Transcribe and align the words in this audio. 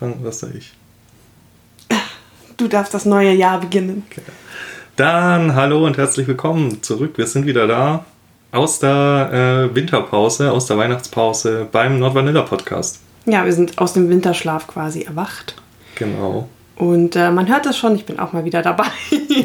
Anfangen? 0.00 0.24
Was 0.24 0.40
soll 0.40 0.52
ich? 0.56 0.72
Du 2.56 2.68
darfst 2.68 2.94
das 2.94 3.04
neue 3.04 3.32
Jahr 3.32 3.60
beginnen. 3.60 4.04
Okay. 4.10 4.22
Dann 4.96 5.54
hallo 5.54 5.86
und 5.86 5.98
herzlich 5.98 6.26
willkommen 6.26 6.82
zurück. 6.82 7.12
Wir 7.16 7.26
sind 7.26 7.46
wieder 7.46 7.66
da 7.66 8.04
aus 8.52 8.78
der 8.78 9.68
äh, 9.70 9.74
Winterpause, 9.74 10.52
aus 10.52 10.66
der 10.66 10.78
Weihnachtspause 10.78 11.68
beim 11.70 11.98
Nordvanilla 11.98 12.42
Podcast. 12.42 13.00
Ja, 13.26 13.44
wir 13.44 13.52
sind 13.52 13.78
aus 13.78 13.92
dem 13.92 14.08
Winterschlaf 14.08 14.66
quasi 14.66 15.02
erwacht. 15.02 15.56
Genau. 15.96 16.48
Und 16.76 17.16
äh, 17.16 17.30
man 17.30 17.48
hört 17.48 17.66
das 17.66 17.76
schon, 17.76 17.94
ich 17.94 18.06
bin 18.06 18.18
auch 18.18 18.32
mal 18.32 18.44
wieder 18.44 18.62
dabei. 18.62 18.86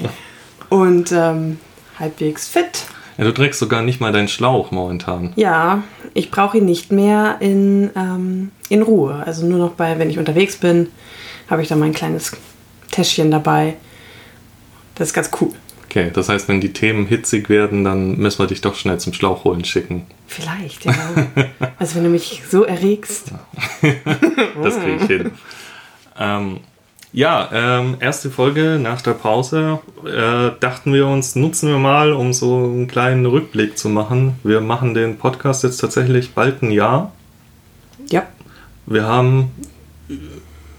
und 0.70 1.12
ähm, 1.12 1.60
halbwegs 2.00 2.48
fit. 2.48 2.86
Ja, 3.18 3.26
du 3.26 3.34
trägst 3.34 3.60
sogar 3.60 3.82
nicht 3.82 4.00
mal 4.00 4.12
deinen 4.14 4.30
Schlauch 4.30 4.72
momentan. 4.72 5.34
Ja, 5.36 5.84
ich 6.16 6.32
brauche 6.32 6.58
ihn 6.58 6.66
nicht 6.66 6.92
mehr 6.92 7.38
in, 7.42 7.92
ähm, 7.96 8.52
in 8.70 8.82
Ruhe. 8.82 9.22
Also 9.26 9.46
nur 9.46 9.60
noch 9.60 9.74
bei, 9.74 10.00
wenn 10.00 10.10
ich 10.10 10.18
unterwegs 10.18 10.56
bin, 10.56 10.88
habe 11.50 11.62
ich 11.62 11.68
da 11.68 11.76
mein 11.76 11.94
kleines 11.94 12.32
Täschchen 12.90 13.30
dabei. 13.30 13.76
Das 14.96 15.10
ist 15.10 15.14
ganz 15.14 15.30
cool. 15.40 15.52
Okay, 15.84 16.12
das 16.14 16.30
heißt, 16.30 16.48
wenn 16.48 16.62
die 16.62 16.72
Themen 16.72 17.06
hitzig 17.06 17.50
werden, 17.50 17.84
dann 17.84 18.18
müssen 18.18 18.40
wir 18.40 18.48
dich 18.48 18.62
doch 18.62 18.76
schnell 18.76 18.98
zum 18.98 19.14
Schlauch 19.14 19.44
holen 19.44 19.66
schicken. 19.66 20.08
Vielleicht, 20.26 20.86
ja. 20.86 20.94
also 21.80 21.96
wenn 21.96 22.06
du 22.06 22.10
mich 22.10 22.44
so 22.50 22.64
erregst. 22.64 23.32
das 24.64 24.80
kriege 24.80 24.98
ich 25.02 25.08
hin. 25.08 25.32
Ähm, 26.18 26.62
ja, 27.16 27.50
ähm, 27.54 27.96
erste 28.02 28.30
Folge 28.30 28.78
nach 28.78 29.02
der 29.02 29.14
Pause 29.14 29.80
äh, 30.06 30.52
dachten 30.60 30.94
wir 30.94 31.08
uns, 31.08 31.36
nutzen 31.36 31.70
wir 31.70 31.78
mal, 31.78 32.12
um 32.12 32.34
so 32.34 32.58
einen 32.58 32.88
kleinen 32.90 33.26
Rückblick 33.26 33.78
zu 33.78 33.88
machen. 33.88 34.38
Wir 34.44 34.60
machen 34.60 34.94
den 34.94 35.18
Podcast 35.18 35.64
jetzt 35.64 35.78
tatsächlich 35.78 36.34
bald 36.34 36.62
ein 36.62 36.72
Jahr. 36.72 37.14
Ja. 38.10 38.24
Wir 38.86 39.06
haben, 39.06 39.50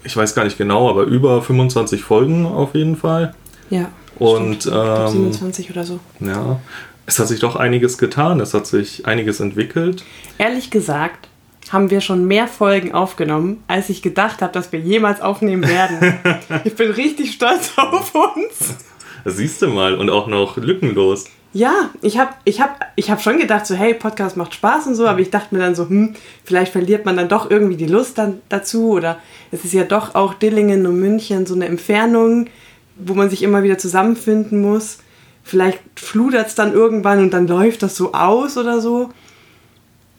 ich 0.03 0.15
weiß 0.15 0.35
gar 0.35 0.43
nicht 0.43 0.59
genau, 0.59 0.87
aber 0.91 1.05
über 1.05 1.41
25 1.41 2.03
Folgen 2.03 2.45
auf 2.45 2.75
jeden 2.75 2.97
Fall. 2.97 3.33
Ja. 3.71 3.89
Und 4.19 4.67
ähm, 4.71 5.07
27 5.07 5.71
oder 5.71 5.85
so. 5.85 5.99
Ja, 6.19 6.59
es 7.07 7.17
hat 7.17 7.29
sich 7.29 7.39
doch 7.39 7.55
einiges 7.55 7.97
getan, 7.97 8.39
es 8.41 8.53
hat 8.53 8.67
sich 8.67 9.07
einiges 9.07 9.39
entwickelt. 9.39 10.03
Ehrlich 10.37 10.69
gesagt, 10.69 11.26
haben 11.73 11.89
wir 11.89 12.01
schon 12.01 12.25
mehr 12.25 12.47
Folgen 12.47 12.93
aufgenommen, 12.93 13.63
als 13.67 13.89
ich 13.89 14.01
gedacht 14.01 14.41
habe, 14.41 14.53
dass 14.53 14.71
wir 14.71 14.79
jemals 14.79 15.21
aufnehmen 15.21 15.67
werden. 15.67 16.19
ich 16.63 16.75
bin 16.75 16.91
richtig 16.91 17.33
stolz 17.33 17.73
auf 17.77 18.13
uns. 18.15 18.75
Das 19.23 19.37
siehst 19.37 19.61
du 19.61 19.67
mal 19.67 19.95
und 19.95 20.09
auch 20.09 20.27
noch 20.27 20.57
lückenlos. 20.57 21.25
Ja, 21.53 21.89
ich 22.01 22.17
habe 22.17 22.31
ich 22.43 22.61
hab, 22.61 22.85
ich 22.95 23.09
hab 23.09 23.21
schon 23.21 23.39
gedacht, 23.39 23.65
so 23.65 23.73
hey, 23.73 23.93
Podcast 23.93 24.37
macht 24.37 24.53
Spaß 24.53 24.87
und 24.87 24.95
so, 24.95 25.07
aber 25.07 25.19
ich 25.19 25.31
dachte 25.31 25.55
mir 25.55 25.61
dann 25.61 25.75
so, 25.75 25.89
hm, 25.89 26.13
vielleicht 26.43 26.71
verliert 26.71 27.05
man 27.05 27.17
dann 27.17 27.29
doch 27.29 27.49
irgendwie 27.49 27.77
die 27.77 27.87
Lust 27.87 28.17
dann 28.17 28.41
dazu 28.49 28.91
oder 28.91 29.17
es 29.51 29.65
ist 29.65 29.73
ja 29.73 29.83
doch 29.83 30.13
auch 30.13 30.33
Dillingen 30.33 30.85
und 30.85 30.99
München 30.99 31.45
so 31.45 31.55
eine 31.55 31.65
Entfernung, 31.65 32.47
wo 32.95 33.13
man 33.13 33.29
sich 33.29 33.43
immer 33.43 33.63
wieder 33.63 33.77
zusammenfinden 33.77 34.61
muss. 34.61 34.99
Vielleicht 35.43 35.79
fludert 35.95 36.47
es 36.47 36.55
dann 36.55 36.73
irgendwann 36.73 37.19
und 37.19 37.31
dann 37.31 37.47
läuft 37.47 37.81
das 37.81 37.95
so 37.95 38.13
aus 38.13 38.57
oder 38.57 38.81
so. 38.81 39.09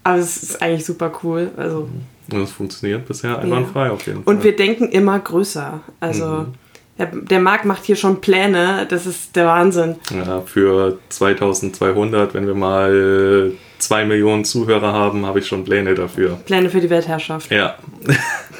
Aber 0.08 0.18
es 0.18 0.42
ist 0.42 0.62
eigentlich 0.62 0.86
super 0.86 1.12
cool. 1.22 1.50
Also, 1.58 1.86
und 2.32 2.40
es 2.40 2.52
funktioniert 2.52 3.06
bisher 3.06 3.38
einwandfrei 3.38 3.86
ja. 3.86 3.92
auf 3.92 4.06
jeden 4.06 4.24
Fall. 4.24 4.34
Und 4.34 4.42
wir 4.42 4.56
denken 4.56 4.88
immer 4.88 5.18
größer. 5.18 5.80
Also 6.00 6.26
mhm. 6.26 6.54
der, 6.98 7.06
der 7.06 7.40
Marc 7.40 7.66
macht 7.66 7.84
hier 7.84 7.96
schon 7.96 8.22
Pläne. 8.22 8.86
Das 8.88 9.04
ist 9.04 9.36
der 9.36 9.46
Wahnsinn. 9.46 9.96
Ja, 10.10 10.40
für 10.40 10.98
2200, 11.10 12.32
wenn 12.32 12.46
wir 12.46 12.54
mal 12.54 13.52
zwei 13.78 14.06
Millionen 14.06 14.46
Zuhörer 14.46 14.94
haben, 14.94 15.26
habe 15.26 15.40
ich 15.40 15.46
schon 15.46 15.64
Pläne 15.64 15.94
dafür. 15.94 16.38
Pläne 16.46 16.70
für 16.70 16.80
die 16.80 16.88
Weltherrschaft. 16.88 17.50
Ja. 17.50 17.76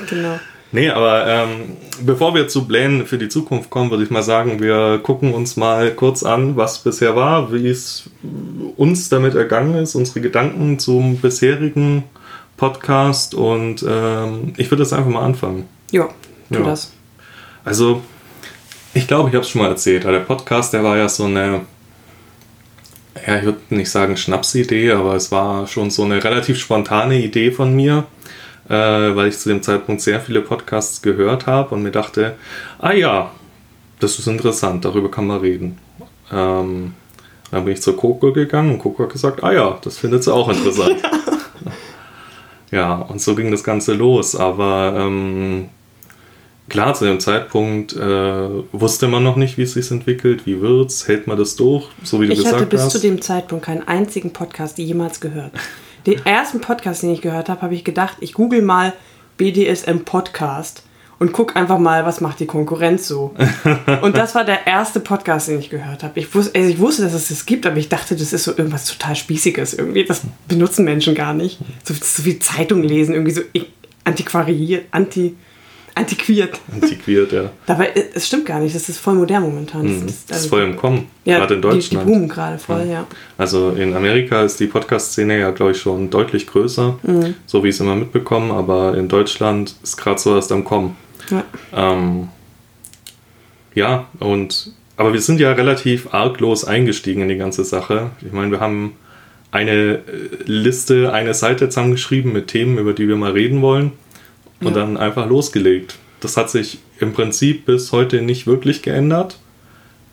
genau. 0.09 0.39
Nee, 0.71 0.91
aber 0.91 1.27
ähm, 1.27 1.77
bevor 2.03 2.35
wir 2.35 2.49
zu 2.49 2.67
Plänen 2.67 3.07
für 3.07 3.17
die 3.17 3.29
Zukunft 3.29 3.71
kommen, 3.71 3.91
würde 3.91 4.05
ich 4.05 4.11
mal 4.11 4.23
sagen, 4.23 4.61
wir 4.61 4.99
gucken 5.03 5.33
uns 5.33 5.57
mal 5.57 5.91
kurz 5.93 6.23
an, 6.23 6.57
was 6.57 6.81
bisher 6.81 7.17
war, 7.17 7.53
wie 7.53 7.69
es 7.69 8.11
uns 8.77 9.09
damit 9.09 9.35
ergangen 9.35 9.77
ist, 9.77 9.95
unsere 9.95 10.21
Gedanken 10.21 10.79
zum 10.79 11.17
bisherigen 11.17 12.05
Podcast 12.59 13.35
und 13.35 13.85
ähm, 13.89 14.53
ich 14.59 14.71
würde 14.71 14.83
jetzt 14.83 14.93
einfach 14.93 15.11
mal 15.11 15.25
anfangen. 15.25 15.67
Ja, 15.91 16.09
tu 16.53 16.59
ja. 16.59 16.65
das. 16.65 16.93
Also, 17.65 18.03
ich 18.93 19.07
glaube, 19.07 19.31
ich 19.31 19.35
habe 19.35 19.45
es 19.45 19.51
schon 19.51 19.63
mal 19.63 19.69
erzählt. 19.69 20.05
Der 20.05 20.21
Podcast, 20.21 20.75
der 20.75 20.85
war 20.85 20.99
ja 20.99 21.09
so 21.09 21.25
eine, 21.25 21.63
ja, 23.27 23.39
ich 23.39 23.45
würde 23.45 23.61
nicht 23.71 23.91
sagen 23.91 24.19
Schnapsidee, 24.19 24.93
aber 24.93 25.15
es 25.15 25.33
war 25.33 25.67
schon 25.67 25.91
so 25.91 26.03
eine 26.03 26.23
relativ 26.23 26.59
spontane 26.59 27.23
Idee 27.23 27.53
von 27.53 27.75
mir 27.75 28.05
äh, 28.69 28.75
weil 29.17 29.29
ich 29.29 29.39
zu 29.39 29.49
dem 29.49 29.63
Zeitpunkt 29.63 30.01
sehr 30.01 30.21
viele 30.21 30.41
Podcasts 30.41 31.03
gehört 31.03 31.47
habe 31.47 31.75
und 31.75 31.83
mir 31.83 31.91
dachte, 31.91 32.35
ah 32.79 32.93
ja, 32.93 33.31
das 34.01 34.19
ist 34.19 34.27
interessant, 34.27 34.85
darüber 34.85 35.11
kann 35.11 35.27
man 35.27 35.41
reden. 35.41 35.79
Ähm, 36.33 36.95
dann 37.51 37.65
bin 37.65 37.73
ich 37.73 37.83
zur 37.83 37.97
Coco 37.97 38.33
gegangen 38.33 38.73
und 38.73 38.79
Coco 38.79 39.05
hat 39.05 39.13
gesagt, 39.13 39.43
ah 39.43 39.53
ja, 39.53 39.79
das 39.83 39.99
findet 39.99 40.23
sie 40.23 40.33
auch 40.33 40.49
interessant. 40.51 40.97
ja, 42.71 42.97
und 42.97 43.21
so 43.21 43.35
ging 43.35 43.51
das 43.51 43.65
Ganze 43.65 43.95
los. 43.95 44.37
Aber 44.37 44.95
ähm, 44.97 45.71
klar, 46.69 46.93
zu 46.93 47.07
dem 47.07 47.21
Zeitpunkt 47.21 47.97
äh, 47.97 48.49
wusste 48.73 49.09
man 49.09 49.25
noch 49.25 49.37
nicht, 49.37 49.57
wie 49.57 49.63
es 49.63 49.73
sich 49.73 49.91
entwickelt, 49.91 50.45
wie 50.45 50.61
wird's, 50.61 51.09
hält 51.09 51.27
man 51.27 51.39
das 51.39 51.57
durch, 51.57 51.89
so 52.03 52.21
wie 52.21 52.27
du 52.27 52.33
ich 52.35 52.39
gesagt 52.41 52.55
hast. 52.55 52.61
Ich 52.61 52.67
hatte 52.67 52.77
bis 52.77 52.89
zu 52.91 53.01
dem 53.01 53.23
Zeitpunkt 53.23 53.65
keinen 53.65 53.89
einzigen 53.89 54.33
Podcast 54.33 54.77
jemals 54.77 55.21
gehört. 55.21 55.53
Den 56.09 56.25
ersten 56.25 56.63
Podcast, 56.63 57.03
den 57.03 57.11
ich 57.11 57.21
gehört 57.21 57.51
habe, 57.51 57.61
habe 57.61 57.75
ich 57.75 57.85
gedacht, 57.85 58.17
ich 58.21 58.33
google 58.33 58.63
mal 58.63 58.95
BDSM 59.37 60.05
Podcast 60.07 60.83
und 61.19 61.35
guck 61.35 61.55
einfach 61.55 61.79
mal, 61.79 62.07
was 62.07 62.23
macht 62.23 62.41
die 62.41 62.47
Konkurrenz 62.47 63.07
so. 63.07 63.35
und 64.01 64.17
das 64.17 64.35
war 64.35 64.47
der 64.47 64.67
erste 64.67 65.01
Podcast, 65.01 65.49
den 65.49 65.59
ich 65.59 65.69
gehört 65.69 66.03
habe. 66.03 66.19
Ich 66.19 66.35
wusste, 66.35 66.59
also 66.59 66.71
ich 66.71 66.79
wusste, 66.79 67.03
dass 67.03 67.13
es 67.13 67.29
das 67.29 67.45
gibt, 67.45 67.67
aber 67.67 67.77
ich 67.77 67.91
dachte, 67.91 68.17
das 68.17 68.33
ist 68.33 68.45
so 68.45 68.53
irgendwas 68.53 68.87
total 68.87 69.17
Spießiges. 69.17 69.75
Irgendwie, 69.75 70.07
das 70.07 70.23
benutzen 70.49 70.87
Menschen 70.87 71.15
gar 71.15 71.35
nicht. 71.35 71.59
So, 71.85 71.93
so 71.93 72.25
wie 72.25 72.39
Zeitung 72.39 72.83
lesen, 72.83 73.13
irgendwie 73.13 73.33
so 73.33 73.43
antiquariert, 74.05 74.87
anti 74.93 75.37
Antiquiert. 75.99 76.61
Antiquiert, 76.73 77.33
ja. 77.33 77.51
Dabei, 77.67 77.89
äh, 77.89 78.05
es 78.15 78.29
stimmt 78.29 78.47
gar 78.47 78.61
nicht, 78.61 78.75
das 78.75 78.89
ist 78.89 78.99
voll 78.99 79.15
modern 79.15 79.43
momentan. 79.43 79.83
Das, 79.83 80.01
mhm, 80.01 80.09
ist, 80.09 80.31
das 80.31 80.37
also, 80.37 80.45
ist 80.45 80.51
voll 80.51 80.63
im 80.63 80.77
Kommen, 80.77 81.07
ja, 81.25 81.39
gerade 81.39 81.55
in 81.55 81.63
Deutschland. 81.63 82.05
Die, 82.05 82.07
die 82.07 82.13
boomen 82.13 82.29
gerade 82.29 82.59
voll, 82.59 82.85
ja. 82.87 82.93
ja. 82.93 83.07
Also 83.37 83.71
in 83.71 83.95
Amerika 83.95 84.43
ist 84.43 84.61
die 84.61 84.69
Podcast-Szene 84.69 85.41
ja, 85.41 85.51
glaube 85.51 85.73
ich, 85.73 85.81
schon 85.81 86.09
deutlich 86.09 86.47
größer, 86.47 86.99
mhm. 87.03 87.35
so 87.47 87.65
wie 87.65 87.69
ich 87.69 87.75
es 87.75 87.81
immer 87.81 87.97
mitbekommen, 87.97 88.53
aber 88.53 88.97
in 88.97 89.09
Deutschland 89.09 89.75
ist 89.83 89.97
gerade 89.97 90.21
so 90.21 90.37
erst 90.37 90.53
am 90.53 90.63
Kommen. 90.63 90.97
Ja. 91.31 91.45
Ähm, 91.75 92.29
ja, 93.75 94.07
und 94.21 94.73
aber 94.97 95.13
wir 95.13 95.21
sind 95.21 95.41
ja 95.41 95.53
relativ 95.53 96.15
arglos 96.15 96.65
eingestiegen 96.65 97.23
in 97.23 97.29
die 97.29 97.37
ganze 97.37 97.65
Sache. 97.65 98.11
Ich 98.25 98.33
meine, 98.33 98.53
wir 98.53 98.61
haben 98.61 98.95
eine 99.51 99.73
äh, 99.73 100.01
Liste, 100.45 101.13
eine 101.13 101.35
Seite 101.35 101.69
zusammengeschrieben 101.69 102.33
mit 102.33 102.47
Themen, 102.49 102.79
über 102.79 102.93
die 102.93 103.09
wir 103.09 103.17
mal 103.17 103.33
reden 103.33 103.63
wollen 103.63 103.93
und 104.61 104.69
ja. 104.69 104.73
dann 104.73 104.97
einfach 104.97 105.27
losgelegt. 105.27 105.97
Das 106.21 106.37
hat 106.37 106.51
sich 106.51 106.79
im 106.99 107.13
Prinzip 107.13 107.67
bis 107.67 107.93
heute 107.93 108.23
nicht 108.23 108.47
wirklich 108.47 108.83
geändert. 108.83 109.39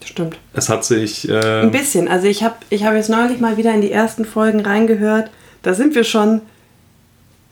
Stimmt. 0.04 0.38
Es 0.54 0.70
hat 0.70 0.86
sich. 0.86 1.28
Äh 1.28 1.62
Ein 1.62 1.72
bisschen. 1.72 2.08
Also 2.08 2.28
ich 2.28 2.44
habe 2.44 2.56
ich 2.70 2.84
hab 2.86 2.94
jetzt 2.94 3.10
neulich 3.10 3.40
mal 3.40 3.58
wieder 3.58 3.74
in 3.74 3.82
die 3.82 3.92
ersten 3.92 4.24
Folgen 4.26 4.60
reingehört. 4.60 5.32
Da 5.64 5.74
sind 5.74 5.96
wir 5.96 6.04
schon, 6.04 6.42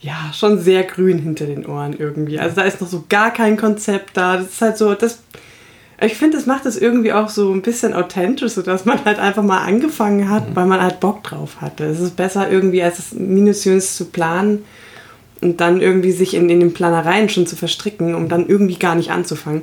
ja, 0.00 0.30
schon 0.32 0.60
sehr 0.60 0.84
grün 0.84 1.18
hinter 1.18 1.46
den 1.46 1.66
Ohren 1.66 1.94
irgendwie. 1.98 2.38
Also 2.38 2.56
da 2.56 2.62
ist 2.62 2.80
noch 2.80 2.88
so 2.88 3.04
gar 3.08 3.32
kein 3.32 3.56
Konzept 3.56 4.16
da. 4.16 4.36
Das 4.36 4.46
ist 4.46 4.62
halt 4.62 4.78
so, 4.78 4.94
das. 4.94 5.20
Ich 6.00 6.14
finde, 6.14 6.36
das 6.36 6.46
macht 6.46 6.66
es 6.66 6.76
irgendwie 6.76 7.12
auch 7.12 7.28
so 7.28 7.52
ein 7.52 7.62
bisschen 7.62 7.94
authentisch, 7.94 8.52
sodass 8.52 8.84
man 8.84 9.04
halt 9.04 9.18
einfach 9.18 9.44
mal 9.44 9.62
angefangen 9.62 10.28
hat, 10.28 10.50
mhm. 10.50 10.56
weil 10.56 10.66
man 10.66 10.82
halt 10.82 11.00
Bock 11.00 11.22
drauf 11.22 11.60
hatte. 11.60 11.84
Es 11.84 12.00
ist 12.00 12.16
besser 12.16 12.50
irgendwie, 12.50 12.82
als 12.82 12.98
es 12.98 13.12
minutiös 13.12 13.96
zu 13.96 14.06
planen 14.06 14.64
und 15.44 15.60
dann 15.60 15.80
irgendwie 15.80 16.12
sich 16.12 16.34
in, 16.34 16.48
in 16.48 16.60
den 16.60 16.72
Planereien 16.72 17.28
schon 17.28 17.46
zu 17.46 17.54
verstricken, 17.54 18.14
um 18.14 18.28
dann 18.28 18.48
irgendwie 18.48 18.78
gar 18.78 18.94
nicht 18.94 19.10
anzufangen. 19.10 19.62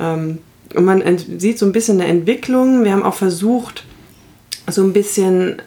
Ja. 0.00 0.14
Ähm, 0.14 0.38
und 0.74 0.84
man 0.84 1.02
sieht 1.38 1.58
so 1.58 1.64
ein 1.64 1.72
bisschen 1.72 2.00
eine 2.00 2.10
Entwicklung. 2.10 2.84
Wir 2.84 2.92
haben 2.92 3.04
auch 3.04 3.14
versucht, 3.14 3.84
so 4.68 4.82
ein 4.82 4.92
bisschen 4.92 5.62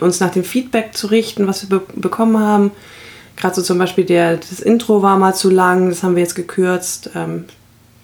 uns 0.00 0.20
nach 0.20 0.30
dem 0.30 0.44
Feedback 0.44 0.94
zu 0.94 1.08
richten, 1.08 1.46
was 1.46 1.68
wir 1.68 1.78
be 1.78 1.86
bekommen 1.94 2.38
haben. 2.38 2.70
Gerade 3.36 3.54
so 3.54 3.62
zum 3.62 3.78
Beispiel 3.78 4.04
der, 4.04 4.36
das 4.36 4.60
Intro 4.60 5.02
war 5.02 5.18
mal 5.18 5.34
zu 5.34 5.50
lang, 5.50 5.88
das 5.88 6.02
haben 6.02 6.16
wir 6.16 6.22
jetzt 6.22 6.34
gekürzt, 6.34 7.10
ähm, 7.14 7.44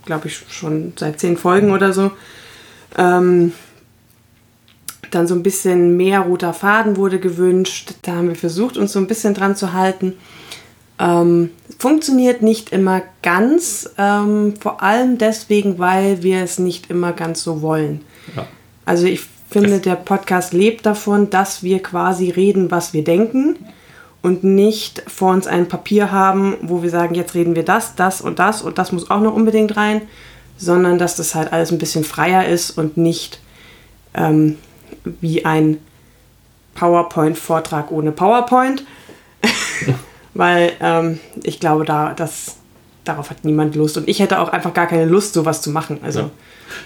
glaube 0.05 0.29
ich 0.29 0.41
schon 0.51 0.93
seit 0.97 1.21
zehn 1.21 1.37
Folgen 1.37 1.71
oder 1.71 1.93
so. 1.93 2.11
Ähm, 2.97 3.53
dann 5.11 5.27
so 5.27 5.35
ein 5.35 5.43
bisschen 5.43 5.97
mehr 5.97 6.21
roter 6.21 6.53
Faden 6.53 6.97
wurde 6.97 7.19
gewünscht. 7.19 7.95
Da 8.03 8.13
haben 8.13 8.29
wir 8.29 8.37
versucht, 8.37 8.77
uns 8.77 8.93
so 8.93 8.99
ein 8.99 9.07
bisschen 9.07 9.35
dran 9.35 9.57
zu 9.57 9.73
halten. 9.73 10.15
Ähm, 10.99 11.51
funktioniert 11.79 12.43
nicht 12.43 12.71
immer 12.71 13.03
ganz, 13.23 13.91
ähm, 13.99 14.55
vor 14.59 14.83
allem 14.83 15.19
deswegen, 15.19 15.79
weil 15.79 16.23
wir 16.23 16.43
es 16.43 16.59
nicht 16.59 16.91
immer 16.91 17.13
ganz 17.13 17.43
so 17.43 17.63
wollen. 17.63 18.01
Ja. 18.35 18.47
Also 18.85 19.07
ich 19.07 19.21
finde, 19.49 19.79
der 19.79 19.95
Podcast 19.95 20.53
lebt 20.53 20.87
davon, 20.87 21.31
dass 21.31 21.63
wir 21.63 21.83
quasi 21.83 22.31
reden, 22.31 22.71
was 22.71 22.93
wir 22.93 23.05
denken 23.05 23.57
und 24.23 24.45
nicht 24.45 25.03
vor 25.07 25.33
uns 25.33 25.47
ein 25.47 25.69
Papier 25.69 26.11
haben, 26.11 26.57
wo 26.63 26.83
wir 26.83 26.91
sagen, 26.91 27.15
jetzt 27.15 27.35
reden 27.35 27.55
wir 27.55 27.65
das, 27.65 27.95
das 27.95 28.21
und 28.21 28.39
das 28.39 28.63
und 28.63 28.79
das 28.79 28.93
muss 28.93 29.11
auch 29.11 29.21
noch 29.21 29.35
unbedingt 29.35 29.77
rein, 29.77 30.03
sondern 30.57 30.99
dass 30.99 31.17
das 31.17 31.35
halt 31.35 31.53
alles 31.53 31.71
ein 31.71 31.79
bisschen 31.79 32.05
freier 32.05 32.47
ist 32.47 32.77
und 32.77 32.97
nicht 32.97 33.41
ähm, 34.15 34.59
wie 35.05 35.45
ein 35.45 35.79
PowerPoint-Vortrag 36.75 37.91
ohne 37.91 38.13
PowerPoint. 38.13 38.85
Weil 40.39 40.73
ähm, 40.81 41.19
ich 41.43 41.59
glaube, 41.59 41.85
da, 41.85 42.15
das, 42.15 42.57
darauf 43.03 43.29
hat 43.29 43.45
niemand 43.45 43.75
Lust. 43.75 43.97
Und 43.97 44.09
ich 44.09 44.21
hätte 44.21 44.39
auch 44.39 44.51
einfach 44.51 44.73
gar 44.73 44.87
keine 44.87 45.05
Lust, 45.05 45.35
sowas 45.35 45.63
zu 45.63 45.71
machen. 45.71 45.99
Also, 46.03 46.21
ja. 46.21 46.31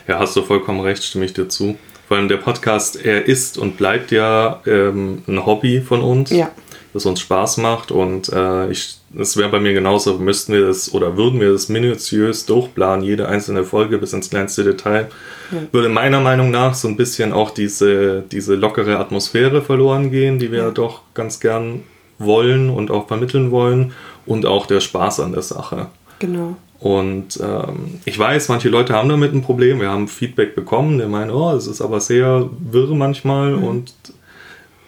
ja 0.09 0.19
hast 0.19 0.35
du 0.35 0.43
vollkommen 0.43 0.81
recht, 0.81 1.05
stimme 1.05 1.27
ich 1.27 1.35
dir 1.35 1.49
zu. 1.49 1.77
Vor 2.09 2.17
allem 2.17 2.29
der 2.29 2.39
Podcast, 2.39 2.97
er 2.97 3.27
ist 3.27 3.59
und 3.59 3.77
bleibt 3.77 4.11
ja 4.11 4.63
ähm, 4.67 5.23
ein 5.29 5.45
Hobby 5.45 5.83
von 5.83 6.01
uns. 6.01 6.31
Ja 6.31 6.51
das 6.93 7.07
uns 7.07 7.21
Spaß 7.21 7.57
macht. 7.59 7.91
Und 7.91 8.29
äh, 8.29 8.67
es 8.69 9.37
wäre 9.37 9.49
bei 9.49 9.61
mir 9.61 9.73
genauso, 9.73 10.19
müssten 10.19 10.53
wir 10.53 10.67
das 10.67 10.93
oder 10.93 11.17
würden 11.17 11.41
wir 11.41 11.53
das 11.53 11.69
minutiös 11.69 12.47
durchplanen, 12.47 13.05
jede 13.05 13.29
einzelne 13.29 13.65
Folge 13.65 13.99
bis 13.99 14.13
ins 14.13 14.31
kleinste 14.31 14.65
Detail, 14.65 15.09
ja. 15.51 15.59
würde 15.73 15.89
meiner 15.89 16.21
Meinung 16.21 16.51
nach 16.51 16.75
so 16.75 16.89
ein 16.89 16.97
bisschen 16.97 17.33
auch 17.33 17.51
diese, 17.51 18.23
diese 18.31 18.55
lockere 18.57 18.99
Atmosphäre 18.99 19.63
verloren 19.63 20.11
gehen, 20.11 20.39
die 20.39 20.53
wir 20.53 20.65
ja. 20.65 20.71
doch 20.71 21.03
ganz 21.15 21.41
gern 21.41 21.85
wollen 22.25 22.71
und 22.71 22.91
auch 22.91 23.09
vermitteln 23.09 23.51
wollen 23.51 23.93
und 24.27 24.47
auch 24.47 24.67
der 24.67 24.81
Spaß 24.81 25.21
an 25.21 25.33
der 25.33 25.43
Sache. 25.43 25.87
Genau. 26.19 26.57
Und 26.79 27.39
ähm, 27.41 28.01
ich 28.05 28.19
weiß, 28.19 28.49
manche 28.49 28.69
Leute 28.69 28.95
haben 28.95 29.09
damit 29.09 29.33
ein 29.33 29.43
Problem. 29.43 29.81
Wir 29.81 29.91
haben 29.91 30.09
Feedback 30.09 30.57
bekommen, 30.57 30.99
der 30.99 31.09
meinen, 31.09 31.31
oh, 31.31 31.53
es 31.53 31.69
ist 31.69 31.81
aber 31.81 32.01
sehr 32.01 32.49
wirr 32.59 32.95
manchmal 32.95 33.53
mhm. 33.53 33.65
und 33.65 33.93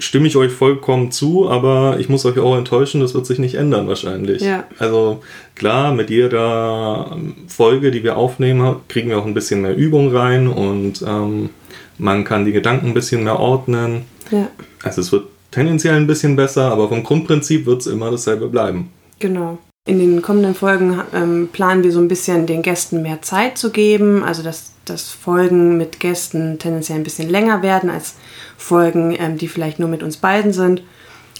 stimme 0.00 0.26
ich 0.26 0.36
euch 0.36 0.52
vollkommen 0.52 1.12
zu, 1.12 1.48
aber 1.48 1.96
ich 2.00 2.08
muss 2.08 2.26
euch 2.26 2.38
auch 2.38 2.56
enttäuschen, 2.56 3.00
das 3.00 3.14
wird 3.14 3.26
sich 3.26 3.38
nicht 3.38 3.54
ändern 3.54 3.86
wahrscheinlich. 3.86 4.42
Ja. 4.42 4.64
Also 4.78 5.22
klar, 5.54 5.94
mit 5.94 6.10
jeder 6.10 7.16
Folge, 7.46 7.90
die 7.90 8.02
wir 8.02 8.16
aufnehmen, 8.16 8.76
kriegen 8.88 9.08
wir 9.08 9.18
auch 9.18 9.26
ein 9.26 9.34
bisschen 9.34 9.62
mehr 9.62 9.76
Übung 9.76 10.14
rein 10.14 10.48
und 10.48 11.02
ähm, 11.06 11.50
man 11.96 12.24
kann 12.24 12.44
die 12.44 12.52
Gedanken 12.52 12.88
ein 12.88 12.94
bisschen 12.94 13.22
mehr 13.22 13.38
ordnen. 13.38 14.02
Ja. 14.30 14.48
Also 14.82 15.00
es 15.00 15.12
wird 15.12 15.26
tendenziell 15.54 15.94
ein 15.94 16.06
bisschen 16.06 16.34
besser, 16.34 16.72
aber 16.72 16.88
vom 16.88 17.04
Grundprinzip 17.04 17.64
wird 17.64 17.82
es 17.82 17.86
immer 17.86 18.10
dasselbe 18.10 18.48
bleiben. 18.48 18.90
Genau. 19.20 19.58
In 19.86 19.98
den 19.98 20.22
kommenden 20.22 20.54
Folgen 20.54 21.00
ähm, 21.14 21.48
planen 21.52 21.84
wir 21.84 21.92
so 21.92 22.00
ein 22.00 22.08
bisschen 22.08 22.46
den 22.46 22.62
Gästen 22.62 23.02
mehr 23.02 23.22
Zeit 23.22 23.56
zu 23.58 23.70
geben, 23.70 24.24
also 24.24 24.42
dass, 24.42 24.72
dass 24.84 25.10
Folgen 25.10 25.76
mit 25.76 26.00
Gästen 26.00 26.58
tendenziell 26.58 26.98
ein 26.98 27.04
bisschen 27.04 27.28
länger 27.28 27.62
werden 27.62 27.90
als 27.90 28.14
Folgen, 28.56 29.14
ähm, 29.18 29.38
die 29.38 29.46
vielleicht 29.46 29.78
nur 29.78 29.88
mit 29.88 30.02
uns 30.02 30.16
beiden 30.16 30.52
sind, 30.52 30.82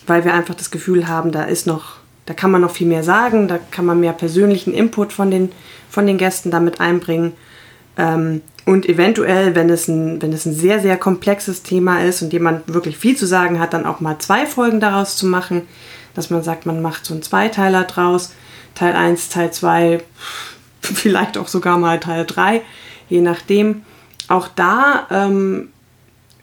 weil 0.06 0.25
wir 0.25 0.34
einfach 0.34 0.55
das 0.55 0.70
Gefühl 0.70 1.08
haben, 1.08 1.32
da 1.32 1.44
ist 1.44 1.67
noch, 1.67 1.96
da 2.26 2.34
kann 2.34 2.50
man 2.50 2.60
noch 2.60 2.70
viel 2.70 2.87
mehr 2.87 3.02
sagen, 3.02 3.49
da 3.49 3.58
kann 3.70 3.87
man 3.87 3.99
mehr 3.99 4.12
persönlichen 4.12 4.75
Input 4.75 5.12
von 5.12 5.31
den, 5.31 5.50
von 5.88 6.06
den 6.06 6.19
Gästen 6.19 6.50
damit 6.50 6.81
einbringen. 6.81 7.32
Ähm, 7.96 8.43
und 8.67 8.88
eventuell, 8.88 9.55
wenn 9.55 9.69
es, 9.69 9.88
ein, 9.88 10.23
wenn 10.23 10.32
es 10.32 10.46
ein 10.46 10.55
sehr, 10.55 10.81
sehr 10.81 10.96
komplexes 10.96 11.62
Thema 11.62 12.02
ist 12.02 12.23
und 12.23 12.32
jemand 12.32 12.73
wirklich 12.73 12.96
viel 12.96 13.17
zu 13.17 13.26
sagen 13.26 13.61
hat, 13.61 13.75
dann 13.75 13.87
auch 13.87 14.00
mal 14.00 14.19
zwei 14.19 14.46
Folgen 14.46 14.81
daraus 14.81 15.17
zu 15.17 15.26
machen, 15.26 15.62
dass 16.14 16.31
man 16.31 16.43
sagt, 16.43 16.64
man 16.64 16.81
macht 16.81 17.05
so 17.05 17.12
einen 17.12 17.23
Zweiteiler 17.23 17.85
draus, 17.85 18.32
Teil 18.75 18.94
1, 18.94 19.29
Teil 19.29 19.52
2, 19.52 20.02
vielleicht 20.81 21.37
auch 21.37 21.49
sogar 21.49 21.79
mal 21.79 22.00
Teil 22.00 22.25
3, 22.25 22.62
je 23.08 23.20
nachdem. 23.20 23.82
Auch 24.29 24.49
da 24.49 25.06
ähm, 25.11 25.69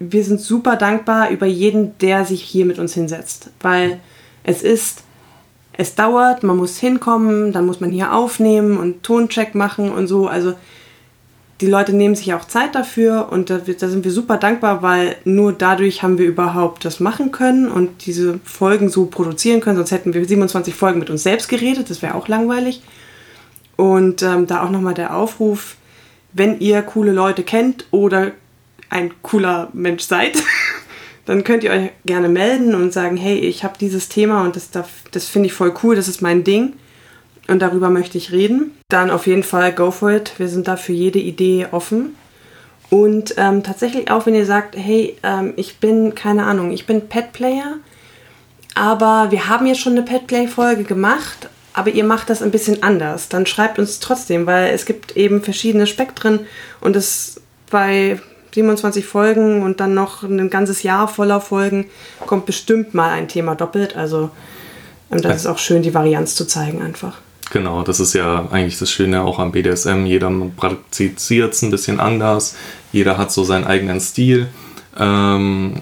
wir 0.09 0.23
sind 0.23 0.41
super 0.41 0.77
dankbar 0.77 1.29
über 1.29 1.45
jeden, 1.45 1.97
der 1.99 2.25
sich 2.25 2.41
hier 2.41 2.65
mit 2.65 2.79
uns 2.79 2.95
hinsetzt, 2.95 3.51
weil 3.59 3.99
es 4.43 4.63
ist, 4.63 5.03
es 5.73 5.93
dauert, 5.93 6.41
man 6.41 6.57
muss 6.57 6.79
hinkommen, 6.79 7.51
dann 7.51 7.67
muss 7.67 7.79
man 7.79 7.91
hier 7.91 8.11
aufnehmen 8.11 8.77
und 8.77 9.03
Toncheck 9.03 9.53
machen 9.53 9.91
und 9.91 10.07
so. 10.07 10.27
Also 10.27 10.53
die 11.61 11.67
Leute 11.67 11.93
nehmen 11.93 12.15
sich 12.15 12.33
auch 12.33 12.45
Zeit 12.45 12.73
dafür 12.73 13.29
und 13.31 13.51
da, 13.51 13.59
da, 13.59 13.87
sind 13.87 14.03
wir 14.03 14.11
super 14.11 14.37
dankbar, 14.37 14.81
weil 14.81 15.15
nur 15.25 15.53
dadurch 15.53 16.01
haben 16.01 16.17
wir 16.17 16.25
überhaupt 16.25 16.83
das 16.83 16.99
machen 16.99 17.31
können 17.31 17.69
und 17.69 18.07
diese 18.07 18.39
Folgen 18.43 18.89
so 18.89 19.05
produzieren 19.05 19.61
können. 19.61 19.77
Sonst 19.77 19.91
hätten 19.91 20.13
wir 20.15 20.25
27 20.25 20.73
Folgen 20.73 20.99
mit 20.99 21.11
uns 21.11 21.21
selbst 21.21 21.49
geredet, 21.49 21.89
das 21.91 22.01
wäre 22.01 22.15
auch 22.15 22.27
langweilig. 22.27 22.81
Und 23.77 24.23
ähm, 24.23 24.47
da 24.47 24.63
auch 24.63 24.71
nochmal 24.71 24.95
der 24.95 25.15
Aufruf, 25.15 25.75
wenn 26.33 26.59
ihr 26.59 26.81
coole 26.81 27.11
Leute 27.11 27.43
kennt 27.43 27.85
oder 27.91 28.31
ein 28.89 29.11
cooler 29.21 29.69
Mensch 29.73 30.03
seid, 30.03 30.41
dann 31.25 31.43
könnt 31.43 31.63
ihr 31.63 31.71
euch 31.71 31.91
gerne 32.05 32.27
melden 32.27 32.73
und 32.73 32.91
sagen, 32.91 33.17
hey, 33.17 33.37
ich 33.37 33.63
habe 33.63 33.75
dieses 33.79 34.09
Thema 34.09 34.43
und 34.43 34.55
das, 34.55 34.71
das 34.71 35.27
finde 35.27 35.45
ich 35.45 35.53
voll 35.53 35.73
cool, 35.83 35.95
das 35.95 36.07
ist 36.07 36.23
mein 36.23 36.43
Ding 36.43 36.73
und 37.51 37.59
darüber 37.59 37.89
möchte 37.89 38.17
ich 38.17 38.31
reden. 38.31 38.71
Dann 38.89 39.11
auf 39.11 39.27
jeden 39.27 39.43
Fall 39.43 39.73
go 39.73 39.91
for 39.91 40.11
it. 40.11 40.33
Wir 40.37 40.47
sind 40.47 40.67
da 40.67 40.77
für 40.77 40.93
jede 40.93 41.19
Idee 41.19 41.67
offen. 41.71 42.15
Und 42.89 43.35
ähm, 43.37 43.63
tatsächlich 43.63 44.09
auch, 44.11 44.25
wenn 44.25 44.35
ihr 44.35 44.45
sagt, 44.45 44.75
hey, 44.75 45.17
ähm, 45.23 45.53
ich 45.55 45.79
bin, 45.79 46.15
keine 46.15 46.45
Ahnung, 46.45 46.71
ich 46.71 46.85
bin 46.85 47.07
Pet-Player, 47.07 47.75
aber 48.75 49.27
wir 49.31 49.47
haben 49.47 49.65
jetzt 49.65 49.79
schon 49.79 49.93
eine 49.93 50.03
Pet-Play-Folge 50.03 50.83
gemacht, 50.83 51.49
aber 51.73 51.89
ihr 51.91 52.03
macht 52.03 52.29
das 52.29 52.41
ein 52.41 52.51
bisschen 52.51 52.83
anders, 52.83 53.29
dann 53.29 53.45
schreibt 53.45 53.79
uns 53.79 54.01
trotzdem, 54.01 54.45
weil 54.45 54.73
es 54.73 54.85
gibt 54.85 55.15
eben 55.15 55.41
verschiedene 55.41 55.87
Spektren 55.87 56.41
und 56.81 56.97
es 56.97 57.39
bei 57.69 58.19
27 58.53 59.05
Folgen 59.05 59.63
und 59.63 59.79
dann 59.79 59.93
noch 59.93 60.23
ein 60.23 60.49
ganzes 60.49 60.83
Jahr 60.83 61.07
voller 61.07 61.39
Folgen, 61.39 61.89
kommt 62.25 62.45
bestimmt 62.45 62.93
mal 62.93 63.11
ein 63.11 63.29
Thema 63.29 63.55
doppelt. 63.55 63.95
Also 63.95 64.31
und 65.11 65.25
das 65.25 65.35
ist 65.35 65.45
auch 65.45 65.57
schön, 65.57 65.81
die 65.81 65.93
Varianz 65.93 66.35
zu 66.35 66.45
zeigen 66.47 66.81
einfach. 66.81 67.19
Genau, 67.51 67.83
das 67.83 67.99
ist 67.99 68.13
ja 68.13 68.47
eigentlich 68.49 68.79
das 68.79 68.89
Schöne 68.89 69.23
auch 69.23 69.37
am 69.37 69.51
BDSM. 69.51 70.05
Jeder 70.05 70.31
praktiziert 70.55 71.53
es 71.53 71.61
ein 71.61 71.69
bisschen 71.69 71.99
anders. 71.99 72.55
Jeder 72.93 73.17
hat 73.17 73.31
so 73.31 73.43
seinen 73.43 73.65
eigenen 73.65 73.99
Stil. 73.99 74.47
Ähm, 74.97 75.81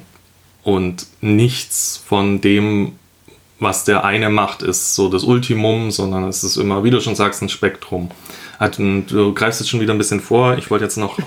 und 0.63 1.05
nichts 1.21 2.01
von 2.03 2.41
dem, 2.41 2.93
was 3.59 3.83
der 3.83 4.03
eine 4.03 4.31
macht, 4.31 4.63
ist 4.63 4.95
so 4.95 5.09
das 5.09 5.23
Ultimum, 5.23 5.91
sondern 5.91 6.23
es 6.23 6.43
ist 6.43 6.57
immer, 6.57 6.83
wie 6.83 6.89
du 6.89 7.01
schon 7.01 7.15
sagst, 7.15 7.43
ein 7.43 7.49
Spektrum. 7.49 8.09
Du 9.07 9.33
greifst 9.35 9.59
jetzt 9.59 9.69
schon 9.69 9.79
wieder 9.79 9.93
ein 9.93 9.99
bisschen 9.99 10.21
vor. 10.21 10.57
Ich 10.57 10.71
wollte 10.71 10.85
jetzt 10.85 10.97
noch 10.97 11.19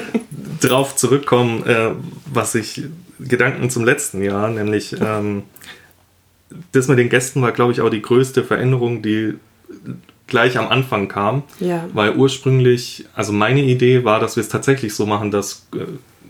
drauf 0.60 0.96
zurückkommen, 0.96 1.64
äh, 1.66 1.92
was 2.26 2.54
ich 2.54 2.82
Gedanken 3.18 3.70
zum 3.70 3.86
letzten 3.86 4.22
Jahr, 4.22 4.50
nämlich 4.50 4.94
ähm, 5.00 5.44
das 6.72 6.88
mit 6.88 6.98
den 6.98 7.08
Gästen 7.08 7.40
war, 7.40 7.52
glaube 7.52 7.72
ich, 7.72 7.80
auch 7.80 7.90
die 7.90 8.02
größte 8.02 8.44
Veränderung, 8.44 9.02
die 9.02 9.34
gleich 10.26 10.58
am 10.58 10.68
Anfang 10.68 11.08
kam. 11.08 11.42
Ja. 11.58 11.86
Weil 11.92 12.14
ursprünglich, 12.14 13.06
also 13.14 13.32
meine 13.32 13.62
Idee 13.62 14.04
war, 14.04 14.20
dass 14.20 14.36
wir 14.36 14.42
es 14.42 14.48
tatsächlich 14.48 14.94
so 14.94 15.06
machen, 15.06 15.30
dass 15.30 15.66
äh, 15.74 15.84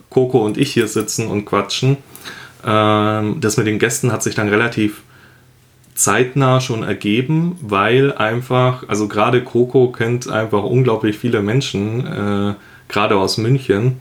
Coco 0.08 0.44
und 0.44 0.56
ich 0.56 0.72
hier 0.72 0.88
sitzen 0.88 1.26
und 1.26 1.44
quatschen. 1.44 1.98
Ähm, 2.64 3.40
das 3.40 3.56
mit 3.56 3.66
den 3.66 3.78
Gästen 3.78 4.12
hat 4.12 4.22
sich 4.22 4.34
dann 4.34 4.48
relativ 4.48 5.02
zeitnah 5.94 6.60
schon 6.60 6.84
ergeben, 6.84 7.58
weil 7.60 8.12
einfach, 8.12 8.88
also 8.88 9.08
gerade 9.08 9.42
Coco 9.42 9.90
kennt 9.90 10.30
einfach 10.30 10.62
unglaublich 10.62 11.18
viele 11.18 11.42
Menschen, 11.42 12.06
äh, 12.06 12.54
gerade 12.88 13.16
aus 13.16 13.36
München. 13.36 13.96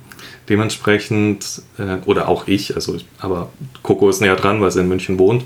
Dementsprechend, 0.47 1.63
äh, 1.77 1.97
oder 2.05 2.29
auch 2.29 2.47
ich, 2.47 2.75
also 2.75 2.95
aber 3.19 3.49
Coco 3.83 4.09
ist 4.09 4.21
näher 4.21 4.35
dran, 4.35 4.61
weil 4.61 4.71
sie 4.71 4.79
in 4.79 4.87
München 4.87 5.19
wohnt. 5.19 5.43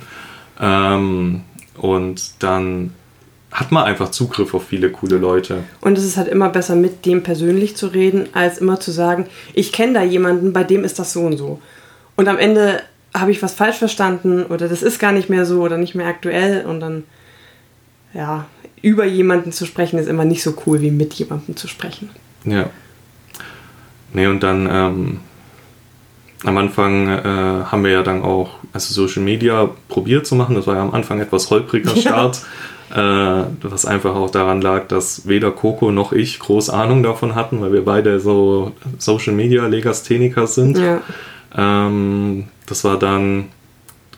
Ähm, 0.60 1.42
und 1.78 2.44
dann 2.44 2.94
hat 3.52 3.72
man 3.72 3.84
einfach 3.84 4.12
Zugriff 4.12 4.54
auf 4.54 4.68
viele 4.68 4.92
coole 4.92 5.18
Leute. 5.18 5.64
Und 5.82 5.98
es 5.98 6.06
ist 6.06 6.18
halt 6.18 6.30
immer 6.30 6.50
besser, 6.50 6.76
mit 6.76 7.06
dem 7.06 7.22
persönlich 7.22 7.76
zu 7.76 7.88
reden, 7.88 8.30
als 8.34 8.60
immer 8.60 8.80
zu 8.80 8.92
sagen, 8.92 9.28
ich 9.54 9.74
kenne 9.74 9.94
da 9.94 10.04
jemanden, 10.04 10.54
bei 10.54 10.64
dem 10.64 10.84
ist 10.84 11.00
das 11.00 11.12
so 11.12 11.22
und 11.22 11.38
so. 11.38 11.60
Und 12.16 12.28
am 12.30 12.38
Ende 12.38 12.82
habe 13.14 13.32
ich 13.32 13.42
was 13.44 13.54
falsch 13.54 13.78
verstanden 13.78 14.44
oder 14.44 14.70
das 14.70 14.82
ist 14.82 15.00
gar 15.00 15.12
nicht 15.12 15.30
mehr 15.30 15.46
so 15.46 15.62
oder 15.62 15.78
nicht 15.78 15.96
mehr 15.96 16.08
aktuell 16.08 16.66
und 16.66 16.80
dann, 16.80 17.04
ja, 18.14 18.46
über 18.82 19.06
jemanden 19.06 19.52
zu 19.52 19.66
sprechen 19.66 20.00
ist 20.00 20.08
immer 20.08 20.26
nicht 20.26 20.44
so 20.44 20.56
cool, 20.66 20.82
wie 20.82 20.92
mit 20.92 21.14
jemandem 21.14 21.56
zu 21.56 21.68
sprechen. 21.68 22.10
Ja. 22.46 22.70
Nee, 24.14 24.28
und 24.28 24.42
dann 24.42 24.68
ähm, 24.72 25.20
am 26.44 26.58
Anfang 26.58 27.08
äh, 27.08 27.24
haben 27.24 27.84
wir 27.84 27.92
ja 27.92 28.04
dann 28.04 28.24
auch 28.24 28.56
also 28.74 28.94
Social 28.94 29.24
Media 29.24 29.70
probiert 29.90 30.26
zu 30.26 30.36
machen. 30.36 30.56
Das 30.56 30.68
war 30.68 30.76
ja 30.76 30.82
am 30.82 30.94
Anfang 30.94 31.20
etwas 31.20 31.50
holpriger 31.50 31.96
Start, 31.96 32.38
äh, 32.38 32.40
was 32.94 33.86
einfach 33.86 34.16
auch 34.16 34.30
daran 34.30 34.62
lag, 34.62 34.88
dass 34.88 35.28
weder 35.28 35.52
Coco 35.52 35.92
noch 35.92 36.12
ich 36.12 36.40
groß 36.40 36.70
Ahnung 36.70 37.04
davon 37.04 37.36
hatten, 37.36 37.62
weil 37.62 37.74
wir 37.74 37.86
beide 37.86 38.20
so 38.20 38.74
Social 38.98 39.34
Media 39.34 39.66
Legastheniker 39.66 40.48
sind. 40.48 40.78
Ja. 40.78 41.02
Ähm, 41.56 42.46
das 42.66 42.84
war 42.84 43.00
dann, 43.00 43.46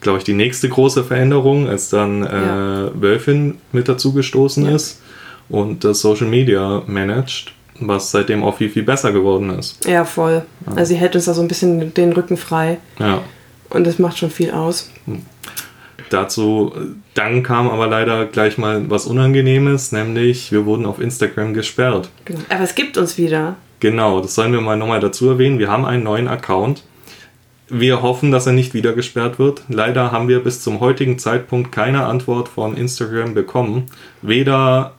glaube 0.01 0.19
ich, 0.19 0.23
die 0.23 0.33
nächste 0.33 0.69
große 0.69 1.03
Veränderung, 1.03 1.67
als 1.67 1.89
dann 1.89 2.23
äh, 2.23 2.41
ja. 2.41 2.91
Wölfin 2.93 3.57
mit 3.71 3.87
dazugestoßen 3.87 4.65
ja. 4.65 4.75
ist 4.75 5.01
und 5.49 5.83
das 5.83 6.01
Social 6.01 6.27
Media 6.27 6.83
managt 6.87 7.53
was 7.79 8.11
seitdem 8.11 8.43
auch 8.43 8.57
viel, 8.57 8.69
viel 8.69 8.83
besser 8.83 9.11
geworden 9.11 9.49
ist. 9.57 9.85
Ja, 9.85 10.05
voll. 10.05 10.43
Also 10.75 10.93
sie 10.93 10.95
hält 10.95 11.15
uns 11.15 11.25
da 11.25 11.33
so 11.33 11.41
ein 11.41 11.47
bisschen 11.47 11.93
den 11.93 12.13
Rücken 12.13 12.37
frei. 12.37 12.77
Ja. 12.99 13.21
Und 13.69 13.87
das 13.87 13.99
macht 13.99 14.17
schon 14.17 14.29
viel 14.29 14.51
aus. 14.51 14.91
Dazu, 16.13 16.72
dann 17.15 17.41
kam 17.41 17.70
aber 17.70 17.88
leider 17.88 18.25
gleich 18.25 18.58
mal 18.60 18.89
was 18.89 19.08
Unangenehmes, 19.08 19.91
nämlich 19.91 20.51
wir 20.51 20.65
wurden 20.65 20.86
auf 20.86 21.00
Instagram 21.00 21.53
gesperrt. 21.53 22.10
Genau. 22.25 22.39
Aber 22.50 22.63
es 22.63 22.75
gibt 22.75 22.98
uns 22.98 23.17
wieder. 23.17 23.55
Genau, 23.79 24.22
das 24.22 24.36
sollen 24.36 24.53
wir 24.53 24.62
mal 24.62 24.77
nochmal 24.77 25.00
dazu 25.00 25.27
erwähnen. 25.29 25.58
Wir 25.60 25.70
haben 25.70 25.86
einen 25.86 26.03
neuen 26.03 26.27
Account. 26.27 26.84
Wir 27.67 28.01
hoffen, 28.03 28.32
dass 28.32 28.46
er 28.46 28.53
nicht 28.53 28.75
wieder 28.75 28.93
gesperrt 28.93 29.39
wird. 29.39 29.63
Leider 29.70 30.12
haben 30.12 30.27
wir 30.27 30.43
bis 30.43 30.62
zum 30.62 30.79
heutigen 30.79 31.17
Zeitpunkt 31.17 31.72
keine 31.72 32.05
Antwort 32.05 32.48
von 32.48 32.77
Instagram 32.77 33.34
bekommen. 33.34 33.88
Weder 34.22 34.93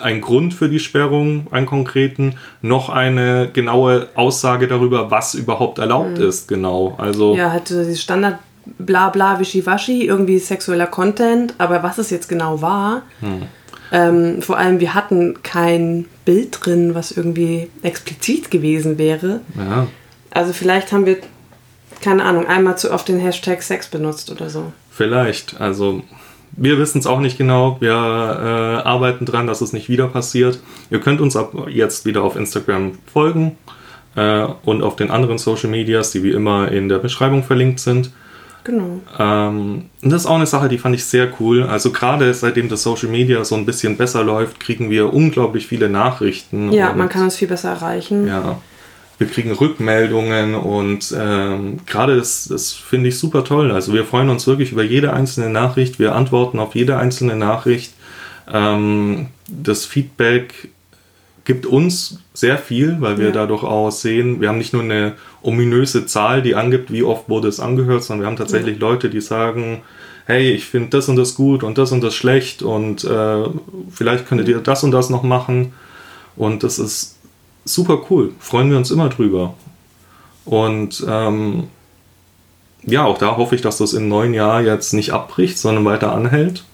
ein 0.00 0.20
Grund 0.20 0.54
für 0.54 0.68
die 0.68 0.80
Sperrung, 0.80 1.46
einen 1.50 1.66
konkreten, 1.66 2.36
noch 2.62 2.88
eine 2.88 3.48
genaue 3.52 4.08
Aussage 4.14 4.66
darüber, 4.66 5.10
was 5.10 5.34
überhaupt 5.34 5.78
erlaubt 5.78 6.18
mhm. 6.18 6.24
ist, 6.24 6.48
genau. 6.48 6.94
Also 6.98 7.36
ja, 7.36 7.52
halt 7.52 7.68
so 7.68 7.78
dieses 7.78 8.00
Standard 8.00 8.38
bla 8.64 9.08
bla 9.08 9.38
wischiwaschi, 9.38 10.06
irgendwie 10.06 10.38
sexueller 10.38 10.86
Content, 10.86 11.54
aber 11.58 11.82
was 11.82 11.98
es 11.98 12.10
jetzt 12.10 12.28
genau 12.28 12.62
war, 12.62 13.02
hm. 13.20 13.42
ähm, 13.92 14.42
vor 14.42 14.58
allem 14.58 14.80
wir 14.80 14.94
hatten 14.94 15.42
kein 15.42 16.06
Bild 16.24 16.58
drin, 16.64 16.94
was 16.94 17.12
irgendwie 17.12 17.68
explizit 17.82 18.50
gewesen 18.50 18.98
wäre. 18.98 19.40
Ja. 19.56 19.86
Also 20.30 20.52
vielleicht 20.52 20.92
haben 20.92 21.06
wir, 21.06 21.18
keine 22.00 22.24
Ahnung, 22.24 22.46
einmal 22.46 22.78
zu 22.78 22.92
oft 22.92 23.08
den 23.08 23.18
Hashtag 23.18 23.62
Sex 23.62 23.88
benutzt 23.88 24.30
oder 24.30 24.48
so. 24.48 24.72
Vielleicht, 24.90 25.60
also 25.60 26.02
wir 26.56 26.78
wissen 26.78 26.98
es 26.98 27.06
auch 27.06 27.20
nicht 27.20 27.38
genau. 27.38 27.78
Wir 27.80 27.92
äh, 27.92 28.86
arbeiten 28.86 29.24
dran, 29.24 29.46
dass 29.46 29.60
es 29.60 29.72
nicht 29.72 29.88
wieder 29.88 30.08
passiert. 30.08 30.60
Ihr 30.90 31.00
könnt 31.00 31.20
uns 31.20 31.34
ab 31.36 31.52
jetzt 31.68 32.04
wieder 32.04 32.22
auf 32.22 32.36
Instagram 32.36 32.98
folgen 33.10 33.56
äh, 34.16 34.46
und 34.64 34.82
auf 34.82 34.96
den 34.96 35.10
anderen 35.10 35.38
Social 35.38 35.70
Medias, 35.70 36.10
die 36.12 36.22
wie 36.22 36.30
immer 36.30 36.70
in 36.70 36.88
der 36.88 36.98
Beschreibung 36.98 37.42
verlinkt 37.42 37.80
sind. 37.80 38.10
Genau. 38.64 39.00
Ähm, 39.18 39.86
und 40.02 40.10
das 40.10 40.22
ist 40.22 40.26
auch 40.26 40.36
eine 40.36 40.46
Sache, 40.46 40.68
die 40.68 40.78
fand 40.78 40.94
ich 40.94 41.04
sehr 41.04 41.28
cool. 41.40 41.64
Also 41.64 41.90
gerade 41.90 42.32
seitdem 42.32 42.68
das 42.68 42.82
Social 42.82 43.08
Media 43.08 43.44
so 43.44 43.56
ein 43.56 43.66
bisschen 43.66 43.96
besser 43.96 44.22
läuft, 44.22 44.60
kriegen 44.60 44.90
wir 44.90 45.12
unglaublich 45.12 45.66
viele 45.66 45.88
Nachrichten. 45.88 46.72
Ja, 46.72 46.92
man 46.92 47.08
kann 47.08 47.22
uns 47.24 47.36
viel 47.36 47.48
besser 47.48 47.70
erreichen. 47.70 48.26
Ja 48.26 48.58
wir 49.22 49.28
kriegen 49.28 49.52
Rückmeldungen 49.52 50.56
und 50.56 51.14
ähm, 51.16 51.78
gerade 51.86 52.16
das, 52.16 52.46
das 52.48 52.72
finde 52.72 53.08
ich 53.08 53.18
super 53.18 53.44
toll. 53.44 53.70
Also 53.70 53.92
wir 53.92 54.04
freuen 54.04 54.28
uns 54.30 54.48
wirklich 54.48 54.72
über 54.72 54.82
jede 54.82 55.12
einzelne 55.12 55.48
Nachricht, 55.48 56.00
wir 56.00 56.16
antworten 56.16 56.58
auf 56.58 56.74
jede 56.74 56.98
einzelne 56.98 57.36
Nachricht. 57.36 57.94
Ähm, 58.52 59.28
das 59.46 59.84
Feedback 59.84 60.70
gibt 61.44 61.66
uns 61.66 62.20
sehr 62.34 62.58
viel, 62.58 63.00
weil 63.00 63.18
wir 63.18 63.26
ja. 63.26 63.32
dadurch 63.32 63.64
auch 63.64 63.90
sehen, 63.90 64.40
wir 64.40 64.48
haben 64.48 64.58
nicht 64.58 64.72
nur 64.72 64.82
eine 64.82 65.14
ominöse 65.42 66.06
Zahl, 66.06 66.42
die 66.42 66.54
angibt, 66.54 66.92
wie 66.92 67.02
oft 67.02 67.28
wurde 67.28 67.48
es 67.48 67.60
angehört, 67.60 68.04
sondern 68.04 68.22
wir 68.22 68.26
haben 68.28 68.36
tatsächlich 68.36 68.80
ja. 68.80 68.88
Leute, 68.88 69.10
die 69.10 69.20
sagen, 69.20 69.82
hey, 70.26 70.52
ich 70.52 70.66
finde 70.66 70.90
das 70.90 71.08
und 71.08 71.16
das 71.16 71.34
gut 71.34 71.64
und 71.64 71.78
das 71.78 71.92
und 71.92 72.02
das 72.02 72.14
schlecht 72.14 72.62
und 72.62 73.04
äh, 73.04 73.44
vielleicht 73.90 74.26
könntet 74.26 74.48
ihr 74.48 74.58
das 74.58 74.84
und 74.84 74.92
das 74.92 75.10
noch 75.10 75.22
machen. 75.22 75.72
Und 76.36 76.62
das 76.62 76.78
ist 76.78 77.18
super 77.64 78.02
cool. 78.10 78.32
Freuen 78.38 78.70
wir 78.70 78.78
uns 78.78 78.90
immer 78.90 79.08
drüber. 79.08 79.54
Und 80.44 81.04
ähm, 81.08 81.64
ja, 82.84 83.04
auch 83.04 83.18
da 83.18 83.36
hoffe 83.36 83.54
ich, 83.54 83.62
dass 83.62 83.78
das 83.78 83.92
im 83.92 84.08
neuen 84.08 84.34
Jahr 84.34 84.60
jetzt 84.62 84.92
nicht 84.92 85.12
abbricht, 85.12 85.58
sondern 85.58 85.84
weiter 85.84 86.12
anhält. 86.12 86.64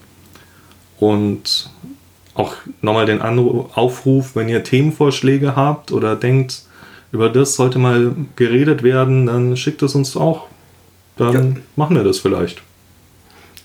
Und 0.99 1.69
auch 2.33 2.53
nochmal 2.81 3.05
den 3.05 3.21
Aufruf, 3.21 4.35
wenn 4.35 4.49
ihr 4.49 4.63
Themenvorschläge 4.63 5.55
habt 5.55 5.91
oder 5.91 6.15
denkt, 6.15 6.63
über 7.11 7.29
das 7.29 7.55
sollte 7.55 7.79
mal 7.79 8.15
geredet 8.35 8.83
werden, 8.83 9.25
dann 9.25 9.57
schickt 9.57 9.81
es 9.81 9.95
uns 9.95 10.15
auch. 10.15 10.47
Dann 11.17 11.33
ja. 11.33 11.61
machen 11.75 11.95
wir 11.95 12.03
das 12.03 12.19
vielleicht. 12.19 12.61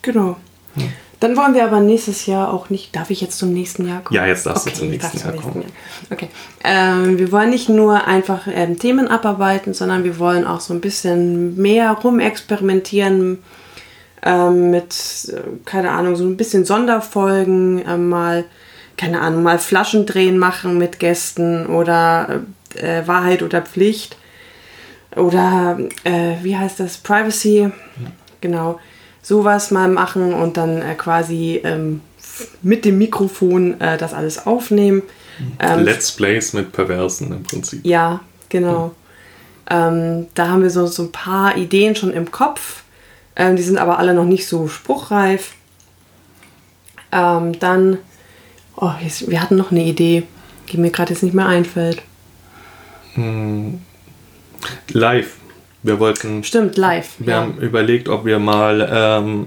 Genau. 0.03 0.37
Ja. 0.77 0.85
Dann 1.21 1.37
wollen 1.37 1.55
wir 1.55 1.65
aber 1.65 1.81
nächstes 1.81 2.27
Jahr 2.27 2.53
auch 2.53 2.69
nicht. 2.69 2.95
Darf 2.95 3.11
ich 3.11 3.21
jetzt 3.21 3.39
zum 3.39 3.53
nächsten 3.53 3.89
Jahr 3.89 4.03
kommen? 4.03 4.17
Ja, 4.17 4.27
jetzt 4.27 4.45
darfst 4.45 4.67
okay, 4.67 4.75
du 4.75 4.81
zum 4.81 4.91
nächsten 4.91 5.19
Jahr 5.19 5.33
kommen. 5.33 5.63
Jahr. 5.63 5.71
Okay. 6.11 6.29
Ähm, 6.63 7.19
wir 7.19 7.33
wollen 7.33 7.51
nicht 7.51 7.69
nur 7.69 8.07
einfach 8.07 8.47
ähm, 8.47 8.79
Themen 8.79 9.09
abarbeiten, 9.09 9.73
sondern 9.73 10.05
wir 10.05 10.19
wollen 10.19 10.47
auch 10.47 10.61
so 10.61 10.75
ein 10.75 10.81
bisschen 10.81 11.57
mehr 11.57 11.93
rumexperimentieren 11.93 13.39
ähm, 14.25 14.71
mit, 14.71 15.33
äh, 15.33 15.41
keine 15.65 15.91
Ahnung, 15.91 16.17
so 16.17 16.25
ein 16.25 16.37
bisschen 16.37 16.65
Sonderfolgen, 16.65 17.85
äh, 17.87 17.97
mal, 17.97 18.45
keine 18.97 19.21
Ahnung, 19.21 19.43
mal 19.43 19.59
Flaschendrehen 19.59 20.39
machen 20.39 20.79
mit 20.79 20.99
Gästen 20.99 21.67
oder 21.67 22.43
äh, 22.75 23.07
Wahrheit 23.07 23.43
oder 23.43 23.63
Pflicht. 23.63 24.17
Oder 25.15 25.79
äh, 26.03 26.37
wie 26.43 26.57
heißt 26.57 26.81
das? 26.81 26.97
Privacy. 26.97 27.71
Genau 28.41 28.81
sowas 29.25 29.71
mal 29.71 29.89
machen 29.89 30.35
und 30.35 30.57
dann 30.57 30.83
äh, 30.83 30.95
quasi 30.95 31.61
ähm, 31.65 32.03
mit 32.63 32.85
dem 32.85 32.99
Mikrofon 32.99 33.81
äh, 33.81 33.97
das 33.97 34.13
alles 34.13 34.47
aufnehmen. 34.47 35.03
Ähm, 35.59 35.81
Let's 35.81 36.13
Plays 36.13 36.53
mit 36.53 36.73
Perversen 36.73 37.33
im 37.33 37.43
Prinzip. 37.43 37.85
Ja, 37.85 38.21
genau. 38.51 38.95
Ja. 39.69 39.89
Ähm, 39.89 40.27
da 40.35 40.49
haben 40.49 40.63
wir 40.63 40.71
so, 40.71 40.87
so 40.87 41.05
ein 41.05 41.13
paar 41.13 41.57
Ideen 41.57 41.97
schon 41.97 42.13
im 42.13 42.31
Kopf. 42.31 42.84
Ähm, 43.37 43.57
die 43.57 43.63
sind 43.63 43.79
aber 43.79 43.99
alle 43.99 44.15
noch 44.15 44.25
nicht 44.25 44.47
so 44.47 44.69
spruchreif. 44.69 45.53
Ähm, 47.13 47.59
dann, 47.59 47.99
oh, 48.77 48.93
jetzt, 49.03 49.31
wir 49.31 49.41
hatten 49.41 49.57
noch 49.57 49.71
eine 49.71 49.85
Idee, 49.85 50.25
die 50.71 50.79
mir 50.79 50.91
gerade 50.91 51.13
jetzt 51.13 51.23
nicht 51.23 51.35
mehr 51.35 51.47
einfällt. 51.47 52.03
Hm. 53.15 53.81
Live 54.91 55.37
wir 55.85 56.01
wollten. 56.01 56.43
Stimmt, 56.43 56.77
live. 56.77 57.15
Wir 57.19 57.35
ja. 57.35 57.41
haben 57.43 57.59
überlegt, 57.59 58.09
ob 58.09 58.25
wir 58.25 58.39
mal 58.39 58.89
ähm, 58.91 59.47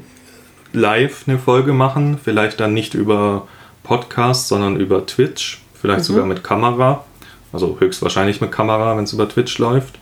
live 0.71 1.23
eine 1.27 1.39
Folge 1.39 1.73
machen. 1.73 2.19
Vielleicht 2.23 2.59
dann 2.59 2.73
nicht 2.73 2.93
über 2.93 3.47
Podcast, 3.83 4.47
sondern 4.47 4.79
über 4.79 5.05
Twitch. 5.05 5.61
Vielleicht 5.73 6.01
mhm. 6.01 6.03
sogar 6.03 6.25
mit 6.27 6.43
Kamera. 6.43 7.03
Also 7.51 7.77
höchstwahrscheinlich 7.79 8.39
mit 8.39 8.51
Kamera, 8.51 8.95
wenn 8.95 9.05
es 9.05 9.13
über 9.13 9.27
Twitch 9.27 9.57
läuft. 9.57 9.97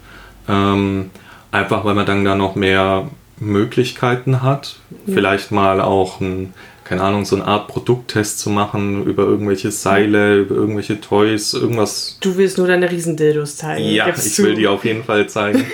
Ähm, 0.50 1.10
einfach 1.52 1.86
weil 1.86 1.96
man 1.96 2.06
dann 2.06 2.26
da 2.26 2.36
noch 2.36 2.56
mehr 2.56 3.08
Möglichkeiten 3.40 4.42
hat. 4.42 4.78
Ja. 5.06 5.14
Vielleicht 5.16 5.52
mal 5.52 5.82
auch 5.82 6.22
ein 6.22 6.54
keine 6.86 7.02
Ahnung, 7.02 7.26
so 7.26 7.36
eine 7.36 7.46
Art 7.46 7.68
Produkttest 7.68 8.40
zu 8.40 8.52
machen 8.52 9.06
über 9.06 9.24
irgendwelche 9.24 9.72
Seile, 9.72 10.38
über 10.38 10.54
irgendwelche 10.56 11.02
Toys, 11.02 11.56
irgendwas. 11.56 12.18
Du 12.22 12.38
willst 12.38 12.60
nur 12.60 12.68
deine 12.68 12.90
Riesendildos 12.90 13.58
zeigen. 13.58 13.90
Ja, 13.90 14.08
ich 14.08 14.38
will 14.38 14.54
die 14.54 14.68
auf 14.68 14.86
jeden 14.86 15.04
Fall 15.04 15.28
zeigen. 15.28 15.66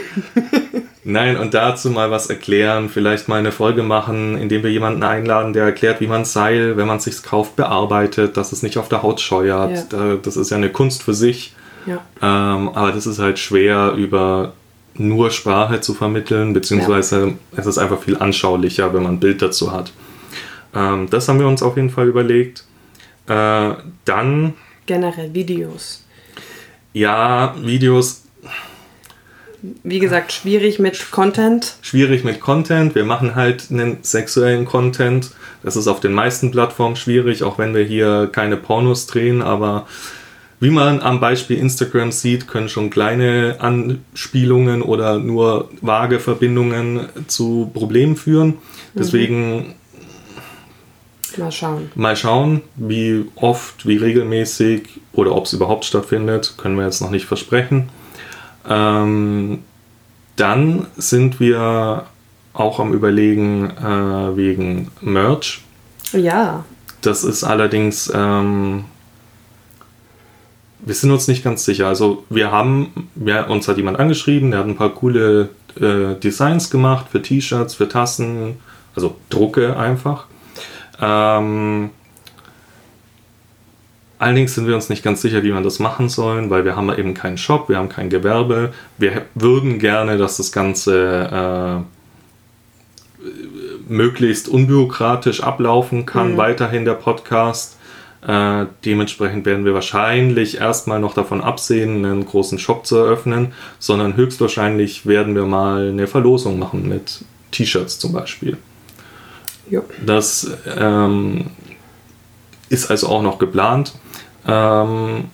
Nein, 1.03 1.35
und 1.35 1.53
dazu 1.53 1.89
mal 1.89 2.11
was 2.11 2.29
erklären, 2.29 2.87
vielleicht 2.87 3.27
mal 3.27 3.39
eine 3.39 3.51
Folge 3.51 3.83
machen, 3.83 4.37
indem 4.37 4.63
wir 4.63 4.71
jemanden 4.71 5.03
einladen, 5.03 5.51
der 5.51 5.65
erklärt, 5.65 5.99
wie 5.99 6.07
man 6.07 6.23
Seil, 6.23 6.77
wenn 6.77 6.87
man 6.87 6.97
es 6.97 7.03
sich 7.03 7.21
kauft, 7.23 7.57
bearbeitet, 7.57 8.37
dass 8.37 8.53
es 8.53 8.63
nicht 8.63 8.77
auf 8.77 8.87
der 8.87 9.03
Haut 9.03 9.19
scheuert. 9.19 9.91
Ja. 9.91 10.15
Das 10.15 10.37
ist 10.37 10.49
ja 10.49 10.57
eine 10.57 10.69
Kunst 10.69 11.03
für 11.03 11.13
sich. 11.13 11.53
Ja. 11.87 12.05
Ähm, 12.21 12.69
aber 12.69 12.91
das 12.91 13.05
ist 13.05 13.19
halt 13.19 13.39
schwer 13.39 13.93
über 13.97 14.53
nur 14.95 15.31
Sprache 15.31 15.81
zu 15.81 15.93
vermitteln, 15.93 16.53
beziehungsweise 16.53 17.27
ja. 17.27 17.33
es 17.57 17.65
ist 17.65 17.77
einfach 17.77 18.01
viel 18.01 18.17
anschaulicher, 18.17 18.93
wenn 18.93 19.03
man 19.03 19.13
ein 19.13 19.19
Bild 19.19 19.41
dazu 19.41 19.71
hat. 19.71 19.91
Ähm, 20.75 21.09
das 21.09 21.27
haben 21.27 21.39
wir 21.39 21.47
uns 21.47 21.63
auf 21.63 21.75
jeden 21.75 21.89
Fall 21.89 22.07
überlegt. 22.07 22.65
Äh, 23.27 23.73
dann. 24.05 24.53
Generell 24.85 25.33
Videos. 25.33 26.03
Ja, 26.93 27.55
Videos. 27.61 28.23
Wie 29.83 29.99
gesagt, 29.99 30.33
schwierig 30.33 30.79
mit 30.79 31.11
Content. 31.11 31.75
Schwierig 31.81 32.23
mit 32.23 32.39
Content. 32.39 32.95
Wir 32.95 33.05
machen 33.05 33.35
halt 33.35 33.67
einen 33.69 33.99
sexuellen 34.01 34.65
Content. 34.65 35.31
Das 35.61 35.75
ist 35.75 35.87
auf 35.87 35.99
den 35.99 36.13
meisten 36.13 36.49
Plattformen 36.49 36.95
schwierig, 36.95 37.43
auch 37.43 37.59
wenn 37.59 37.75
wir 37.75 37.83
hier 37.83 38.27
keine 38.31 38.57
Pornos 38.57 39.05
drehen, 39.05 39.43
aber 39.43 39.85
wie 40.61 40.69
man 40.69 41.01
am 41.01 41.19
Beispiel 41.19 41.57
Instagram 41.57 42.13
sieht, 42.13 42.47
können 42.47 42.69
schon 42.69 42.89
kleine 42.89 43.57
Anspielungen 43.59 44.81
oder 44.81 45.19
nur 45.19 45.69
vage 45.81 46.19
Verbindungen 46.19 47.09
zu 47.27 47.69
Problemen 47.73 48.15
führen. 48.15 48.59
Deswegen 48.93 49.75
Mal 51.37 51.51
schauen. 51.51 51.89
Mal 51.95 52.15
schauen, 52.15 52.61
wie 52.75 53.25
oft, 53.35 53.87
wie 53.87 53.97
regelmäßig 53.97 55.01
oder 55.13 55.35
ob 55.35 55.45
es 55.45 55.53
überhaupt 55.53 55.85
stattfindet, 55.85 56.55
können 56.57 56.75
wir 56.75 56.85
jetzt 56.85 57.01
noch 57.01 57.09
nicht 57.09 57.25
versprechen. 57.25 57.89
Ähm, 58.69 59.59
dann 60.35 60.87
sind 60.97 61.39
wir 61.39 62.05
auch 62.53 62.79
am 62.79 62.93
Überlegen 62.93 63.69
äh, 63.69 64.35
wegen 64.35 64.91
Merch. 65.01 65.61
Ja. 66.11 66.65
Das 67.01 67.23
ist 67.23 67.43
allerdings, 67.43 68.11
ähm, 68.13 68.85
wir 70.83 70.95
sind 70.95 71.11
uns 71.11 71.27
nicht 71.27 71.43
ganz 71.43 71.63
sicher. 71.65 71.87
Also 71.87 72.23
wir 72.29 72.51
haben, 72.51 73.09
ja, 73.23 73.45
uns 73.45 73.67
hat 73.67 73.77
jemand 73.77 73.99
angeschrieben, 73.99 74.51
der 74.51 74.61
hat 74.61 74.67
ein 74.67 74.75
paar 74.75 74.89
coole 74.89 75.49
äh, 75.79 76.15
Designs 76.19 76.69
gemacht 76.69 77.07
für 77.11 77.21
T-Shirts, 77.21 77.75
für 77.75 77.87
Tassen, 77.87 78.57
also 78.95 79.15
Drucke 79.29 79.77
einfach. 79.77 80.25
Ähm, 80.99 81.91
allerdings 84.17 84.55
sind 84.55 84.67
wir 84.67 84.75
uns 84.75 84.89
nicht 84.89 85.03
ganz 85.03 85.21
sicher, 85.21 85.43
wie 85.43 85.51
man 85.51 85.63
das 85.63 85.79
machen 85.79 86.09
sollen, 86.09 86.49
weil 86.49 86.65
wir 86.65 86.75
haben 86.75 86.91
eben 86.93 87.13
keinen 87.13 87.37
Shop, 87.37 87.69
wir 87.69 87.77
haben 87.77 87.89
kein 87.89 88.09
Gewerbe. 88.09 88.73
Wir 88.97 89.25
würden 89.35 89.79
gerne, 89.79 90.17
dass 90.17 90.37
das 90.37 90.51
Ganze 90.51 91.85
äh, 93.21 93.25
möglichst 93.87 94.47
unbürokratisch 94.47 95.43
ablaufen 95.43 96.05
kann, 96.05 96.33
mhm. 96.33 96.37
weiterhin 96.37 96.85
der 96.85 96.93
Podcast. 96.93 97.77
Äh, 98.27 98.67
dementsprechend 98.85 99.45
werden 99.45 99.65
wir 99.65 99.73
wahrscheinlich 99.73 100.59
erstmal 100.59 100.99
noch 100.99 101.15
davon 101.15 101.41
absehen, 101.41 102.05
einen 102.05 102.25
großen 102.25 102.59
Shop 102.59 102.85
zu 102.85 102.97
eröffnen, 102.97 103.53
sondern 103.79 104.15
höchstwahrscheinlich 104.15 105.07
werden 105.07 105.33
wir 105.33 105.45
mal 105.45 105.89
eine 105.89 106.05
Verlosung 106.05 106.59
machen 106.59 106.87
mit 106.87 107.23
T-Shirts 107.51 107.97
zum 107.97 108.13
Beispiel. 108.13 108.57
Ja. 109.69 109.81
Das 110.05 110.51
ähm, 110.77 111.47
ist 112.69 112.91
also 112.91 113.07
auch 113.07 113.23
noch 113.23 113.39
geplant. 113.39 113.93
Ähm, 114.47 115.25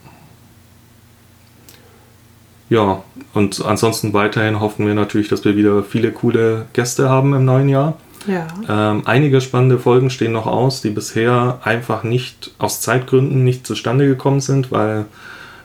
ja, 2.70 3.04
und 3.34 3.64
ansonsten 3.66 4.14
weiterhin 4.14 4.60
hoffen 4.60 4.86
wir 4.88 4.94
natürlich, 4.94 5.28
dass 5.28 5.46
wir 5.46 5.56
wieder 5.56 5.84
viele 5.84 6.12
coole 6.12 6.68
Gäste 6.74 7.10
haben 7.10 7.34
im 7.34 7.46
neuen 7.46 7.70
Jahr. 7.70 7.98
Ja. 8.26 8.48
Ähm, 8.68 9.04
einige 9.06 9.42
spannende 9.42 9.80
Folgen 9.80 10.10
stehen 10.10 10.32
noch 10.32 10.48
aus, 10.48 10.82
die 10.82 10.90
bisher 10.90 11.60
einfach 11.64 12.04
nicht 12.04 12.52
aus 12.58 12.82
Zeitgründen 12.82 13.44
nicht 13.44 13.68
zustande 13.68 14.08
gekommen 14.08 14.42
sind, 14.42 14.72
weil, 14.72 15.06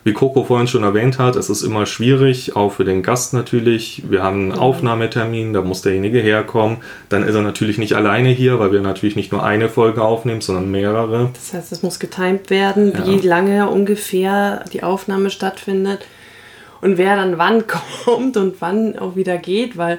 wie 0.04 0.12
Coco 0.12 0.44
vorhin 0.44 0.66
schon 0.66 0.82
erwähnt 0.82 1.18
hat, 1.18 1.36
es 1.36 1.48
ist 1.48 1.62
immer 1.62 1.86
schwierig, 1.86 2.56
auch 2.56 2.72
für 2.72 2.84
den 2.84 3.02
Gast 3.02 3.34
natürlich. 3.34 4.02
Wir 4.08 4.22
haben 4.22 4.40
einen 4.40 4.48
mhm. 4.48 4.58
Aufnahmetermin, 4.58 5.52
da 5.52 5.62
muss 5.62 5.82
derjenige 5.82 6.18
herkommen. 6.18 6.78
Dann 7.08 7.22
ist 7.22 7.34
er 7.34 7.42
natürlich 7.42 7.78
nicht 7.78 7.94
alleine 7.94 8.28
hier, 8.28 8.58
weil 8.58 8.72
wir 8.72 8.80
natürlich 8.80 9.16
nicht 9.16 9.32
nur 9.32 9.44
eine 9.44 9.68
Folge 9.68 10.02
aufnehmen, 10.02 10.40
sondern 10.40 10.70
mehrere. 10.70 11.30
Das 11.34 11.54
heißt, 11.54 11.72
es 11.72 11.82
muss 11.82 11.98
getimt 11.98 12.50
werden, 12.50 12.92
ja. 12.92 13.06
wie 13.06 13.26
lange 13.26 13.68
ungefähr 13.70 14.64
die 14.72 14.82
Aufnahme 14.82 15.30
stattfindet 15.30 16.04
und 16.80 16.98
wer 16.98 17.16
dann 17.16 17.38
wann 17.38 17.64
kommt 18.04 18.36
und 18.36 18.60
wann 18.60 18.98
auch 18.98 19.16
wieder 19.16 19.38
geht, 19.38 19.78
weil 19.78 19.98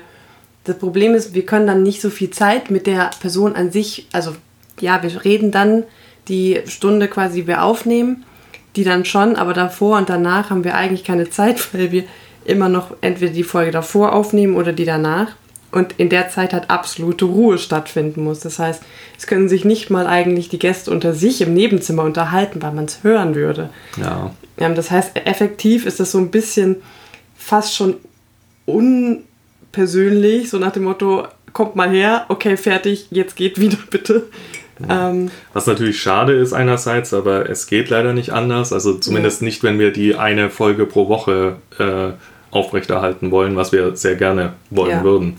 das 0.64 0.78
Problem 0.78 1.14
ist, 1.14 1.34
wir 1.34 1.46
können 1.46 1.68
dann 1.68 1.84
nicht 1.84 2.02
so 2.02 2.10
viel 2.10 2.30
Zeit 2.30 2.72
mit 2.72 2.88
der 2.88 3.12
Person 3.20 3.56
an 3.56 3.72
sich, 3.72 4.08
also 4.12 4.36
ja, 4.80 5.04
wir 5.04 5.24
reden 5.26 5.52
dann 5.52 5.84
die 6.28 6.62
Stunde 6.66 7.08
quasi, 7.08 7.42
die 7.42 7.48
wir 7.48 7.64
aufnehmen, 7.64 8.24
die 8.76 8.84
dann 8.84 9.06
schon, 9.06 9.36
aber 9.36 9.54
davor 9.54 9.98
und 9.98 10.10
danach 10.10 10.50
haben 10.50 10.64
wir 10.64 10.76
eigentlich 10.76 11.04
keine 11.04 11.30
Zeit, 11.30 11.74
weil 11.74 11.92
wir 11.92 12.04
immer 12.46 12.70
noch 12.70 12.96
entweder 13.02 13.34
die 13.34 13.44
Folge 13.44 13.72
davor 13.72 14.14
aufnehmen 14.14 14.56
oder 14.56 14.74
die 14.74 14.86
danach. 14.86 15.36
Und 15.72 15.96
in 15.98 16.10
der 16.10 16.30
Zeit 16.30 16.54
hat 16.54 16.70
absolute 16.70 17.26
Ruhe 17.26 17.58
stattfinden 17.58 18.24
muss. 18.24 18.42
Das 18.42 18.60
heißt, 18.60 18.84
es 19.18 19.26
können 19.26 19.50
sich 19.50 19.66
nicht 19.66 19.90
mal 19.90 20.06
eigentlich 20.06 20.48
die 20.50 20.60
Gäste 20.60 20.92
unter 20.92 21.16
sich 21.16 21.42
im 21.42 21.56
Nebenzimmer 21.56 22.04
unterhalten, 22.04 22.62
weil 22.62 22.74
man 22.74 22.86
es 22.86 23.04
hören 23.04 23.34
würde. 23.34 23.72
Ja. 23.98 24.32
Das 24.56 24.92
heißt, 24.92 25.16
effektiv 25.26 25.88
ist 25.88 26.00
das 26.00 26.12
so 26.12 26.20
ein 26.20 26.30
bisschen 26.30 26.76
fast 27.36 27.74
schon 27.74 27.96
un 28.68 29.24
persönlich, 29.74 30.50
so 30.50 30.58
nach 30.58 30.72
dem 30.72 30.84
Motto, 30.84 31.28
kommt 31.52 31.76
mal 31.76 31.90
her, 31.90 32.26
okay, 32.30 32.56
fertig, 32.56 33.08
jetzt 33.12 33.36
geht 33.36 33.60
wieder 33.60 33.78
bitte. 33.90 34.24
Ja. 34.88 35.10
Ähm, 35.10 35.30
Was 35.52 35.68
natürlich 35.68 36.02
schade 36.02 36.34
ist 36.34 36.54
einerseits, 36.54 37.14
aber 37.14 37.50
es 37.50 37.68
geht 37.68 37.90
leider 37.90 38.14
nicht 38.14 38.32
anders. 38.32 38.72
Also 38.72 38.96
zumindest 38.96 39.42
ja. 39.42 39.46
nicht, 39.46 39.64
wenn 39.64 39.78
wir 39.78 39.92
die 39.92 40.16
eine 40.16 40.50
Folge 40.50 40.86
pro 40.86 41.10
Woche 41.10 41.58
äh, 41.78 42.14
aufrechterhalten 42.50 43.32
wollen, 43.32 43.56
was 43.56 43.72
wir 43.72 43.96
sehr 43.96 44.16
gerne 44.16 44.54
wollen 44.70 44.92
ja. 44.92 45.04
würden. 45.04 45.36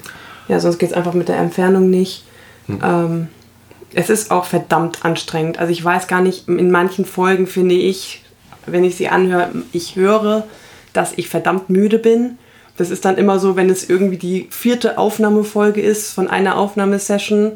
Ja, 0.48 0.60
sonst 0.60 0.78
geht 0.78 0.90
es 0.90 0.94
einfach 0.94 1.14
mit 1.14 1.28
der 1.28 1.38
Entfernung 1.38 1.90
nicht. 1.90 2.24
Hm. 2.66 2.78
Ähm, 2.82 3.28
es 3.94 4.10
ist 4.10 4.30
auch 4.30 4.44
verdammt 4.44 5.04
anstrengend. 5.04 5.58
Also 5.58 5.72
ich 5.72 5.84
weiß 5.84 6.06
gar 6.06 6.20
nicht, 6.20 6.48
in 6.48 6.70
manchen 6.70 7.04
Folgen 7.04 7.46
finde 7.46 7.74
ich, 7.74 8.22
wenn 8.66 8.84
ich 8.84 8.96
sie 8.96 9.08
anhöre, 9.08 9.50
ich 9.72 9.96
höre, 9.96 10.44
dass 10.92 11.12
ich 11.16 11.28
verdammt 11.28 11.70
müde 11.70 11.98
bin. 11.98 12.38
Das 12.76 12.90
ist 12.90 13.04
dann 13.04 13.16
immer 13.16 13.38
so, 13.38 13.56
wenn 13.56 13.70
es 13.70 13.88
irgendwie 13.88 14.16
die 14.16 14.48
vierte 14.50 14.98
Aufnahmefolge 14.98 15.80
ist 15.80 16.12
von 16.12 16.28
einer 16.28 16.56
Aufnahmesession 16.56 17.52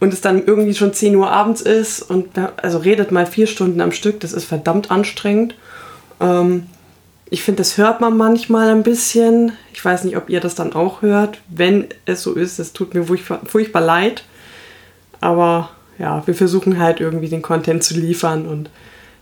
und 0.00 0.12
es 0.12 0.20
dann 0.20 0.44
irgendwie 0.44 0.74
schon 0.74 0.92
10 0.92 1.14
Uhr 1.16 1.30
abends 1.30 1.60
ist 1.60 2.02
und 2.02 2.30
also 2.56 2.78
redet 2.78 3.12
mal 3.12 3.26
vier 3.26 3.46
Stunden 3.46 3.80
am 3.80 3.92
Stück, 3.92 4.20
das 4.20 4.32
ist 4.32 4.44
verdammt 4.44 4.90
anstrengend. 4.90 5.54
Ähm, 6.20 6.66
ich 7.28 7.42
finde, 7.42 7.58
das 7.58 7.76
hört 7.76 8.00
man 8.00 8.16
manchmal 8.16 8.70
ein 8.70 8.82
bisschen. 8.82 9.52
Ich 9.72 9.84
weiß 9.84 10.04
nicht, 10.04 10.16
ob 10.16 10.30
ihr 10.30 10.40
das 10.40 10.54
dann 10.54 10.72
auch 10.74 11.02
hört. 11.02 11.40
Wenn 11.48 11.86
es 12.04 12.22
so 12.22 12.34
ist, 12.34 12.58
es 12.58 12.72
tut 12.72 12.94
mir 12.94 13.04
furchtbar, 13.04 13.40
furchtbar 13.44 13.82
leid. 13.82 14.24
Aber 15.20 15.70
ja, 15.98 16.24
wir 16.26 16.34
versuchen 16.34 16.78
halt 16.78 17.00
irgendwie 17.00 17.28
den 17.28 17.42
Content 17.42 17.82
zu 17.82 17.94
liefern 17.94 18.46
und 18.46 18.70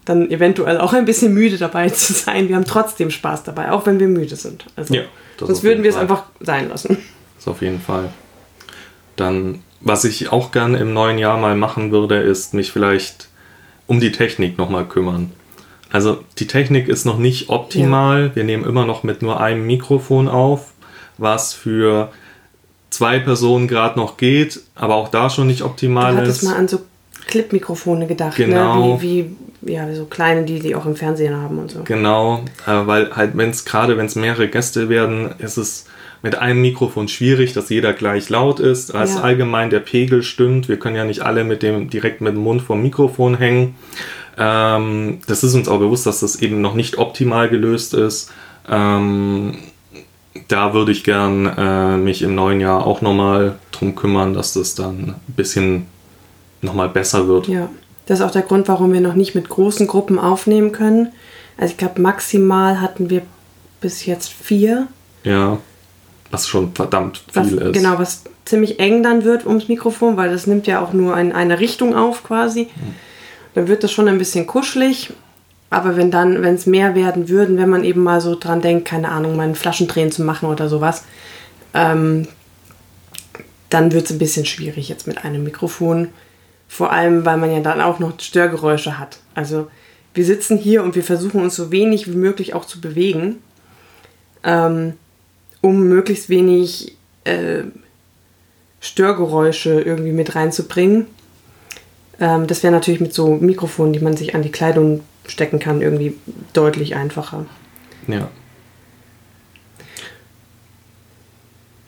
dann 0.04 0.30
eventuell 0.30 0.78
auch 0.78 0.92
ein 0.92 1.04
bisschen 1.04 1.32
müde 1.32 1.56
dabei 1.58 1.88
zu 1.90 2.12
sein. 2.12 2.48
Wir 2.48 2.56
haben 2.56 2.64
trotzdem 2.64 3.10
Spaß 3.10 3.44
dabei, 3.44 3.72
auch 3.72 3.86
wenn 3.86 4.00
wir 4.00 4.08
müde 4.08 4.36
sind. 4.36 4.66
Also, 4.76 4.94
ja, 4.94 5.02
sonst 5.38 5.62
würden 5.62 5.82
wir 5.82 5.90
es 5.90 5.96
einfach 5.96 6.24
sein 6.40 6.68
lassen. 6.68 6.98
Das 7.36 7.48
auf 7.48 7.62
jeden 7.62 7.80
Fall. 7.80 8.10
Dann, 9.16 9.62
was 9.80 10.04
ich 10.04 10.32
auch 10.32 10.50
gerne 10.50 10.78
im 10.78 10.92
neuen 10.92 11.18
Jahr 11.18 11.38
mal 11.38 11.54
machen 11.56 11.92
würde, 11.92 12.16
ist 12.16 12.54
mich 12.54 12.72
vielleicht 12.72 13.28
um 13.86 14.00
die 14.00 14.12
Technik 14.12 14.58
nochmal 14.58 14.86
kümmern. 14.86 15.30
Also 15.94 16.24
die 16.38 16.48
Technik 16.48 16.88
ist 16.88 17.04
noch 17.04 17.18
nicht 17.18 17.50
optimal. 17.50 18.28
Ja. 18.28 18.36
Wir 18.36 18.44
nehmen 18.44 18.64
immer 18.64 18.84
noch 18.84 19.04
mit 19.04 19.22
nur 19.22 19.40
einem 19.40 19.64
Mikrofon 19.66 20.26
auf, 20.26 20.72
was 21.18 21.52
für 21.52 22.10
zwei 22.90 23.20
Personen 23.20 23.68
gerade 23.68 23.98
noch 23.98 24.16
geht, 24.16 24.60
aber 24.74 24.96
auch 24.96 25.08
da 25.08 25.30
schon 25.30 25.46
nicht 25.46 25.62
optimal 25.62 26.16
du 26.16 26.22
ist. 26.22 26.42
Du 26.42 26.46
mal 26.46 26.56
an 26.56 26.66
so 26.66 26.80
Clip-Mikrofone 27.26 28.06
gedacht, 28.06 28.38
ne? 28.38 28.46
genau. 28.46 28.94
ne? 28.94 29.02
wie, 29.02 29.24
wie 29.24 29.36
ja, 29.66 29.92
so 29.94 30.04
kleine, 30.06 30.44
die 30.44 30.60
die 30.60 30.74
auch 30.74 30.86
im 30.86 30.96
Fernsehen 30.96 31.36
haben 31.36 31.58
und 31.58 31.70
so. 31.70 31.82
Genau, 31.84 32.44
äh, 32.66 32.86
weil 32.86 33.14
halt, 33.14 33.36
wenn 33.36 33.50
es 33.50 33.64
gerade, 33.64 33.96
wenn 33.96 34.06
es 34.06 34.16
mehrere 34.16 34.48
Gäste 34.48 34.88
werden, 34.88 35.34
ist 35.38 35.56
es 35.56 35.86
mit 36.22 36.36
einem 36.36 36.62
Mikrofon 36.62 37.06
schwierig, 37.08 37.52
dass 37.52 37.68
jeder 37.68 37.92
gleich 37.92 38.30
laut 38.30 38.58
ist, 38.58 38.94
als 38.94 39.16
ja. 39.16 39.20
allgemein 39.20 39.68
der 39.68 39.80
Pegel 39.80 40.22
stimmt. 40.22 40.68
Wir 40.70 40.78
können 40.78 40.96
ja 40.96 41.04
nicht 41.04 41.20
alle 41.20 41.44
mit 41.44 41.62
dem 41.62 41.90
direkt 41.90 42.22
mit 42.22 42.34
dem 42.34 42.42
Mund 42.42 42.62
vom 42.62 42.82
Mikrofon 42.82 43.36
hängen. 43.36 43.74
Ähm, 44.38 45.18
das 45.26 45.44
ist 45.44 45.54
uns 45.54 45.68
auch 45.68 45.78
bewusst, 45.78 46.06
dass 46.06 46.20
das 46.20 46.36
eben 46.36 46.62
noch 46.62 46.74
nicht 46.74 46.96
optimal 46.96 47.50
gelöst 47.50 47.92
ist. 47.92 48.32
Ähm, 48.68 49.58
da 50.48 50.74
würde 50.74 50.92
ich 50.92 51.04
gern 51.04 51.46
äh, 51.46 51.96
mich 51.96 52.22
im 52.22 52.34
neuen 52.34 52.60
Jahr 52.60 52.86
auch 52.86 53.02
nochmal 53.02 53.56
drum 53.70 53.94
kümmern, 53.94 54.34
dass 54.34 54.54
das 54.54 54.74
dann 54.74 55.16
ein 55.28 55.34
bisschen 55.34 55.86
nochmal 56.62 56.88
besser 56.88 57.28
wird. 57.28 57.48
Ja, 57.48 57.68
das 58.06 58.20
ist 58.20 58.24
auch 58.24 58.30
der 58.30 58.42
Grund, 58.42 58.68
warum 58.68 58.92
wir 58.92 59.00
noch 59.00 59.14
nicht 59.14 59.34
mit 59.34 59.48
großen 59.48 59.86
Gruppen 59.86 60.18
aufnehmen 60.18 60.72
können. 60.72 61.12
Also 61.56 61.72
ich 61.72 61.78
glaube, 61.78 62.00
maximal 62.00 62.80
hatten 62.80 63.10
wir 63.10 63.22
bis 63.80 64.06
jetzt 64.06 64.32
vier. 64.32 64.88
Ja, 65.22 65.58
was 66.30 66.48
schon 66.48 66.74
verdammt 66.74 67.18
viel 67.32 67.42
was, 67.42 67.52
ist. 67.52 67.72
Genau, 67.72 67.98
was 67.98 68.24
ziemlich 68.44 68.80
eng 68.80 69.02
dann 69.02 69.24
wird 69.24 69.46
ums 69.46 69.68
Mikrofon, 69.68 70.16
weil 70.16 70.30
das 70.30 70.46
nimmt 70.46 70.66
ja 70.66 70.82
auch 70.82 70.92
nur 70.92 71.16
in 71.16 71.32
eine 71.32 71.60
Richtung 71.60 71.94
auf 71.94 72.24
quasi. 72.24 72.64
Hm. 72.64 72.94
Dann 73.54 73.68
wird 73.68 73.84
das 73.84 73.92
schon 73.92 74.08
ein 74.08 74.18
bisschen 74.18 74.46
kuschelig. 74.46 75.12
Aber 75.70 75.96
wenn 75.96 76.10
dann, 76.10 76.42
wenn 76.42 76.54
es 76.54 76.66
mehr 76.66 76.94
werden 76.94 77.28
würden, 77.28 77.56
wenn 77.56 77.68
man 77.68 77.82
eben 77.84 78.02
mal 78.02 78.20
so 78.20 78.36
dran 78.38 78.60
denkt, 78.60 78.86
keine 78.86 79.08
Ahnung, 79.08 79.36
mal 79.36 79.42
einen 79.42 79.54
Flaschendrehen 79.56 80.12
zu 80.12 80.22
machen 80.22 80.48
oder 80.48 80.68
sowas, 80.68 81.04
ähm, 81.72 82.28
dann 83.70 83.90
wird 83.92 84.04
es 84.04 84.12
ein 84.12 84.18
bisschen 84.18 84.46
schwierig 84.46 84.88
jetzt 84.88 85.08
mit 85.08 85.24
einem 85.24 85.42
Mikrofon. 85.42 86.08
Vor 86.74 86.90
allem, 86.90 87.24
weil 87.24 87.36
man 87.36 87.52
ja 87.52 87.60
dann 87.60 87.80
auch 87.80 88.00
noch 88.00 88.18
Störgeräusche 88.18 88.98
hat. 88.98 89.18
Also 89.36 89.70
wir 90.12 90.24
sitzen 90.24 90.58
hier 90.58 90.82
und 90.82 90.96
wir 90.96 91.04
versuchen 91.04 91.40
uns 91.40 91.54
so 91.54 91.70
wenig 91.70 92.08
wie 92.08 92.16
möglich 92.16 92.52
auch 92.52 92.64
zu 92.64 92.80
bewegen, 92.80 93.36
ähm, 94.42 94.94
um 95.60 95.84
möglichst 95.84 96.28
wenig 96.28 96.96
äh, 97.22 97.62
Störgeräusche 98.80 99.82
irgendwie 99.82 100.10
mit 100.10 100.34
reinzubringen. 100.34 101.06
Ähm, 102.18 102.48
das 102.48 102.64
wäre 102.64 102.72
natürlich 102.72 103.00
mit 103.00 103.14
so 103.14 103.36
Mikrofonen, 103.36 103.92
die 103.92 104.00
man 104.00 104.16
sich 104.16 104.34
an 104.34 104.42
die 104.42 104.50
Kleidung 104.50 105.02
stecken 105.28 105.60
kann, 105.60 105.80
irgendwie 105.80 106.16
deutlich 106.54 106.96
einfacher. 106.96 107.46
Ja. 108.08 108.28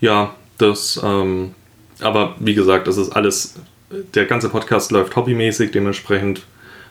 Ja, 0.01 0.37
das, 0.59 1.01
ähm, 1.03 1.57
aber 1.99 2.37
wie 2.39 2.55
gesagt, 2.55 2.87
das 2.87 2.99
ist 2.99 3.11
alles 3.11 3.57
der 3.91 4.27
ganze 4.27 4.49
Podcast 4.49 4.91
läuft 4.91 5.17
hobbymäßig, 5.17 5.71
dementsprechend 5.71 6.43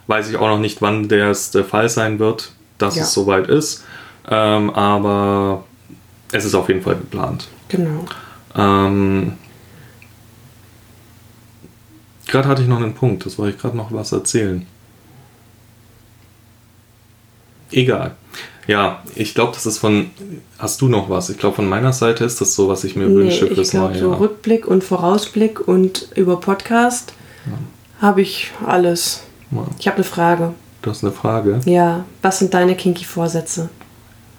weiß 0.07 0.29
ich 0.29 0.37
auch 0.37 0.47
noch 0.47 0.59
nicht, 0.59 0.81
wann 0.81 1.09
der 1.09 1.33
Fall 1.33 1.89
sein 1.89 2.19
wird, 2.19 2.51
dass 2.77 2.95
ja. 2.95 3.03
es 3.03 3.13
soweit 3.13 3.47
ist. 3.47 3.83
Ähm, 4.29 4.69
aber 4.71 5.65
es 6.31 6.45
ist 6.45 6.55
auf 6.55 6.67
jeden 6.67 6.81
Fall 6.81 6.95
geplant. 6.95 7.47
Genau. 7.69 8.05
Ähm, 8.55 9.33
gerade 12.27 12.47
hatte 12.47 12.61
ich 12.61 12.67
noch 12.67 12.77
einen 12.77 12.93
Punkt, 12.93 13.25
das 13.25 13.37
wollte 13.37 13.55
ich 13.55 13.61
gerade 13.61 13.77
noch 13.77 13.91
was 13.91 14.11
erzählen. 14.11 14.65
Egal. 17.71 18.15
Ja, 18.67 19.03
ich 19.13 19.35
glaube, 19.35 19.51
das 19.53 19.65
ist 19.65 19.77
von. 19.77 20.09
Hast 20.57 20.81
du 20.81 20.87
noch 20.87 21.09
was? 21.09 21.29
Ich 21.29 21.37
glaube, 21.37 21.57
von 21.57 21.67
meiner 21.67 21.93
Seite 21.93 22.23
ist 22.23 22.41
das 22.41 22.55
so, 22.55 22.67
was 22.67 22.83
ich 22.83 22.95
mir 22.95 23.07
nee, 23.07 23.15
wünsche 23.15 23.47
fürs 23.47 23.69
ich 23.69 23.73
neue 23.73 23.99
so. 23.99 24.13
Rückblick 24.13 24.67
und 24.67 24.83
Vorausblick 24.83 25.67
und 25.67 26.09
über 26.15 26.39
Podcast 26.39 27.13
ja. 27.45 27.53
habe 28.01 28.21
ich 28.21 28.51
alles. 28.65 29.23
Ja. 29.51 29.65
Ich 29.79 29.87
habe 29.87 29.97
eine 29.97 30.05
Frage. 30.05 30.53
Du 30.81 30.89
hast 30.89 31.03
eine 31.03 31.13
Frage? 31.13 31.61
Ja. 31.65 32.05
Was 32.21 32.39
sind 32.39 32.53
deine 32.53 32.75
kinky 32.75 33.05
Vorsätze? 33.05 33.69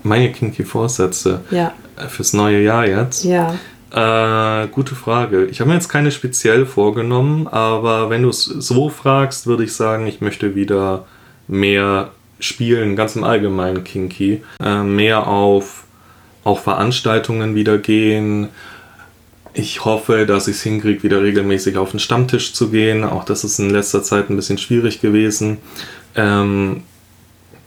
Meine 0.02 0.30
kinky 0.32 0.64
Vorsätze? 0.64 1.40
Ja. 1.50 1.72
Fürs 2.08 2.32
neue 2.32 2.62
Jahr 2.62 2.86
jetzt? 2.86 3.24
Ja. 3.24 3.54
Äh, 3.90 4.68
gute 4.68 4.94
Frage. 4.94 5.46
Ich 5.46 5.60
habe 5.60 5.68
mir 5.68 5.74
jetzt 5.74 5.88
keine 5.88 6.10
speziell 6.10 6.66
vorgenommen, 6.66 7.46
aber 7.46 8.10
wenn 8.10 8.22
du 8.22 8.28
es 8.28 8.44
so 8.44 8.88
fragst, 8.88 9.46
würde 9.46 9.64
ich 9.64 9.72
sagen, 9.72 10.06
ich 10.06 10.20
möchte 10.20 10.54
wieder 10.54 11.06
mehr 11.48 12.10
spielen, 12.40 12.96
ganz 12.96 13.16
im 13.16 13.24
Allgemeinen 13.24 13.84
Kinky. 13.84 14.42
Äh, 14.62 14.82
mehr 14.82 15.26
auf 15.26 15.84
auch 16.44 16.60
Veranstaltungen 16.60 17.54
wieder 17.54 17.78
gehen. 17.78 18.48
Ich 19.52 19.84
hoffe, 19.84 20.26
dass 20.26 20.48
ich 20.48 20.56
es 20.56 20.62
hinkriege, 20.62 21.02
wieder 21.02 21.22
regelmäßig 21.22 21.76
auf 21.78 21.90
den 21.90 21.98
Stammtisch 22.00 22.52
zu 22.52 22.68
gehen. 22.70 23.04
Auch 23.04 23.24
das 23.24 23.42
ist 23.42 23.58
in 23.58 23.70
letzter 23.70 24.02
Zeit 24.02 24.28
ein 24.30 24.36
bisschen 24.36 24.58
schwierig 24.58 25.00
gewesen. 25.00 25.56
Ähm, 26.14 26.82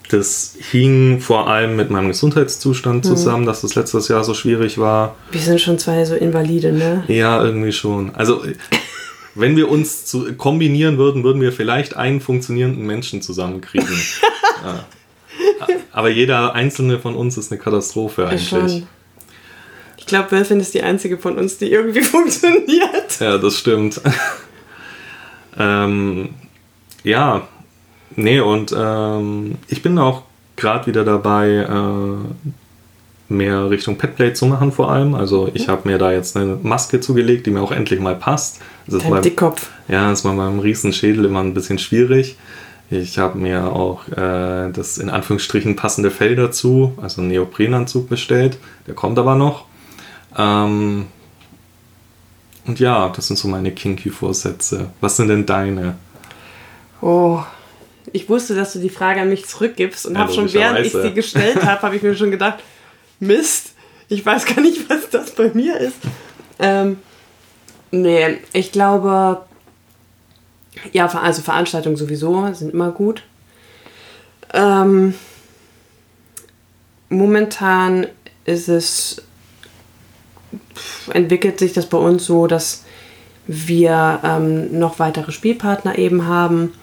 das 0.09 0.55
hing 0.71 1.19
vor 1.19 1.47
allem 1.49 1.75
mit 1.75 1.89
meinem 1.91 2.07
Gesundheitszustand 2.07 3.05
Mhm. 3.05 3.09
zusammen, 3.09 3.45
dass 3.45 3.61
das 3.61 3.75
letztes 3.75 4.07
Jahr 4.07 4.23
so 4.23 4.33
schwierig 4.33 4.77
war. 4.79 5.15
Wir 5.31 5.41
sind 5.41 5.61
schon 5.61 5.77
zwei 5.77 6.03
so 6.05 6.15
Invalide, 6.15 6.71
ne? 6.71 7.03
Ja, 7.07 7.43
irgendwie 7.43 7.71
schon. 7.71 8.15
Also, 8.15 8.43
wenn 9.35 9.55
wir 9.55 9.69
uns 9.69 10.05
zu 10.05 10.33
kombinieren 10.33 10.97
würden, 10.97 11.23
würden 11.23 11.41
wir 11.41 11.51
vielleicht 11.51 11.95
einen 11.95 12.21
funktionierenden 12.21 12.85
Menschen 12.85 13.21
zusammenkriegen. 13.21 13.87
ja. 14.63 14.85
Aber 15.91 16.09
jeder 16.09 16.53
einzelne 16.55 16.99
von 16.99 17.15
uns 17.15 17.37
ist 17.37 17.51
eine 17.51 17.59
Katastrophe 17.59 18.27
eigentlich. 18.27 18.49
Schon. 18.49 18.87
Ich 19.97 20.05
glaube, 20.05 20.31
Wölfin 20.31 20.59
ist 20.59 20.73
die 20.73 20.81
einzige 20.81 21.17
von 21.17 21.37
uns, 21.37 21.57
die 21.57 21.71
irgendwie 21.71 22.01
funktioniert. 22.03 23.19
Ja, 23.19 23.37
das 23.37 23.57
stimmt. 23.57 24.01
ähm, 25.57 26.29
ja, 27.03 27.47
nee, 28.15 28.39
und 28.39 28.73
ähm, 28.77 29.55
ich 29.67 29.81
bin 29.81 29.97
auch 29.99 30.23
gerade 30.55 30.87
wieder 30.87 31.05
dabei, 31.05 31.49
äh, 31.49 32.51
mehr 33.29 33.69
Richtung 33.69 33.97
Petplay 33.97 34.33
zu 34.33 34.45
machen 34.45 34.71
vor 34.71 34.91
allem. 34.91 35.15
Also 35.15 35.49
ich 35.53 35.69
habe 35.69 35.87
mir 35.87 35.97
da 35.97 36.11
jetzt 36.11 36.35
eine 36.35 36.57
Maske 36.61 36.99
zugelegt, 36.99 37.45
die 37.45 37.51
mir 37.51 37.61
auch 37.61 37.71
endlich 37.71 37.99
mal 37.99 38.15
passt. 38.15 38.59
Das 38.85 39.03
ist 39.03 39.09
beim, 39.09 39.21
Dickkopf. 39.21 39.69
ja, 39.87 40.09
das 40.09 40.25
war 40.25 40.35
beim 40.35 40.59
Riesenschädel 40.59 41.25
immer 41.25 41.41
ein 41.41 41.53
bisschen 41.53 41.79
schwierig. 41.79 42.37
Ich 42.91 43.19
habe 43.19 43.37
mir 43.37 43.71
auch 43.71 44.07
äh, 44.09 44.71
das 44.71 44.97
in 44.97 45.09
Anführungsstrichen 45.09 45.75
passende 45.75 46.09
Fell 46.09 46.35
dazu, 46.35 46.93
also 47.01 47.21
einen 47.21 47.29
Neoprenanzug 47.29 48.09
bestellt. 48.09 48.57
Der 48.87 48.95
kommt 48.95 49.19
aber 49.19 49.35
noch. 49.35 49.65
Ähm, 50.35 51.05
und 52.65 52.79
ja, 52.79 53.09
das 53.09 53.27
sind 53.27 53.37
so 53.37 53.47
meine 53.47 53.71
Kinky-Vorsätze. 53.71 54.91
Was 55.01 55.17
sind 55.17 55.27
denn 55.27 55.45
deine? 55.45 55.95
Oh, 57.01 57.41
ich 58.11 58.27
wusste, 58.29 58.55
dass 58.55 58.73
du 58.73 58.79
die 58.79 58.89
Frage 58.89 59.21
an 59.21 59.29
mich 59.29 59.45
zurückgibst 59.45 60.05
und 60.05 60.15
Ja, 60.15 60.21
habe 60.21 60.33
schon 60.33 60.51
während 60.51 60.85
ich 60.85 60.91
sie 60.91 61.13
gestellt 61.13 61.63
habe, 61.63 61.81
habe 61.81 61.95
ich 61.95 62.01
mir 62.01 62.15
schon 62.15 62.31
gedacht, 62.31 62.59
Mist, 63.19 63.73
ich 64.07 64.25
weiß 64.25 64.45
gar 64.45 64.61
nicht, 64.61 64.89
was 64.89 65.09
das 65.09 65.31
bei 65.31 65.51
mir 65.53 65.77
ist. 65.77 65.97
Ähm, 66.59 66.97
nee, 67.91 68.37
ich 68.53 68.71
glaube, 68.71 69.45
ja, 70.91 71.07
also 71.07 71.41
Veranstaltungen 71.41 71.95
sowieso 71.95 72.51
sind 72.53 72.73
immer 72.73 72.91
gut. 72.91 73.23
Ähm, 74.53 75.13
momentan 77.09 78.07
ist 78.45 78.67
es, 78.67 79.21
entwickelt 81.13 81.59
sich 81.59 81.73
das 81.73 81.87
bei 81.87 81.97
uns 81.97 82.25
so, 82.25 82.47
dass 82.47 82.83
wir 83.45 84.19
ähm, 84.23 84.77
noch 84.77 84.99
weitere 84.99 85.31
Spielpartner 85.31 85.97
eben 85.97 86.27
haben. 86.27 86.73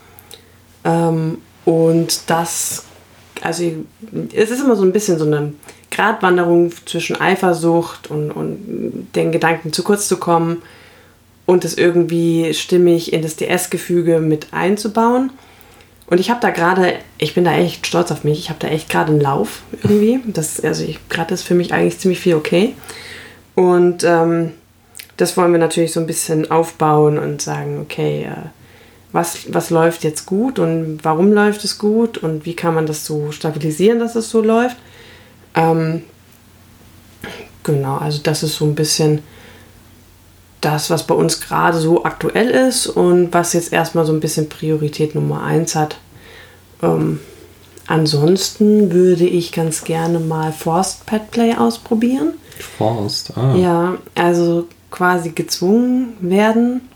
Ähm, 0.85 1.38
und 1.64 2.29
das, 2.29 2.85
also 3.40 3.64
es 4.33 4.51
ist 4.51 4.61
immer 4.61 4.77
so 4.77 4.85
ein 4.85 4.92
bisschen 4.92 5.18
so 5.18 5.27
eine 5.27 5.53
Gratwanderung 5.90 6.72
zwischen 6.85 7.20
Eifersucht 7.20 8.11
und, 8.11 8.31
und 8.31 9.09
den 9.14 9.33
Gedanken 9.33 9.72
zu 9.72 9.83
kurz 9.83 10.09
zu 10.09 10.16
kommen 10.16 10.62
und 11.46 11.64
es 11.64 11.79
irgendwie 11.79 12.53
stimmig 12.55 13.12
in 13.12 13.22
das 13.22 13.37
DS-Gefüge 13.37 14.20
mit 14.20 14.49
einzubauen. 14.53 15.31
Und 16.09 16.20
ich 16.20 16.31
habe 16.31 16.40
da 16.40 16.51
gerade, 16.51 16.94
ich 17.18 17.35
bin 17.35 17.44
da 17.44 17.55
echt 17.57 17.87
stolz 17.87 18.12
auf 18.12 18.25
mich, 18.25 18.38
ich 18.38 18.49
habe 18.49 18.61
da 18.61 18.68
echt 18.68 18.88
gerade 18.90 19.12
einen 19.12 19.20
Lauf 19.20 19.62
irgendwie. 19.72 20.20
Das, 20.27 20.61
also 20.61 20.85
gerade 21.09 21.35
ist 21.35 21.42
für 21.42 21.55
mich 21.55 21.72
eigentlich 21.72 21.99
ziemlich 21.99 22.20
viel 22.20 22.35
okay. 22.35 22.75
Und 23.55 24.05
ähm, 24.05 24.53
das 25.16 25.37
wollen 25.37 25.53
wir 25.53 25.59
natürlich 25.59 25.92
so 25.92 26.01
ein 26.01 26.07
bisschen 26.07 26.51
aufbauen 26.51 27.18
und 27.18 27.42
sagen, 27.42 27.81
okay, 27.81 28.25
äh, 28.25 28.49
was, 29.12 29.53
was 29.53 29.70
läuft 29.70 30.05
jetzt 30.05 30.27
gut 30.27 30.59
und 30.59 31.01
warum 31.03 31.33
läuft 31.33 31.64
es 31.64 31.79
gut 31.79 32.18
und 32.18 32.44
wie 32.44 32.55
kann 32.55 32.75
man 32.75 32.87
das 32.87 33.05
so 33.05 33.33
stabilisieren, 33.33 33.99
dass 33.99 34.14
es 34.14 34.31
so 34.31 34.42
läuft. 34.42 34.77
Ähm, 35.57 36.03
genau, 37.64 37.97
also 37.97 38.21
das 38.23 38.42
ist 38.42 38.57
so 38.57 38.66
ein 38.66 38.75
bisschen 38.75 39.23
das, 40.61 40.90
was 40.90 41.07
bei 41.07 41.14
uns 41.14 41.40
gerade 41.40 41.79
so 41.79 42.05
aktuell 42.05 42.51
ist 42.51 42.87
und 42.87 43.33
was 43.33 43.53
jetzt 43.53 43.73
erstmal 43.73 44.07
so 44.07 44.12
ein 44.12 44.21
bisschen 44.21 44.49
Priorität 44.49 45.14
Nummer 45.14 45.42
eins 45.42 45.75
hat. 45.75 45.97
Ähm, 46.83 47.21
ansonsten 47.87 48.92
würde 48.92 49.25
ich 49.25 49.53
ganz 49.53 49.85
gerne 49.85 50.19
mal 50.19 50.53
Forced 50.53 51.07
Pet 51.07 51.31
Play 51.31 51.55
ausprobieren. 51.55 52.35
Forst. 52.59 53.37
Ah. 53.37 53.55
Ja, 53.55 53.99
also 54.14 54.66
quasi 54.90 55.31
gezwungen 55.31 56.16
werden, 56.21 56.88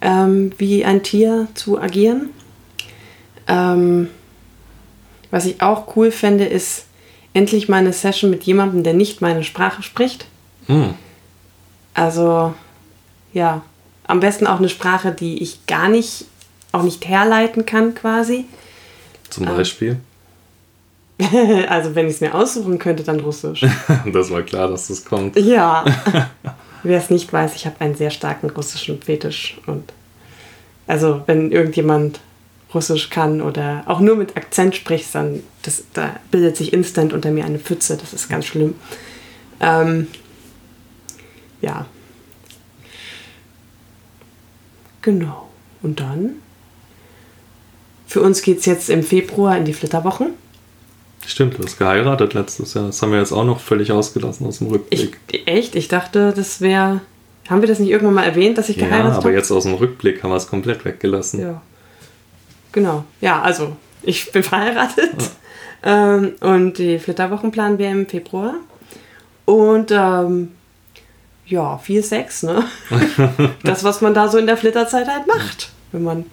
ähm, 0.00 0.52
wie 0.58 0.84
ein 0.84 1.02
Tier 1.02 1.48
zu 1.54 1.80
agieren. 1.80 2.30
Ähm, 3.48 4.08
was 5.30 5.46
ich 5.46 5.62
auch 5.62 5.96
cool 5.96 6.10
fände, 6.10 6.44
ist 6.44 6.84
endlich 7.32 7.68
mal 7.68 7.78
eine 7.78 7.92
Session 7.92 8.30
mit 8.30 8.44
jemandem, 8.44 8.82
der 8.82 8.94
nicht 8.94 9.20
meine 9.20 9.44
Sprache 9.44 9.82
spricht. 9.82 10.26
Hm. 10.66 10.94
Also, 11.94 12.54
ja, 13.32 13.62
am 14.06 14.20
besten 14.20 14.46
auch 14.46 14.58
eine 14.58 14.68
Sprache, 14.68 15.12
die 15.12 15.42
ich 15.42 15.66
gar 15.66 15.88
nicht, 15.88 16.26
auch 16.72 16.82
nicht 16.82 17.06
herleiten 17.06 17.66
kann 17.66 17.94
quasi. 17.94 18.44
Zum 19.28 19.46
Beispiel. 19.46 20.00
also, 21.68 21.94
wenn 21.94 22.06
ich 22.06 22.14
es 22.14 22.20
mir 22.20 22.34
aussuchen 22.34 22.78
könnte, 22.78 23.02
dann 23.02 23.20
Russisch. 23.20 23.64
Das 24.12 24.30
war 24.30 24.42
klar, 24.42 24.68
dass 24.68 24.88
das 24.88 25.04
kommt. 25.04 25.36
Ja. 25.36 25.84
Wer 26.82 26.98
es 26.98 27.10
nicht 27.10 27.30
weiß, 27.32 27.54
ich 27.56 27.66
habe 27.66 27.76
einen 27.80 27.94
sehr 27.94 28.10
starken 28.10 28.50
russischen 28.50 29.02
Fetisch. 29.02 29.60
Und 29.66 29.92
also, 30.86 31.22
wenn 31.26 31.52
irgendjemand 31.52 32.20
Russisch 32.74 33.10
kann 33.10 33.40
oder 33.42 33.82
auch 33.86 34.00
nur 34.00 34.16
mit 34.16 34.36
Akzent 34.36 34.76
spricht, 34.76 35.14
dann 35.14 35.42
das, 35.62 35.84
da 35.92 36.16
bildet 36.30 36.56
sich 36.56 36.72
instant 36.72 37.12
unter 37.12 37.30
mir 37.30 37.44
eine 37.44 37.58
Pfütze. 37.58 37.96
Das 37.96 38.12
ist 38.12 38.28
ganz 38.28 38.46
schlimm. 38.46 38.74
Ähm, 39.60 40.06
ja. 41.60 41.86
Genau. 45.02 45.48
Und 45.82 46.00
dann? 46.00 46.36
Für 48.06 48.20
uns 48.22 48.42
geht 48.42 48.58
es 48.58 48.66
jetzt 48.66 48.90
im 48.90 49.02
Februar 49.02 49.56
in 49.56 49.64
die 49.64 49.72
Flitterwochen. 49.72 50.30
Stimmt, 51.26 51.58
du 51.58 51.64
hast 51.64 51.78
geheiratet 51.78 52.34
letztes 52.34 52.74
Jahr. 52.74 52.86
Das 52.86 53.00
haben 53.02 53.12
wir 53.12 53.18
jetzt 53.18 53.32
auch 53.32 53.44
noch 53.44 53.60
völlig 53.60 53.92
ausgelassen 53.92 54.46
aus 54.46 54.58
dem 54.58 54.66
Ich, 54.90 55.02
Rückblick. 55.02 55.18
echt? 55.46 55.74
Ich 55.74 55.88
dachte, 55.88 56.32
das 56.34 56.60
wäre. 56.60 57.02
Haben 57.48 57.60
wir 57.62 57.68
das 57.68 57.78
nicht 57.78 57.90
irgendwann 57.90 58.14
mal 58.14 58.24
erwähnt, 58.24 58.58
dass 58.58 58.68
ich 58.68 58.76
ja, 58.76 58.86
geheiratet 58.86 59.12
aber 59.16 59.24
habe? 59.24 59.32
jetzt 59.34 59.50
aus 59.50 59.64
dem 59.64 59.74
Rückblick 59.74 60.22
haben 60.22 60.30
wir 60.30 60.36
es 60.36 60.46
komplett 60.46 60.84
weggelassen. 60.84 61.40
Ja. 61.40 61.62
Genau. 62.72 63.04
Ja, 63.20 63.40
also, 63.42 63.76
ich 64.02 64.30
bin 64.32 64.42
verheiratet. 64.42 65.30
Ähm, 65.82 66.34
und 66.40 66.78
die 66.78 66.98
Flitterwochen 66.98 67.50
planen 67.50 67.78
wir 67.78 67.90
im 67.90 68.06
Februar. 68.06 68.54
Und 69.44 69.90
ähm, 69.90 70.52
ja, 71.46 71.78
viel 71.78 72.02
Sex, 72.02 72.42
ne? 72.42 72.64
das, 73.64 73.82
was 73.82 74.00
man 74.00 74.14
da 74.14 74.28
so 74.28 74.38
in 74.38 74.46
der 74.46 74.56
Flitterzeit 74.56 75.08
halt 75.08 75.26
macht. 75.26 75.70
Wenn 75.92 76.04
man 76.04 76.24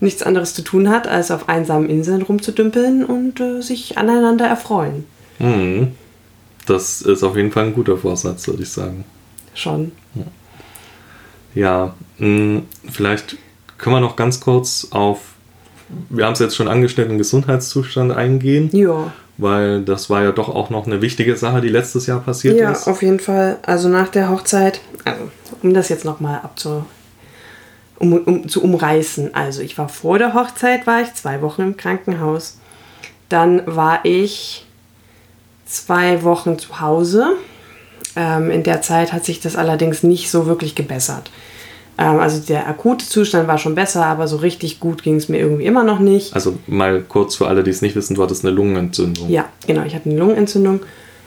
nichts 0.00 0.22
anderes 0.22 0.54
zu 0.54 0.62
tun 0.62 0.88
hat, 0.88 1.06
als 1.06 1.30
auf 1.30 1.48
einsamen 1.48 1.88
Inseln 1.88 2.22
rumzudümpeln 2.22 3.04
und 3.04 3.40
äh, 3.40 3.60
sich 3.60 3.98
aneinander 3.98 4.46
erfreuen. 4.46 5.06
Mhm. 5.38 5.92
Das 6.66 7.02
ist 7.02 7.22
auf 7.22 7.36
jeden 7.36 7.52
Fall 7.52 7.66
ein 7.66 7.74
guter 7.74 7.96
Vorsatz, 7.96 8.46
würde 8.46 8.62
ich 8.62 8.70
sagen. 8.70 9.04
Schon. 9.54 9.92
Ja, 11.54 11.94
mh, 12.18 12.62
vielleicht 12.90 13.36
können 13.78 13.96
wir 13.96 14.00
noch 14.00 14.16
ganz 14.16 14.40
kurz 14.40 14.88
auf, 14.90 15.20
wir 16.10 16.24
haben 16.26 16.32
es 16.34 16.38
jetzt 16.38 16.56
schon 16.56 16.68
angeschnitten, 16.68 17.18
Gesundheitszustand 17.18 18.12
eingehen, 18.12 18.68
Ja. 18.72 19.12
weil 19.38 19.82
das 19.82 20.10
war 20.10 20.22
ja 20.22 20.32
doch 20.32 20.48
auch 20.48 20.70
noch 20.70 20.86
eine 20.86 21.00
wichtige 21.02 21.36
Sache, 21.36 21.60
die 21.60 21.68
letztes 21.68 22.06
Jahr 22.06 22.20
passiert 22.20 22.56
Ja, 22.58 22.72
ist. 22.72 22.86
auf 22.88 23.02
jeden 23.02 23.20
Fall. 23.20 23.58
Also 23.62 23.88
nach 23.88 24.08
der 24.08 24.30
Hochzeit, 24.30 24.80
also 25.04 25.22
um 25.62 25.74
das 25.74 25.88
jetzt 25.88 26.04
nochmal 26.04 26.40
abzu, 26.42 26.84
um, 27.98 28.12
um, 28.14 28.48
zu 28.48 28.62
umreißen. 28.62 29.34
Also 29.34 29.62
ich 29.62 29.78
war 29.78 29.88
vor 29.88 30.18
der 30.18 30.34
Hochzeit, 30.34 30.86
war 30.86 31.00
ich 31.02 31.14
zwei 31.14 31.40
Wochen 31.42 31.62
im 31.62 31.76
Krankenhaus. 31.76 32.58
Dann 33.28 33.62
war 33.66 34.00
ich 34.04 34.66
zwei 35.66 36.22
Wochen 36.22 36.58
zu 36.58 36.80
Hause. 36.80 37.34
Ähm, 38.16 38.50
in 38.50 38.62
der 38.62 38.82
Zeit 38.82 39.12
hat 39.12 39.24
sich 39.24 39.40
das 39.40 39.56
allerdings 39.56 40.02
nicht 40.02 40.30
so 40.30 40.46
wirklich 40.46 40.74
gebessert. 40.74 41.30
Ähm, 42.02 42.18
also 42.18 42.40
der 42.40 42.68
akute 42.68 43.06
Zustand 43.06 43.46
war 43.46 43.58
schon 43.58 43.76
besser, 43.76 44.04
aber 44.04 44.26
so 44.26 44.36
richtig 44.36 44.80
gut 44.80 45.02
ging 45.02 45.16
es 45.16 45.28
mir 45.28 45.38
irgendwie 45.38 45.64
immer 45.64 45.84
noch 45.84 46.00
nicht. 46.00 46.34
Also 46.34 46.58
mal 46.66 47.02
kurz 47.02 47.36
für 47.36 47.46
alle, 47.46 47.62
die 47.62 47.70
es 47.70 47.80
nicht 47.80 47.94
wissen, 47.94 48.16
du 48.16 48.22
hattest 48.22 48.44
eine 48.44 48.52
Lungenentzündung. 48.54 49.30
Ja, 49.30 49.48
genau. 49.66 49.84
Ich 49.84 49.94
hatte 49.94 50.10
eine 50.10 50.18
Lungenentzündung. 50.18 50.80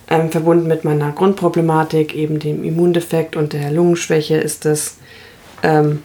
Ähm, 0.08 0.30
verbunden 0.30 0.68
mit 0.68 0.84
meiner 0.84 1.12
Grundproblematik, 1.12 2.14
eben 2.14 2.38
dem 2.38 2.64
Immundefekt 2.64 3.36
und 3.36 3.54
der 3.54 3.72
Lungenschwäche, 3.72 4.36
ist 4.36 4.64
das 4.64 4.98
ähm, 5.64 6.04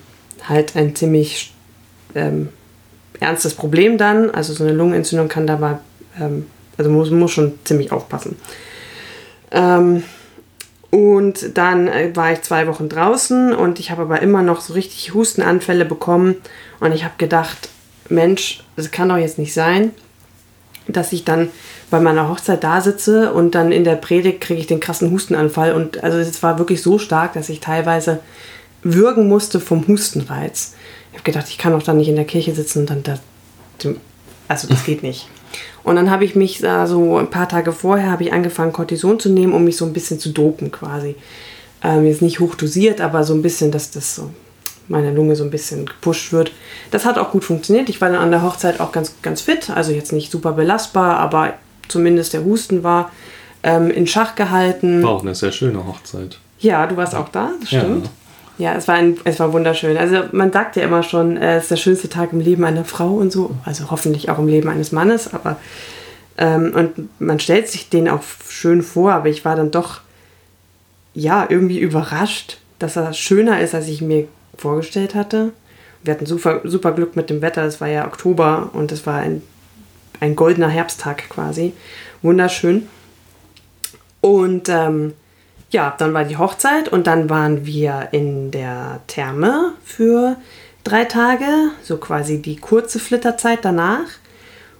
halt 0.48 0.74
ein 0.74 0.96
ziemlich 0.96 1.52
ähm, 2.14 2.48
ernstes 3.18 3.52
Problem 3.52 3.98
dann. 3.98 4.30
Also 4.30 4.54
so 4.54 4.64
eine 4.64 4.72
Lungenentzündung 4.72 5.28
kann 5.28 5.46
dabei, 5.46 5.78
ähm, 6.18 6.46
also 6.78 6.90
muss, 6.90 7.10
muss 7.10 7.32
schon 7.32 7.58
ziemlich 7.64 7.92
aufpassen. 7.92 8.36
Ähm, 9.50 10.02
und 10.90 11.56
dann 11.56 11.86
äh, 11.86 12.14
war 12.14 12.32
ich 12.32 12.42
zwei 12.42 12.66
Wochen 12.66 12.88
draußen 12.88 13.54
und 13.54 13.78
ich 13.78 13.90
habe 13.90 14.02
aber 14.02 14.20
immer 14.22 14.42
noch 14.42 14.60
so 14.60 14.72
richtig 14.72 15.14
Hustenanfälle 15.14 15.84
bekommen. 15.84 16.36
Und 16.80 16.92
ich 16.92 17.04
habe 17.04 17.14
gedacht, 17.16 17.68
Mensch, 18.08 18.64
das 18.76 18.90
kann 18.90 19.08
doch 19.08 19.16
jetzt 19.16 19.38
nicht 19.38 19.54
sein, 19.54 19.92
dass 20.88 21.12
ich 21.12 21.24
dann 21.24 21.50
bei 21.90 22.00
meiner 22.00 22.28
Hochzeit 22.28 22.64
da 22.64 22.80
sitze 22.80 23.32
und 23.32 23.54
dann 23.54 23.70
in 23.70 23.84
der 23.84 23.96
Predigt 23.96 24.40
kriege 24.40 24.60
ich 24.60 24.66
den 24.66 24.80
krassen 24.80 25.12
Hustenanfall. 25.12 25.74
Und 25.74 26.02
also 26.02 26.18
es 26.18 26.42
war 26.42 26.58
wirklich 26.58 26.82
so 26.82 26.98
stark, 26.98 27.34
dass 27.34 27.48
ich 27.48 27.60
teilweise 27.60 28.18
würgen 28.82 29.28
musste 29.28 29.60
vom 29.60 29.86
Hustenreiz. 29.86 30.74
Ich 31.12 31.18
habe 31.18 31.24
gedacht, 31.24 31.46
ich 31.48 31.58
kann 31.58 31.72
doch 31.72 31.82
dann 31.82 31.98
nicht 31.98 32.08
in 32.08 32.16
der 32.16 32.24
Kirche 32.24 32.54
sitzen 32.54 32.80
und 32.80 32.90
dann 32.90 33.02
da. 33.04 33.18
Also 34.48 34.66
das 34.66 34.84
geht 34.84 35.04
nicht. 35.04 35.28
Und 35.82 35.96
dann 35.96 36.10
habe 36.10 36.24
ich 36.24 36.34
mich 36.34 36.58
da 36.58 36.86
so 36.86 37.18
ein 37.18 37.30
paar 37.30 37.48
Tage 37.48 37.72
vorher 37.72 38.10
habe 38.10 38.24
ich 38.24 38.32
angefangen 38.32 38.72
Cortison 38.72 39.18
zu 39.18 39.30
nehmen, 39.30 39.52
um 39.52 39.64
mich 39.64 39.76
so 39.76 39.84
ein 39.84 39.92
bisschen 39.92 40.18
zu 40.18 40.30
dopen 40.30 40.70
quasi. 40.70 41.16
Ähm, 41.82 42.04
jetzt 42.04 42.22
nicht 42.22 42.40
hochdosiert, 42.40 43.00
aber 43.00 43.24
so 43.24 43.34
ein 43.34 43.42
bisschen, 43.42 43.70
dass 43.70 43.90
das 43.90 44.14
so 44.14 44.30
meine 44.88 45.12
Lunge 45.12 45.36
so 45.36 45.44
ein 45.44 45.50
bisschen 45.50 45.86
gepusht 45.86 46.32
wird. 46.32 46.52
Das 46.90 47.06
hat 47.06 47.16
auch 47.16 47.30
gut 47.30 47.44
funktioniert. 47.44 47.88
Ich 47.88 48.00
war 48.00 48.10
dann 48.10 48.20
an 48.20 48.30
der 48.30 48.42
Hochzeit 48.42 48.80
auch 48.80 48.92
ganz, 48.92 49.14
ganz 49.22 49.40
fit. 49.40 49.70
Also 49.70 49.92
jetzt 49.92 50.12
nicht 50.12 50.30
super 50.30 50.52
belastbar, 50.52 51.18
aber 51.18 51.54
zumindest 51.88 52.34
der 52.34 52.44
Husten 52.44 52.82
war 52.82 53.10
ähm, 53.62 53.90
in 53.90 54.06
Schach 54.06 54.34
gehalten. 54.34 55.02
War 55.02 55.10
auch 55.10 55.22
eine 55.22 55.34
sehr 55.34 55.52
schöne 55.52 55.86
Hochzeit. 55.86 56.38
Ja, 56.58 56.86
du 56.86 56.96
warst 56.96 57.14
auch 57.14 57.28
da, 57.30 57.52
das 57.60 57.68
stimmt. 57.68 58.06
Ja. 58.06 58.12
Ja, 58.60 58.74
es 58.74 58.86
war, 58.88 58.96
ein, 58.96 59.16
es 59.24 59.40
war 59.40 59.54
wunderschön. 59.54 59.96
Also 59.96 60.24
man 60.32 60.52
sagt 60.52 60.76
ja 60.76 60.82
immer 60.82 61.02
schon, 61.02 61.38
äh, 61.38 61.56
es 61.56 61.62
ist 61.62 61.70
der 61.70 61.76
schönste 61.76 62.10
Tag 62.10 62.34
im 62.34 62.40
Leben 62.40 62.62
einer 62.64 62.84
Frau 62.84 63.14
und 63.14 63.32
so. 63.32 63.56
Also 63.64 63.90
hoffentlich 63.90 64.28
auch 64.28 64.38
im 64.38 64.48
Leben 64.48 64.68
eines 64.68 64.92
Mannes. 64.92 65.32
Aber 65.32 65.56
ähm, 66.36 66.70
und 66.74 67.20
man 67.20 67.40
stellt 67.40 67.68
sich 67.68 67.88
den 67.88 68.06
auch 68.06 68.20
schön 68.46 68.82
vor, 68.82 69.12
aber 69.12 69.30
ich 69.30 69.46
war 69.46 69.56
dann 69.56 69.70
doch 69.70 70.02
ja 71.14 71.46
irgendwie 71.48 71.78
überrascht, 71.78 72.58
dass 72.78 72.96
er 72.96 73.14
schöner 73.14 73.60
ist, 73.60 73.74
als 73.74 73.88
ich 73.88 74.02
mir 74.02 74.28
vorgestellt 74.58 75.14
hatte. 75.14 75.52
Wir 76.02 76.12
hatten 76.12 76.26
super, 76.26 76.60
super 76.64 76.92
Glück 76.92 77.16
mit 77.16 77.30
dem 77.30 77.40
Wetter. 77.40 77.64
Es 77.64 77.80
war 77.80 77.88
ja 77.88 78.06
Oktober 78.06 78.68
und 78.74 78.92
es 78.92 79.06
war 79.06 79.20
ein, 79.20 79.40
ein 80.20 80.36
goldener 80.36 80.68
Herbsttag 80.68 81.30
quasi. 81.30 81.72
Wunderschön. 82.20 82.90
Und 84.20 84.68
ähm, 84.68 85.14
ja, 85.70 85.94
dann 85.98 86.12
war 86.14 86.24
die 86.24 86.36
Hochzeit 86.36 86.88
und 86.88 87.06
dann 87.06 87.30
waren 87.30 87.64
wir 87.64 88.08
in 88.12 88.50
der 88.50 89.00
Therme 89.06 89.72
für 89.84 90.36
drei 90.82 91.04
Tage, 91.04 91.46
so 91.82 91.96
quasi 91.96 92.42
die 92.42 92.56
kurze 92.56 92.98
Flitterzeit 92.98 93.60
danach. 93.62 94.06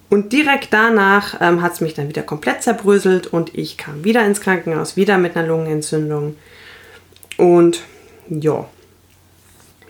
Und 0.09 0.33
direkt 0.33 0.73
danach 0.73 1.41
ähm, 1.41 1.63
hat 1.63 1.75
es 1.75 1.81
mich 1.81 1.95
dann 1.95 2.09
wieder 2.09 2.23
komplett 2.23 2.65
zerbröselt 2.65 3.29
und 3.29 3.55
ich 3.55 3.79
kam 3.79 4.03
wieder 4.03 4.25
ins 4.27 4.41
Krankenhaus, 4.41 4.97
wieder 4.97 5.19
mit 5.19 5.37
einer 5.37 5.47
Lungenentzündung. 5.47 6.35
Und 7.37 7.83
ja, 8.29 8.67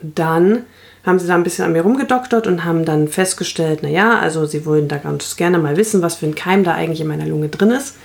dann 0.03 0.65
haben 1.03 1.17
sie 1.17 1.25
da 1.25 1.33
ein 1.33 1.41
bisschen 1.41 1.65
an 1.65 1.71
mir 1.71 1.81
rumgedoktert 1.81 2.45
und 2.45 2.63
haben 2.63 2.85
dann 2.85 3.07
festgestellt, 3.07 3.81
naja, 3.81 4.19
also 4.19 4.45
sie 4.45 4.67
wollen 4.67 4.87
da 4.87 4.97
ganz 4.97 5.35
gerne 5.35 5.57
mal 5.57 5.75
wissen, 5.75 6.03
was 6.03 6.17
für 6.17 6.27
ein 6.27 6.35
Keim 6.35 6.63
da 6.63 6.75
eigentlich 6.75 7.01
in 7.01 7.07
meiner 7.07 7.25
Lunge 7.25 7.49
drin 7.49 7.71
ist 7.71 7.95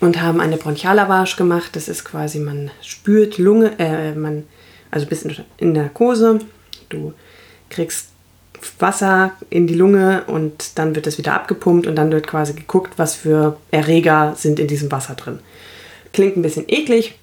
und 0.00 0.20
haben 0.20 0.40
eine 0.40 0.56
Bronchiallavage 0.56 1.36
gemacht. 1.36 1.70
Das 1.74 1.88
ist 1.88 2.04
quasi, 2.04 2.38
man 2.38 2.70
spürt 2.82 3.38
Lunge, 3.38 3.78
äh, 3.78 4.14
man, 4.14 4.44
also 4.90 5.06
bist 5.06 5.26
in 5.58 5.72
Narkose, 5.72 6.40
du 6.88 7.12
kriegst 7.70 8.08
Wasser 8.78 9.32
in 9.50 9.66
die 9.66 9.74
Lunge 9.74 10.24
und 10.26 10.78
dann 10.78 10.94
wird 10.94 11.06
es 11.06 11.18
wieder 11.18 11.34
abgepumpt 11.34 11.86
und 11.86 11.96
dann 11.96 12.10
wird 12.10 12.26
quasi 12.26 12.54
geguckt, 12.54 12.94
was 12.96 13.14
für 13.14 13.58
Erreger 13.70 14.34
sind 14.36 14.58
in 14.58 14.68
diesem 14.68 14.90
Wasser 14.90 15.14
drin. 15.14 15.38
Klingt 16.12 16.36
ein 16.36 16.42
bisschen 16.42 16.64
eklig, 16.68 17.18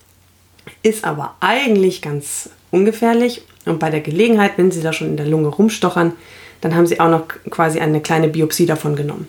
ist 0.84 1.04
aber 1.04 1.36
eigentlich 1.40 2.02
ganz 2.02 2.50
ungefährlich 2.70 3.44
und 3.66 3.80
bei 3.80 3.90
der 3.90 4.02
Gelegenheit, 4.02 4.54
wenn 4.58 4.72
sie 4.72 4.82
da 4.82 4.94
schon 4.94 5.08
in 5.08 5.18
der 5.18 5.28
Lunge 5.28 5.48
rumstochern, 5.48 6.14
dann 6.62 6.76
haben 6.76 6.86
sie 6.86 7.00
auch 7.00 7.10
noch 7.10 7.28
quasi 7.50 7.80
eine 7.80 8.02
kleine 8.02 8.28
Biopsie 8.28 8.66
davon 8.66 8.96
genommen. 8.96 9.28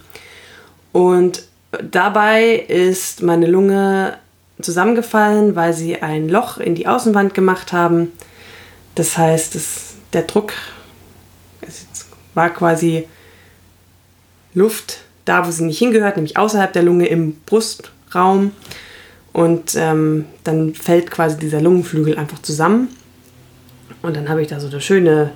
Und 0.93 1.45
Dabei 1.81 2.55
ist 2.69 3.23
meine 3.23 3.47
Lunge 3.47 4.19
zusammengefallen, 4.61 5.57
weil 5.57 5.73
sie 5.73 6.03
ein 6.03 6.29
Loch 6.29 6.59
in 6.59 6.75
die 6.75 6.87
Außenwand 6.87 7.35
gemacht 7.35 7.73
haben. 7.73 8.13
Das 8.95 9.17
heißt, 9.17 9.55
das, 9.55 9.95
der 10.13 10.23
Druck 10.23 10.53
war 12.35 12.51
quasi 12.51 13.07
Luft 14.55 15.01
da, 15.25 15.47
wo 15.47 15.51
sie 15.51 15.65
nicht 15.65 15.79
hingehört, 15.79 16.17
nämlich 16.17 16.37
außerhalb 16.37 16.73
der 16.73 16.83
Lunge 16.83 17.07
im 17.07 17.37
Brustraum. 17.47 18.53
Und 19.33 19.75
ähm, 19.77 20.27
dann 20.45 20.75
fällt 20.75 21.11
quasi 21.11 21.39
dieser 21.39 21.61
Lungenflügel 21.61 22.19
einfach 22.19 22.43
zusammen. 22.43 22.89
Und 24.03 24.17
dann 24.17 24.29
habe 24.29 24.43
ich 24.43 24.49
da 24.49 24.61
so 24.61 24.69
eine 24.69 24.81
schöne 24.81 25.33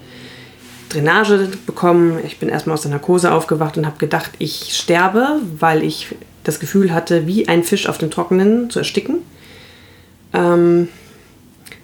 Drainage 0.88 1.48
bekommen. 1.66 2.18
Ich 2.24 2.38
bin 2.38 2.48
erstmal 2.48 2.74
aus 2.74 2.82
der 2.82 2.90
Narkose 2.90 3.32
aufgewacht 3.32 3.76
und 3.76 3.86
habe 3.86 3.98
gedacht, 3.98 4.32
ich 4.38 4.76
sterbe, 4.76 5.40
weil 5.58 5.82
ich 5.82 6.14
das 6.44 6.60
Gefühl 6.60 6.92
hatte, 6.92 7.26
wie 7.26 7.48
ein 7.48 7.64
Fisch 7.64 7.88
auf 7.88 7.98
dem 7.98 8.10
Trockenen 8.10 8.70
zu 8.70 8.78
ersticken. 8.78 9.18
Ähm, 10.32 10.88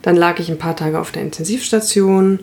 dann 0.02 0.16
lag 0.16 0.38
ich 0.38 0.50
ein 0.50 0.58
paar 0.58 0.76
Tage 0.76 1.00
auf 1.00 1.12
der 1.12 1.22
Intensivstation 1.22 2.40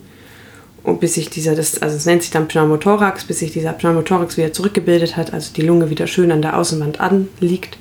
und 0.83 0.99
bis 0.99 1.15
sich 1.15 1.29
dieser, 1.29 1.55
das, 1.55 1.81
also 1.81 1.95
es 1.95 2.05
nennt 2.05 2.23
sich 2.23 2.31
dann 2.31 2.47
Pneumothorax, 2.47 3.25
bis 3.25 3.39
sich 3.39 3.51
dieser 3.51 3.73
Pneumothorax 3.73 4.37
wieder 4.37 4.53
zurückgebildet 4.53 5.17
hat, 5.17 5.33
also 5.33 5.53
die 5.53 5.61
Lunge 5.61 5.89
wieder 5.89 6.07
schön 6.07 6.31
an 6.31 6.41
der 6.41 6.57
Außenwand 6.57 6.99
anliegt. 6.99 7.77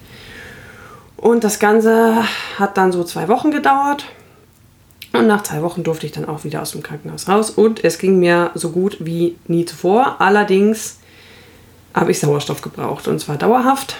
Und 1.16 1.42
das 1.44 1.58
Ganze 1.58 2.24
hat 2.58 2.76
dann 2.76 2.92
so 2.92 3.02
zwei 3.04 3.28
Wochen 3.28 3.50
gedauert. 3.50 4.04
Und 5.18 5.26
nach 5.26 5.42
zwei 5.42 5.62
Wochen 5.62 5.82
durfte 5.82 6.06
ich 6.06 6.12
dann 6.12 6.26
auch 6.26 6.44
wieder 6.44 6.62
aus 6.62 6.72
dem 6.72 6.82
Krankenhaus 6.82 7.28
raus. 7.28 7.50
Und 7.50 7.84
es 7.84 7.98
ging 7.98 8.18
mir 8.18 8.50
so 8.54 8.70
gut 8.70 8.98
wie 9.00 9.36
nie 9.46 9.64
zuvor. 9.64 10.20
Allerdings 10.20 10.98
habe 11.94 12.10
ich 12.10 12.20
Sauerstoff 12.20 12.62
gebraucht. 12.62 13.08
Und 13.08 13.20
zwar 13.20 13.36
dauerhaft. 13.36 13.96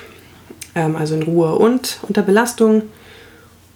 Ähm, 0.75 0.97
also 0.97 1.15
in 1.15 1.23
Ruhe 1.23 1.55
und 1.57 1.99
unter 2.03 2.23
Belastung. 2.23 2.83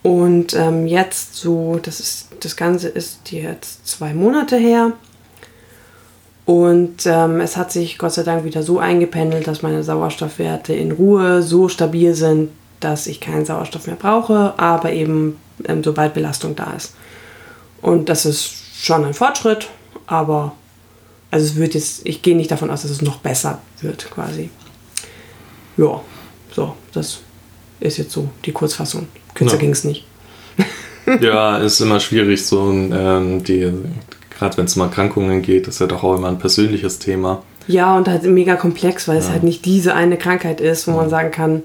Und 0.02 0.54
ähm, 0.54 0.86
jetzt 0.86 1.36
so, 1.36 1.78
das 1.82 2.00
ist, 2.00 2.28
das 2.40 2.56
Ganze 2.56 2.88
ist 2.88 3.30
jetzt 3.30 3.86
zwei 3.86 4.14
Monate 4.14 4.56
her. 4.56 4.92
Und 6.44 7.06
ähm, 7.06 7.40
es 7.40 7.56
hat 7.56 7.70
sich 7.70 7.98
Gott 7.98 8.12
sei 8.12 8.24
Dank 8.24 8.44
wieder 8.44 8.62
so 8.64 8.80
eingependelt, 8.80 9.46
dass 9.46 9.62
meine 9.62 9.84
Sauerstoffwerte 9.84 10.74
in 10.74 10.90
Ruhe 10.90 11.42
so 11.42 11.68
stabil 11.68 12.14
sind, 12.14 12.50
dass 12.80 13.06
ich 13.06 13.20
keinen 13.20 13.44
Sauerstoff 13.44 13.86
mehr 13.86 13.96
brauche, 13.96 14.54
aber 14.56 14.92
eben 14.92 15.38
ähm, 15.68 15.84
sobald 15.84 16.14
Belastung 16.14 16.56
da 16.56 16.72
ist. 16.76 16.94
Und 17.82 18.08
das 18.08 18.24
ist 18.24 18.50
schon 18.80 19.04
ein 19.04 19.12
Fortschritt, 19.12 19.68
aber 20.06 20.54
also 21.30 21.46
es 21.46 21.56
wird 21.56 21.74
jetzt, 21.74 22.02
ich 22.04 22.22
gehe 22.22 22.36
nicht 22.36 22.50
davon 22.50 22.70
aus, 22.70 22.82
dass 22.82 22.90
es 22.90 23.02
noch 23.02 23.18
besser 23.18 23.60
wird 23.80 24.10
quasi. 24.10 24.50
Ja, 25.76 26.00
so, 26.54 26.76
das 26.92 27.20
ist 27.80 27.98
jetzt 27.98 28.12
so 28.12 28.28
die 28.44 28.52
Kurzfassung. 28.52 29.08
Kürzer 29.34 29.54
ja. 29.54 29.60
ging 29.60 29.70
es 29.70 29.84
nicht. 29.84 30.06
ja, 31.20 31.58
ist 31.58 31.80
immer 31.80 32.00
schwierig, 32.00 32.46
so 32.46 32.70
ähm, 32.70 33.42
die, 33.42 33.72
gerade 34.38 34.56
wenn 34.56 34.66
es 34.66 34.76
um 34.76 34.82
Erkrankungen 34.82 35.42
geht, 35.42 35.66
ist 35.66 35.80
ja 35.80 35.86
doch 35.86 36.02
auch 36.04 36.16
immer 36.16 36.28
ein 36.28 36.38
persönliches 36.38 36.98
Thema. 36.98 37.42
Ja, 37.66 37.96
und 37.96 38.08
halt 38.08 38.24
mega 38.24 38.56
komplex, 38.56 39.08
weil 39.08 39.16
ja. 39.16 39.22
es 39.22 39.30
halt 39.30 39.42
nicht 39.42 39.64
diese 39.64 39.94
eine 39.94 40.18
Krankheit 40.18 40.60
ist, 40.60 40.86
wo 40.86 40.92
ja. 40.92 40.96
man 40.98 41.10
sagen 41.10 41.30
kann, 41.30 41.62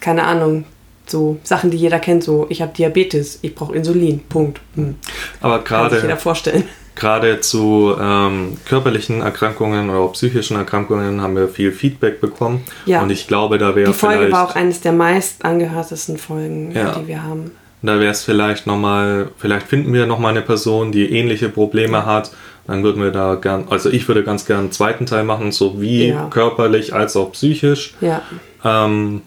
keine 0.00 0.24
Ahnung, 0.24 0.64
so 1.06 1.38
Sachen, 1.42 1.70
die 1.70 1.76
jeder 1.76 1.98
kennt, 1.98 2.24
so 2.24 2.46
ich 2.48 2.62
habe 2.62 2.72
Diabetes, 2.72 3.38
ich 3.42 3.54
brauche 3.54 3.74
Insulin, 3.74 4.20
Punkt. 4.28 4.60
Hm. 4.74 4.96
Aber 5.40 5.60
gerade 5.60 6.00
jeder 6.00 6.16
vorstellen. 6.16 6.64
Gerade 6.94 7.40
zu 7.40 7.96
ähm, 7.98 8.58
körperlichen 8.66 9.22
Erkrankungen 9.22 9.88
oder 9.88 10.00
auch 10.00 10.12
psychischen 10.12 10.58
Erkrankungen 10.58 11.22
haben 11.22 11.34
wir 11.36 11.48
viel 11.48 11.72
Feedback 11.72 12.20
bekommen. 12.20 12.64
Ja. 12.84 13.00
Und 13.00 13.08
ich 13.08 13.26
glaube, 13.26 13.56
da 13.56 13.74
wäre 13.74 13.92
Die 13.92 13.96
Folge 13.96 14.30
war 14.30 14.46
auch 14.46 14.54
eines 14.54 14.82
der 14.82 14.92
meist 14.92 15.42
angehörtesten 15.42 16.18
Folgen, 16.18 16.70
ja. 16.72 16.92
die 16.92 17.08
wir 17.08 17.22
haben. 17.22 17.52
Da 17.80 17.98
wäre 17.98 18.12
es 18.12 18.22
vielleicht 18.22 18.66
nochmal, 18.66 19.30
vielleicht 19.38 19.66
finden 19.68 19.92
wir 19.94 20.06
nochmal 20.06 20.32
eine 20.32 20.42
Person, 20.42 20.92
die 20.92 21.10
ähnliche 21.10 21.48
Probleme 21.48 22.04
hat. 22.04 22.30
Dann 22.66 22.84
würden 22.84 23.02
wir 23.02 23.10
da 23.10 23.34
gern, 23.34 23.66
also 23.70 23.90
ich 23.90 24.06
würde 24.06 24.22
ganz 24.22 24.44
gern 24.44 24.60
einen 24.60 24.72
zweiten 24.72 25.06
Teil 25.06 25.24
machen, 25.24 25.50
sowie 25.50 26.08
ja. 26.08 26.28
körperlich 26.28 26.94
als 26.94 27.16
auch 27.16 27.32
psychisch. 27.32 27.94
Ja. 28.00 28.22
Ähm, 28.64 29.22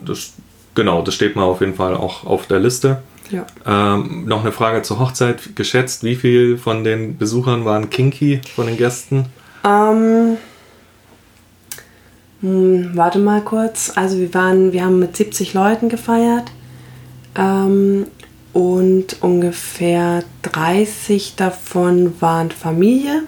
das 0.00 0.34
Genau, 0.74 1.02
das 1.02 1.14
steht 1.14 1.36
mal 1.36 1.44
auf 1.44 1.60
jeden 1.60 1.74
Fall 1.74 1.94
auch 1.96 2.24
auf 2.24 2.46
der 2.46 2.60
Liste. 2.60 3.02
Ja. 3.30 3.46
Ähm, 3.66 4.24
noch 4.26 4.42
eine 4.42 4.52
Frage 4.52 4.82
zur 4.82 4.98
Hochzeit. 4.98 5.56
Geschätzt, 5.56 6.04
wie 6.04 6.16
viel 6.16 6.58
von 6.58 6.84
den 6.84 7.16
Besuchern 7.16 7.64
waren 7.64 7.90
kinky, 7.90 8.40
von 8.54 8.66
den 8.66 8.76
Gästen? 8.76 9.26
Ähm, 9.64 10.36
Hm, 12.42 12.90
warte 12.94 13.20
mal 13.20 13.40
kurz. 13.40 13.92
Also 13.94 14.18
wir 14.18 14.34
waren, 14.34 14.72
wir 14.72 14.84
haben 14.84 14.98
mit 14.98 15.16
70 15.16 15.54
Leuten 15.54 15.88
gefeiert. 15.88 16.50
Ähm, 17.36 18.06
und 18.52 19.22
ungefähr 19.22 20.24
30 20.42 21.36
davon 21.36 22.20
waren 22.20 22.50
Familie. 22.50 23.22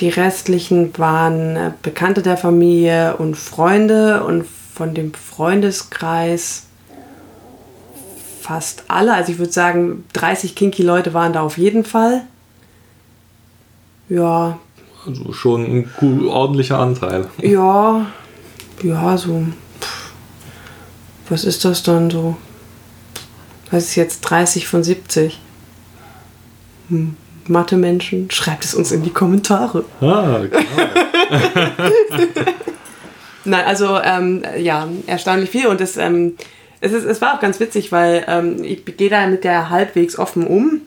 Die 0.00 0.08
restlichen 0.08 0.90
waren 0.98 1.56
äh, 1.56 1.70
Bekannte 1.82 2.20
der 2.20 2.36
Familie 2.36 3.16
und 3.16 3.36
Freunde 3.36 4.24
und 4.24 4.44
von 4.74 4.92
dem 4.92 5.14
Freundeskreis 5.14 6.64
fast 8.40 8.84
alle. 8.88 9.14
Also 9.14 9.32
ich 9.32 9.38
würde 9.38 9.52
sagen, 9.52 10.04
30 10.14 10.56
Kinky-Leute 10.56 11.14
waren 11.14 11.32
da 11.32 11.42
auf 11.42 11.58
jeden 11.58 11.84
Fall. 11.84 12.22
Ja. 14.08 14.58
Also 15.06 15.32
schon 15.32 15.64
ein 15.64 15.90
gut, 15.96 16.26
ordentlicher 16.26 16.80
Anteil. 16.80 17.28
Ja, 17.40 18.06
ja, 18.82 19.16
so. 19.16 19.46
Pff, 19.80 20.12
was 21.28 21.44
ist 21.44 21.64
das 21.64 21.84
dann 21.84 22.10
so? 22.10 22.36
Was 23.70 23.84
ist 23.84 23.94
jetzt 23.94 24.22
30 24.22 24.66
von 24.66 24.82
70? 24.82 25.40
Hm. 26.88 27.16
Mathe-Menschen, 27.46 28.30
schreibt 28.30 28.64
es 28.64 28.74
uns 28.74 28.90
in 28.90 29.02
die 29.02 29.10
Kommentare. 29.10 29.84
Ah, 30.00 30.40
genau. 30.40 30.64
Nein, 33.44 33.64
also 33.66 33.98
ähm, 34.02 34.42
ja, 34.58 34.88
erstaunlich 35.06 35.50
viel 35.50 35.66
und 35.66 35.80
es, 35.80 35.96
ähm, 35.96 36.36
es, 36.80 36.92
ist, 36.92 37.04
es 37.04 37.20
war 37.20 37.34
auch 37.34 37.40
ganz 37.40 37.60
witzig, 37.60 37.92
weil 37.92 38.24
ähm, 38.26 38.62
ich 38.62 38.84
gehe 38.96 39.10
da 39.10 39.26
mit 39.26 39.44
der 39.44 39.70
halbwegs 39.70 40.18
offen 40.18 40.46
um 40.46 40.80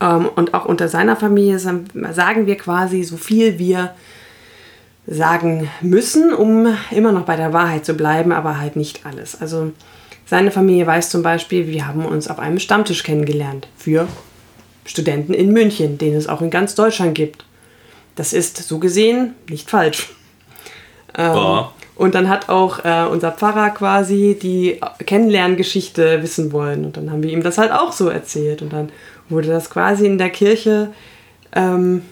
ähm, 0.00 0.28
und 0.34 0.54
auch 0.54 0.66
unter 0.66 0.88
seiner 0.88 1.16
Familie 1.16 1.58
sagen 1.58 2.46
wir 2.46 2.56
quasi 2.56 3.02
so 3.02 3.16
viel 3.16 3.58
wir 3.58 3.94
sagen 5.06 5.68
müssen, 5.82 6.32
um 6.32 6.76
immer 6.90 7.12
noch 7.12 7.24
bei 7.24 7.36
der 7.36 7.52
Wahrheit 7.52 7.84
zu 7.84 7.94
bleiben, 7.94 8.32
aber 8.32 8.58
halt 8.58 8.76
nicht 8.76 9.04
alles. 9.04 9.40
Also 9.40 9.72
seine 10.26 10.50
Familie 10.50 10.86
weiß 10.86 11.10
zum 11.10 11.22
Beispiel, 11.22 11.66
wir 11.66 11.86
haben 11.86 12.06
uns 12.06 12.28
auf 12.28 12.38
einem 12.38 12.58
Stammtisch 12.58 13.02
kennengelernt 13.02 13.68
für 13.76 14.08
Studenten 14.86 15.34
in 15.34 15.52
München, 15.52 15.98
den 15.98 16.14
es 16.14 16.28
auch 16.28 16.40
in 16.40 16.50
ganz 16.50 16.74
Deutschland 16.74 17.14
gibt. 17.14 17.44
Das 18.16 18.32
ist 18.32 18.56
so 18.56 18.78
gesehen 18.78 19.34
nicht 19.48 19.70
falsch. 19.70 20.10
Ähm, 21.16 21.64
Und 21.96 22.14
dann 22.14 22.28
hat 22.28 22.48
auch 22.48 22.84
äh, 22.84 23.06
unser 23.08 23.30
Pfarrer 23.30 23.70
quasi 23.70 24.36
die 24.40 24.80
Kennenlerngeschichte 25.06 26.22
wissen 26.22 26.52
wollen. 26.52 26.84
Und 26.84 26.96
dann 26.96 27.10
haben 27.10 27.22
wir 27.22 27.30
ihm 27.30 27.42
das 27.42 27.58
halt 27.58 27.70
auch 27.70 27.92
so 27.92 28.08
erzählt. 28.08 28.62
Und 28.62 28.72
dann 28.72 28.90
wurde 29.28 29.48
das 29.48 29.70
quasi 29.70 30.06
in 30.06 30.18
der 30.18 30.30
Kirche 30.30 30.92
ähm, 31.54 32.02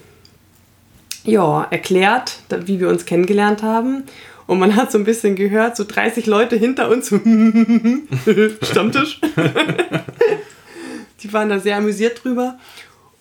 ja, 1.24 1.66
erklärt, 1.70 2.38
wie 2.64 2.80
wir 2.80 2.88
uns 2.88 3.04
kennengelernt 3.06 3.62
haben. 3.62 4.04
Und 4.46 4.58
man 4.58 4.76
hat 4.76 4.92
so 4.92 4.98
ein 4.98 5.04
bisschen 5.04 5.36
gehört, 5.36 5.76
so 5.76 5.84
30 5.84 6.26
Leute 6.26 6.56
hinter 6.56 6.90
uns, 6.90 7.08
Stammtisch. 8.62 9.20
Die 11.22 11.32
waren 11.32 11.48
da 11.48 11.58
sehr 11.58 11.76
amüsiert 11.76 12.22
drüber. 12.24 12.58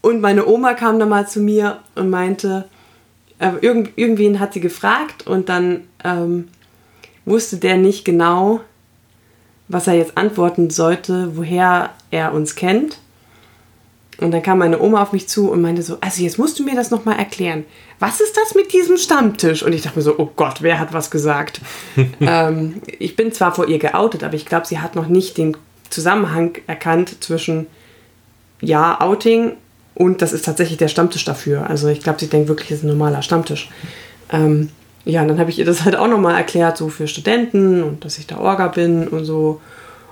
Und 0.02 0.22
meine 0.22 0.48
Oma 0.48 0.74
kam 0.74 1.00
dann 1.00 1.10
mal 1.10 1.28
zu 1.28 1.40
mir 1.40 1.80
und 1.96 2.10
meinte, 2.10 2.68
äh, 3.42 3.54
irgend, 3.60 3.98
irgendwen 3.98 4.40
hat 4.40 4.54
sie 4.54 4.62
gefragt 4.62 5.26
und 5.26 5.50
dann 5.50 5.88
ähm, 6.04 6.48
wusste 7.26 7.58
der 7.58 7.76
nicht 7.76 8.06
genau, 8.06 8.62
was 9.68 9.88
er 9.88 9.96
jetzt 9.96 10.18
antworten 10.18 10.70
sollte, 10.70 11.36
woher 11.36 11.90
er 12.12 12.34
uns 12.34 12.56
kennt. 12.56 13.00
Und 14.20 14.32
dann 14.32 14.44
kam 14.44 14.60
meine 14.60 14.80
Oma 14.80 15.02
auf 15.02 15.14
mich 15.14 15.28
zu 15.28 15.50
und 15.50 15.62
meinte 15.62 15.82
so, 15.82 15.98
also 16.02 16.22
jetzt 16.22 16.38
musst 16.38 16.60
du 16.60 16.64
mir 16.64 16.76
das 16.76 16.92
nochmal 16.92 17.18
erklären. 17.18 17.66
Was 17.98 18.22
ist 18.22 18.38
das 18.38 18.54
mit 18.54 18.72
diesem 18.72 18.98
Stammtisch? 18.98 19.64
Und 19.64 19.74
ich 19.74 19.82
dachte 19.82 19.98
mir 19.98 20.04
so, 20.04 20.20
oh 20.20 20.30
Gott, 20.36 20.62
wer 20.62 20.78
hat 20.78 20.94
was 20.94 21.10
gesagt? 21.10 21.62
ähm, 22.20 22.82
ich 23.00 23.16
bin 23.16 23.32
zwar 23.32 23.56
vor 23.56 23.68
ihr 23.68 23.80
geoutet, 23.80 24.24
aber 24.24 24.36
ich 24.36 24.46
glaube, 24.46 24.68
sie 24.68 24.80
hat 24.80 24.96
noch 24.96 25.08
nicht 25.08 25.40
den 25.40 25.58
Zusammenhang 25.90 26.60
erkannt 26.68 27.24
zwischen 27.24 27.66
ja, 28.62 29.02
Outing 29.02 29.54
und 30.02 30.24
das 30.24 30.34
ist 30.34 30.46
tatsächlich 30.46 30.80
der 30.80 30.88
Stammtisch 30.88 31.26
dafür. 31.26 31.70
Also 31.70 31.88
ich 31.88 32.02
glaube, 32.02 32.20
sie 32.20 32.28
denkt 32.28 32.48
wirklich, 32.48 32.72
es 32.72 32.80
ist 32.80 32.84
ein 32.84 32.88
normaler 32.88 33.22
Stammtisch. 33.22 33.70
Ähm, 34.32 34.70
ja, 35.06 35.22
und 35.22 35.28
dann 35.28 35.40
habe 35.40 35.52
ich 35.52 35.60
ihr 35.60 35.66
das 35.66 35.86
halt 35.86 35.96
auch 35.96 36.08
nochmal 36.08 36.36
erklärt, 36.36 36.76
so 36.76 36.90
für 36.90 37.08
Studenten 37.08 37.84
und 37.84 38.04
dass 38.04 38.18
ich 38.18 38.26
da 38.26 38.38
Orga 38.40 38.70
bin 38.70 39.08
und 39.08 39.26
so. 39.26 39.62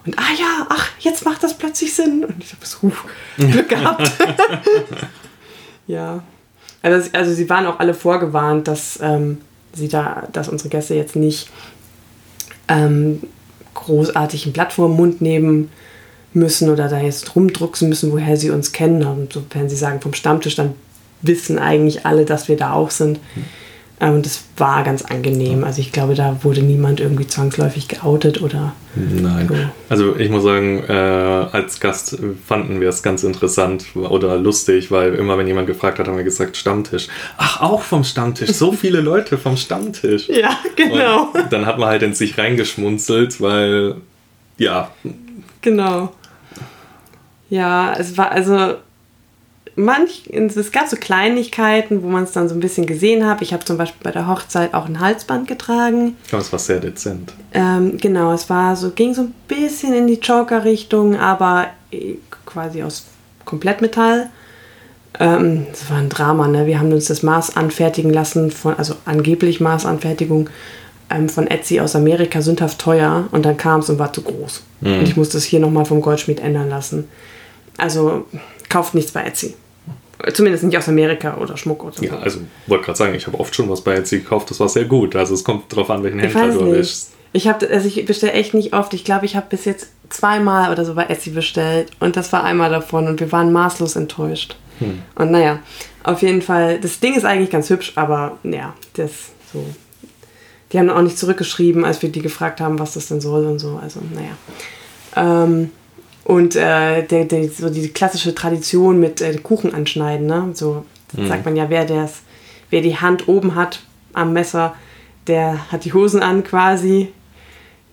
Und 0.05 0.17
ah 0.19 0.31
ja, 0.39 0.67
ach, 0.69 0.91
jetzt 0.99 1.25
macht 1.25 1.41
das 1.41 1.57
plötzlich 1.57 1.95
Sinn. 1.95 2.23
Und 2.23 2.35
ich 2.43 2.53
habe 2.53 2.65
so, 2.65 2.77
uh, 2.87 3.51
Glück 3.51 3.69
gehabt. 3.69 4.11
ja. 5.87 6.21
Also, 6.83 7.09
also 7.13 7.33
sie 7.33 7.49
waren 7.49 7.65
auch 7.65 7.79
alle 7.79 7.95
vorgewarnt, 7.95 8.67
dass 8.67 8.99
ähm, 9.01 9.39
sie 9.73 9.87
da, 9.87 10.27
dass 10.31 10.49
unsere 10.49 10.69
Gäste 10.69 10.93
jetzt 10.93 11.15
nicht 11.15 11.49
ähm, 12.67 13.23
großartig 13.73 14.45
ein 14.45 14.53
Blatt 14.53 14.71
vor 14.71 14.87
den 14.87 14.97
Mund 14.97 15.19
nehmen 15.19 15.71
müssen 16.33 16.69
oder 16.69 16.87
da 16.87 16.99
jetzt 16.99 17.35
rumdrucksen 17.35 17.89
müssen, 17.89 18.11
woher 18.11 18.37
sie 18.37 18.51
uns 18.51 18.71
kennen. 18.71 19.03
Und 19.03 19.37
wenn 19.51 19.69
sie 19.69 19.75
sagen 19.75 20.01
vom 20.01 20.13
Stammtisch, 20.13 20.55
dann 20.55 20.73
wissen 21.21 21.59
eigentlich 21.59 22.05
alle, 22.05 22.25
dass 22.25 22.47
wir 22.47 22.57
da 22.57 22.73
auch 22.73 22.91
sind. 22.91 23.19
Ähm, 23.99 24.15
und 24.15 24.25
das 24.25 24.43
war 24.57 24.83
ganz 24.83 25.03
angenehm. 25.03 25.63
Also 25.63 25.81
ich 25.81 25.91
glaube, 25.91 26.15
da 26.15 26.37
wurde 26.43 26.61
niemand 26.61 26.99
irgendwie 26.99 27.27
zwangsläufig 27.27 27.87
geoutet 27.87 28.41
oder. 28.41 28.73
Nein. 28.95 29.47
So. 29.49 29.55
Also 29.89 30.15
ich 30.15 30.29
muss 30.29 30.43
sagen, 30.43 30.83
äh, 30.87 30.93
als 30.93 31.79
Gast 31.79 32.17
fanden 32.45 32.79
wir 32.79 32.89
es 32.89 33.03
ganz 33.03 33.23
interessant 33.23 33.85
oder 33.95 34.37
lustig, 34.37 34.91
weil 34.91 35.15
immer 35.15 35.37
wenn 35.37 35.47
jemand 35.47 35.67
gefragt 35.67 35.99
hat, 35.99 36.07
haben 36.07 36.17
wir 36.17 36.23
gesagt 36.23 36.55
Stammtisch. 36.55 37.07
Ach, 37.37 37.61
auch 37.61 37.81
vom 37.81 38.03
Stammtisch. 38.03 38.51
So 38.51 38.71
viele 38.71 39.01
Leute 39.01 39.37
vom 39.37 39.57
Stammtisch. 39.57 40.27
ja, 40.29 40.57
genau. 40.75 41.29
Und 41.33 41.51
dann 41.51 41.65
hat 41.65 41.77
man 41.77 41.89
halt 41.89 42.03
in 42.03 42.13
sich 42.13 42.37
reingeschmunzelt, 42.37 43.41
weil 43.41 43.95
ja. 44.57 44.91
Genau. 45.61 46.13
Ja, 47.49 47.93
es 47.93 48.17
war 48.17 48.31
also 48.31 48.75
manch, 49.75 50.29
es 50.31 50.71
gab 50.71 50.87
so 50.87 50.97
Kleinigkeiten, 50.97 52.03
wo 52.03 52.07
man 52.07 52.23
es 52.23 52.31
dann 52.31 52.49
so 52.49 52.55
ein 52.55 52.59
bisschen 52.59 52.85
gesehen 52.85 53.25
hat. 53.25 53.41
Ich 53.41 53.53
habe 53.53 53.65
zum 53.65 53.77
Beispiel 53.77 54.01
bei 54.03 54.11
der 54.11 54.27
Hochzeit 54.27 54.73
auch 54.73 54.85
ein 54.85 54.99
Halsband 54.99 55.47
getragen. 55.47 56.15
Aber 56.31 56.41
es 56.41 56.51
war 56.51 56.59
sehr 56.59 56.79
dezent. 56.79 57.33
Ähm, 57.53 57.97
genau, 57.97 58.33
es 58.33 58.49
war 58.49 58.75
so, 58.75 58.91
ging 58.91 59.13
so 59.13 59.23
ein 59.23 59.33
bisschen 59.47 59.93
in 59.93 60.07
die 60.07 60.19
Joker-Richtung, 60.19 61.17
aber 61.17 61.67
äh, 61.91 62.15
quasi 62.45 62.83
aus 62.83 63.05
Komplettmetall. 63.45 64.29
Ähm, 65.19 65.65
das 65.71 65.89
war 65.89 65.97
ein 65.97 66.09
Drama, 66.09 66.47
ne? 66.47 66.67
Wir 66.67 66.79
haben 66.79 66.91
uns 66.91 67.07
das 67.07 67.23
Maß 67.23 67.55
anfertigen 67.55 68.11
lassen, 68.11 68.51
von, 68.51 68.75
also 68.75 68.95
angeblich 69.05 69.59
Maßanfertigung 69.59 70.49
ähm, 71.09 71.29
von 71.29 71.47
Etsy 71.47 71.79
aus 71.79 71.95
Amerika, 71.95 72.41
sündhaft 72.41 72.79
teuer. 72.79 73.27
Und 73.31 73.45
dann 73.45 73.57
kam 73.57 73.79
es 73.79 73.89
und 73.89 73.97
war 73.97 74.13
zu 74.13 74.21
groß. 74.21 74.63
Mhm. 74.81 74.99
Und 74.99 75.03
ich 75.03 75.17
musste 75.17 75.37
es 75.37 75.45
hier 75.45 75.59
nochmal 75.59 75.85
vom 75.85 76.01
Goldschmied 76.01 76.39
ändern 76.39 76.69
lassen. 76.69 77.07
Also 77.79 78.25
kauft 78.69 78.93
nichts 78.93 79.11
bei 79.11 79.23
Etsy. 79.23 79.55
Zumindest 80.33 80.65
nicht 80.65 80.77
aus 80.77 80.89
Amerika 80.89 81.37
oder 81.37 81.55
Schmuck 81.55 81.83
oder 81.83 81.93
so. 81.93 82.03
Ja, 82.03 82.19
also 82.19 82.41
wollte 82.67 82.85
gerade 82.85 82.97
sagen, 82.97 83.15
ich 83.15 83.25
habe 83.25 83.39
oft 83.39 83.55
schon 83.55 83.69
was 83.69 83.81
bei 83.81 83.95
Etsy 83.95 84.19
gekauft, 84.19 84.49
das 84.51 84.59
war 84.59 84.67
sehr 84.67 84.85
gut. 84.85 85.15
Also 85.15 85.33
es 85.33 85.43
kommt 85.43 85.71
darauf 85.71 85.89
an, 85.89 86.03
welchen 86.03 86.19
Händler 86.19 86.49
du 86.49 86.59
erwischst. 86.59 87.11
Ich 87.31 87.47
habe, 87.47 87.69
also 87.69 87.87
ich 87.87 88.05
bestelle 88.05 88.33
echt 88.33 88.53
nicht 88.53 88.73
oft. 88.73 88.93
Ich 88.93 89.05
glaube, 89.05 89.25
ich 89.25 89.35
habe 89.35 89.45
bis 89.49 89.65
jetzt 89.65 89.87
zweimal 90.09 90.71
oder 90.71 90.83
so 90.83 90.95
bei 90.95 91.05
Etsy 91.05 91.29
bestellt 91.29 91.91
und 91.99 92.17
das 92.17 92.33
war 92.33 92.43
einmal 92.43 92.69
davon 92.69 93.07
und 93.07 93.19
wir 93.19 93.31
waren 93.31 93.53
maßlos 93.53 93.95
enttäuscht. 93.95 94.57
Hm. 94.79 95.03
Und 95.15 95.31
naja, 95.31 95.59
auf 96.03 96.21
jeden 96.21 96.41
Fall, 96.41 96.79
das 96.79 96.99
Ding 96.99 97.15
ist 97.15 97.25
eigentlich 97.25 97.51
ganz 97.51 97.69
hübsch, 97.69 97.93
aber 97.95 98.37
ja, 98.43 98.73
das 98.95 99.11
so. 99.53 99.63
Die 100.71 100.79
haben 100.79 100.89
auch 100.89 101.01
nicht 101.01 101.17
zurückgeschrieben, 101.17 101.83
als 101.83 102.01
wir 102.01 102.09
die 102.09 102.21
gefragt 102.21 102.61
haben, 102.61 102.77
was 102.77 102.93
das 102.93 103.07
denn 103.07 103.21
soll 103.21 103.45
und 103.47 103.59
so. 103.59 103.79
Also, 103.81 104.01
naja. 104.13 105.45
Ähm, 105.45 105.71
und 106.29 106.55
äh, 106.55 107.01
der, 107.07 107.25
der, 107.25 107.49
so 107.49 107.71
die 107.71 107.89
klassische 107.89 108.35
Tradition 108.35 108.99
mit 108.99 109.19
äh, 109.19 109.33
Kuchen 109.37 109.73
anschneiden, 109.73 110.27
ne? 110.27 110.51
So 110.53 110.85
mhm. 111.13 111.27
sagt 111.27 111.43
man 111.43 111.55
ja, 111.55 111.71
wer, 111.71 111.85
der's, 111.85 112.21
wer 112.69 112.81
die 112.81 112.95
Hand 112.95 113.27
oben 113.27 113.55
hat 113.55 113.81
am 114.13 114.31
Messer, 114.33 114.75
der 115.25 115.71
hat 115.71 115.85
die 115.85 115.93
Hosen 115.93 116.21
an 116.21 116.43
quasi. 116.43 117.07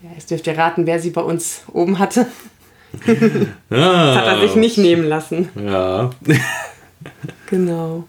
Ja, 0.02 0.10
jetzt 0.14 0.30
dürft 0.30 0.46
ihr 0.46 0.58
raten, 0.58 0.84
wer 0.84 1.00
sie 1.00 1.08
bei 1.08 1.22
uns 1.22 1.62
oben 1.72 1.98
hatte. 1.98 2.26
ah, 3.06 3.06
das 3.70 4.16
hat 4.16 4.26
er 4.26 4.40
sich 4.42 4.54
nicht 4.54 4.76
nehmen 4.76 5.04
lassen. 5.04 5.48
Ja. 5.54 6.10
genau. 7.48 8.04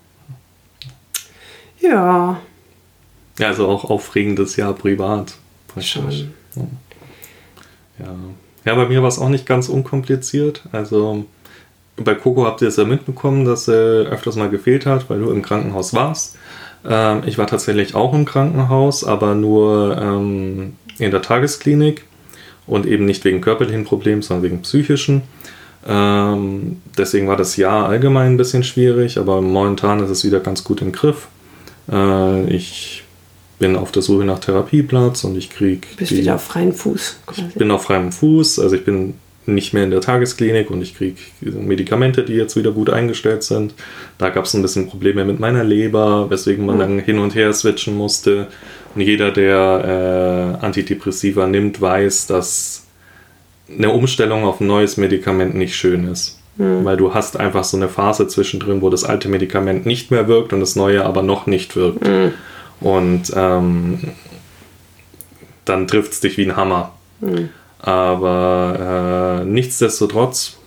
Ja. 1.80 2.42
Ja, 3.40 3.48
also 3.48 3.66
auch 3.70 3.86
aufregendes 3.86 4.58
Jahr 4.58 4.74
privat. 4.74 5.36
Schon. 5.80 6.34
Ja. 7.98 8.14
Ja, 8.68 8.76
bei 8.76 8.86
mir 8.86 9.02
war 9.02 9.08
es 9.08 9.18
auch 9.18 9.30
nicht 9.30 9.46
ganz 9.46 9.70
unkompliziert. 9.70 10.64
Also 10.74 11.24
bei 11.96 12.16
Coco 12.16 12.46
habt 12.46 12.62
ihr 12.62 12.68
es 12.68 12.76
ja 12.76 12.84
mitbekommen, 12.84 13.46
dass 13.46 13.64
sie 13.64 13.72
öfters 13.72 14.36
mal 14.36 14.50
gefehlt 14.50 14.86
hat, 14.86 15.10
weil 15.10 15.22
du 15.22 15.32
im 15.32 15.42
Krankenhaus 15.42 15.94
warst. 15.94 16.38
Ähm, 16.86 17.22
ich 17.26 17.38
war 17.38 17.48
tatsächlich 17.48 17.96
auch 17.96 18.14
im 18.14 18.26
Krankenhaus, 18.26 19.06
aber 19.06 19.36
nur 19.36 19.98
ähm, 19.98 20.74
in 21.00 21.12
der 21.12 21.22
Tagesklinik 21.22 22.04
und 22.66 22.86
eben 22.86 23.06
nicht 23.06 23.24
wegen 23.24 23.40
körperlichen 23.40 23.86
Problemen, 23.86 24.22
sondern 24.22 24.44
wegen 24.44 24.62
psychischen. 24.64 25.22
Ähm, 25.88 26.82
deswegen 26.98 27.30
war 27.30 27.38
das 27.38 27.56
Jahr 27.56 27.88
allgemein 27.88 28.34
ein 28.34 28.38
bisschen 28.38 28.66
schwierig, 28.66 29.18
aber 29.18 29.42
momentan 29.42 30.04
ist 30.04 30.10
es 30.10 30.26
wieder 30.26 30.42
ganz 30.42 30.66
gut 30.66 30.82
im 30.82 30.92
Griff. 30.92 31.30
Äh, 31.90 32.54
ich 32.54 33.06
bin 33.60 33.76
auf 33.76 33.92
der 33.92 34.02
Suche 34.02 34.26
nach 34.26 34.40
Therapieplatz 34.40 35.24
und 35.24 35.38
ich 35.38 35.50
krieg 35.50 35.88
Bist 35.98 36.12
wieder 36.12 36.36
auf 36.36 36.44
freiem 36.44 36.74
Fuß. 36.74 37.20
Ich 37.36 37.56
bin 37.56 37.72
auf 37.72 37.84
freiem 37.84 38.12
Fuß, 38.12 38.60
also 38.60 38.76
ich 38.76 38.86
bin 38.86 39.16
nicht 39.48 39.74
mehr 39.74 39.84
in 39.84 39.92
der 39.92 40.02
Tagesklinik 40.02 40.70
und 40.70 40.82
ich 40.82 40.96
kriege 40.96 41.18
Medikamente, 41.42 42.24
die 42.24 42.34
jetzt 42.34 42.56
wieder 42.56 42.72
gut 42.72 42.90
eingestellt 42.90 43.44
sind. 43.44 43.74
Da 44.18 44.30
gab 44.30 44.46
es 44.46 44.54
ein 44.54 44.62
bisschen 44.62 44.90
Probleme 44.90 45.24
mit 45.24 45.40
meiner 45.40 45.64
Leber, 45.64 46.30
weswegen 46.30 46.66
man 46.66 46.80
dann 46.80 47.00
hin 47.00 47.20
und 47.20 47.34
her 47.34 47.54
switchen 47.54 47.96
musste. 47.96 48.48
Und 48.94 49.02
jeder, 49.02 49.32
der 49.32 50.58
äh, 50.62 50.66
Antidepressiva 50.66 51.48
nimmt, 51.48 51.80
weiß, 51.80 52.28
dass 52.28 52.86
eine 53.70 53.92
Umstellung 53.92 54.44
auf 54.44 54.60
ein 54.60 54.68
neues 54.68 54.98
Medikament 54.98 55.56
nicht 55.56 55.76
schön 55.76 56.08
ist. 56.08 56.40
Mhm. 56.58 56.84
Weil 56.84 56.98
du 56.98 57.14
hast 57.14 57.40
einfach 57.40 57.64
so 57.64 57.78
eine 57.78 57.88
Phase 57.88 58.28
zwischendrin, 58.28 58.82
wo 58.82 58.90
das 58.90 59.04
alte 59.04 59.30
Medikament 59.30 59.86
nicht 59.86 60.12
mehr 60.12 60.28
wirkt 60.28 60.52
und 60.52 60.60
das 60.60 60.76
neue 60.76 61.06
aber 61.06 61.24
noch 61.24 61.48
nicht 61.48 61.76
wirkt. 61.76 62.06
Mhm. 62.06 62.34
Und 62.80 63.32
ähm, 63.36 64.00
dann 65.66 65.88
trifft 65.88 66.14
es 66.14 66.20
dich 66.20 66.38
wie 66.38 66.46
ein 66.46 66.56
Hammer. 66.56 66.94
Mhm. 67.20 67.50
Aber 67.80 69.42
äh, 69.42 69.46
nichtsdestotrotz 69.46 70.58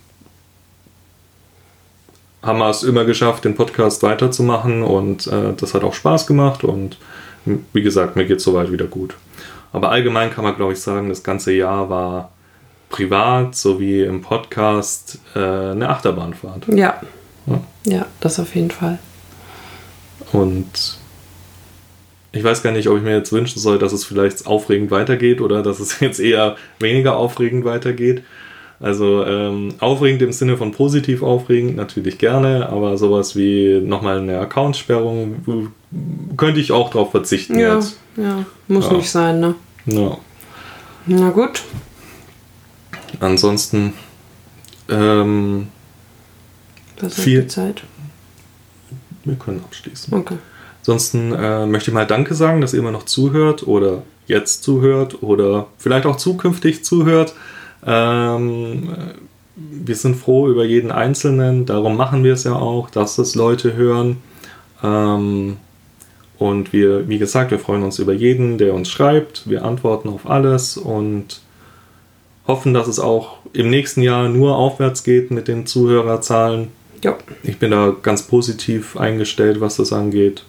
haben 2.41 2.59
wir 2.59 2.69
es 2.69 2.83
immer 2.83 3.05
geschafft, 3.05 3.45
den 3.45 3.55
Podcast 3.55 4.03
weiterzumachen 4.03 4.83
und 4.83 5.27
äh, 5.27 5.53
das 5.55 5.73
hat 5.73 5.83
auch 5.83 5.93
Spaß 5.93 6.25
gemacht 6.25 6.63
und 6.63 6.97
wie 7.45 7.81
gesagt, 7.81 8.15
mir 8.15 8.25
geht 8.25 8.37
es 8.37 8.43
soweit 8.43 8.71
wieder 8.71 8.85
gut. 8.85 9.15
Aber 9.73 9.89
allgemein 9.89 10.31
kann 10.31 10.43
man, 10.43 10.55
glaube 10.55 10.73
ich, 10.73 10.81
sagen, 10.81 11.09
das 11.09 11.23
ganze 11.23 11.53
Jahr 11.53 11.89
war 11.89 12.31
privat 12.89 13.55
sowie 13.55 14.03
im 14.03 14.21
Podcast 14.21 15.19
äh, 15.35 15.39
eine 15.39 15.89
Achterbahnfahrt. 15.89 16.67
Ja. 16.67 17.01
ja. 17.45 17.61
Ja, 17.85 18.05
das 18.19 18.39
auf 18.39 18.53
jeden 18.55 18.71
Fall. 18.71 18.99
Und 20.33 20.99
ich 22.31 22.43
weiß 22.43 22.63
gar 22.63 22.71
nicht, 22.71 22.87
ob 22.87 22.97
ich 22.97 23.03
mir 23.03 23.15
jetzt 23.15 23.33
wünschen 23.33 23.59
soll, 23.59 23.77
dass 23.77 23.91
es 23.91 24.05
vielleicht 24.05 24.47
aufregend 24.47 24.91
weitergeht 24.91 25.41
oder 25.41 25.61
dass 25.63 25.79
es 25.79 25.99
jetzt 26.01 26.19
eher 26.19 26.55
weniger 26.79 27.15
aufregend 27.17 27.65
weitergeht. 27.65 28.23
Also 28.79 29.23
ähm, 29.25 29.75
aufregend 29.79 30.23
im 30.23 30.31
Sinne 30.31 30.57
von 30.57 30.71
positiv 30.71 31.21
aufregend 31.21 31.75
natürlich 31.75 32.17
gerne, 32.17 32.67
aber 32.69 32.97
sowas 32.97 33.35
wie 33.35 33.79
nochmal 33.79 34.19
eine 34.19 34.39
Accountsperrung 34.39 35.71
könnte 36.35 36.59
ich 36.59 36.71
auch 36.71 36.89
darauf 36.89 37.11
verzichten 37.11 37.59
ja, 37.59 37.75
jetzt. 37.75 37.99
Ja, 38.17 38.43
muss 38.67 38.87
ja. 38.87 38.93
nicht 38.93 39.11
sein, 39.11 39.39
ne? 39.39 39.55
Ja. 39.85 40.17
Na 41.05 41.29
gut. 41.29 41.61
Ansonsten 43.19 43.93
ähm, 44.89 45.67
Was 46.99 47.21
viel 47.21 47.45
Zeit? 47.45 47.83
Wir 49.23 49.35
können 49.35 49.61
abschließen. 49.63 50.11
Okay. 50.11 50.37
Ansonsten 50.81 51.33
äh, 51.33 51.65
möchte 51.65 51.91
ich 51.91 51.95
mal 51.95 52.07
Danke 52.07 52.33
sagen, 52.33 52.61
dass 52.61 52.73
ihr 52.73 52.79
immer 52.79 52.91
noch 52.91 53.05
zuhört 53.05 53.67
oder 53.67 54.03
jetzt 54.27 54.63
zuhört 54.63 55.21
oder 55.21 55.67
vielleicht 55.77 56.05
auch 56.05 56.15
zukünftig 56.15 56.83
zuhört. 56.83 57.33
Ähm, 57.85 58.89
wir 59.55 59.95
sind 59.95 60.15
froh 60.15 60.47
über 60.47 60.65
jeden 60.65 60.91
Einzelnen, 60.91 61.65
darum 61.65 61.97
machen 61.97 62.23
wir 62.23 62.33
es 62.33 62.43
ja 62.43 62.53
auch, 62.53 62.89
dass 62.89 63.15
das 63.15 63.35
Leute 63.35 63.75
hören. 63.75 64.17
Ähm, 64.83 65.57
und 66.39 66.73
wir, 66.73 67.07
wie 67.07 67.19
gesagt, 67.19 67.51
wir 67.51 67.59
freuen 67.59 67.83
uns 67.83 67.99
über 67.99 68.13
jeden, 68.13 68.57
der 68.57 68.73
uns 68.73 68.89
schreibt. 68.89 69.47
Wir 69.47 69.63
antworten 69.63 70.09
auf 70.09 70.27
alles 70.27 70.75
und 70.75 71.41
hoffen, 72.47 72.73
dass 72.73 72.87
es 72.87 72.99
auch 72.99 73.37
im 73.53 73.69
nächsten 73.69 74.01
Jahr 74.01 74.27
nur 74.27 74.55
aufwärts 74.55 75.03
geht 75.03 75.29
mit 75.29 75.47
den 75.47 75.67
Zuhörerzahlen. 75.67 76.69
Ja. 77.03 77.15
Ich 77.43 77.59
bin 77.59 77.69
da 77.69 77.95
ganz 78.01 78.23
positiv 78.23 78.97
eingestellt, 78.97 79.61
was 79.61 79.75
das 79.75 79.93
angeht. 79.93 80.43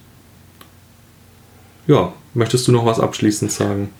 Ja, 1.86 2.12
möchtest 2.34 2.68
du 2.68 2.72
noch 2.72 2.86
was 2.86 3.00
abschließend 3.00 3.50
sagen? 3.50 3.90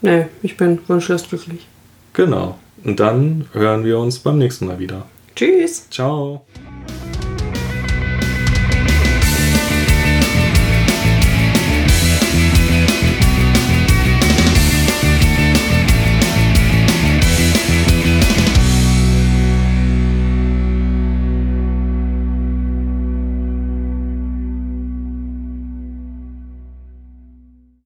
Nee, 0.00 0.26
ich 0.42 0.56
bin 0.56 0.78
wunschlos 0.88 1.28
glücklich. 1.28 1.66
Genau. 2.12 2.58
Und 2.84 3.00
dann 3.00 3.46
hören 3.52 3.84
wir 3.84 3.98
uns 3.98 4.18
beim 4.18 4.38
nächsten 4.38 4.66
Mal 4.66 4.78
wieder. 4.78 5.06
Tschüss. 5.34 5.88
Ciao. 5.90 6.44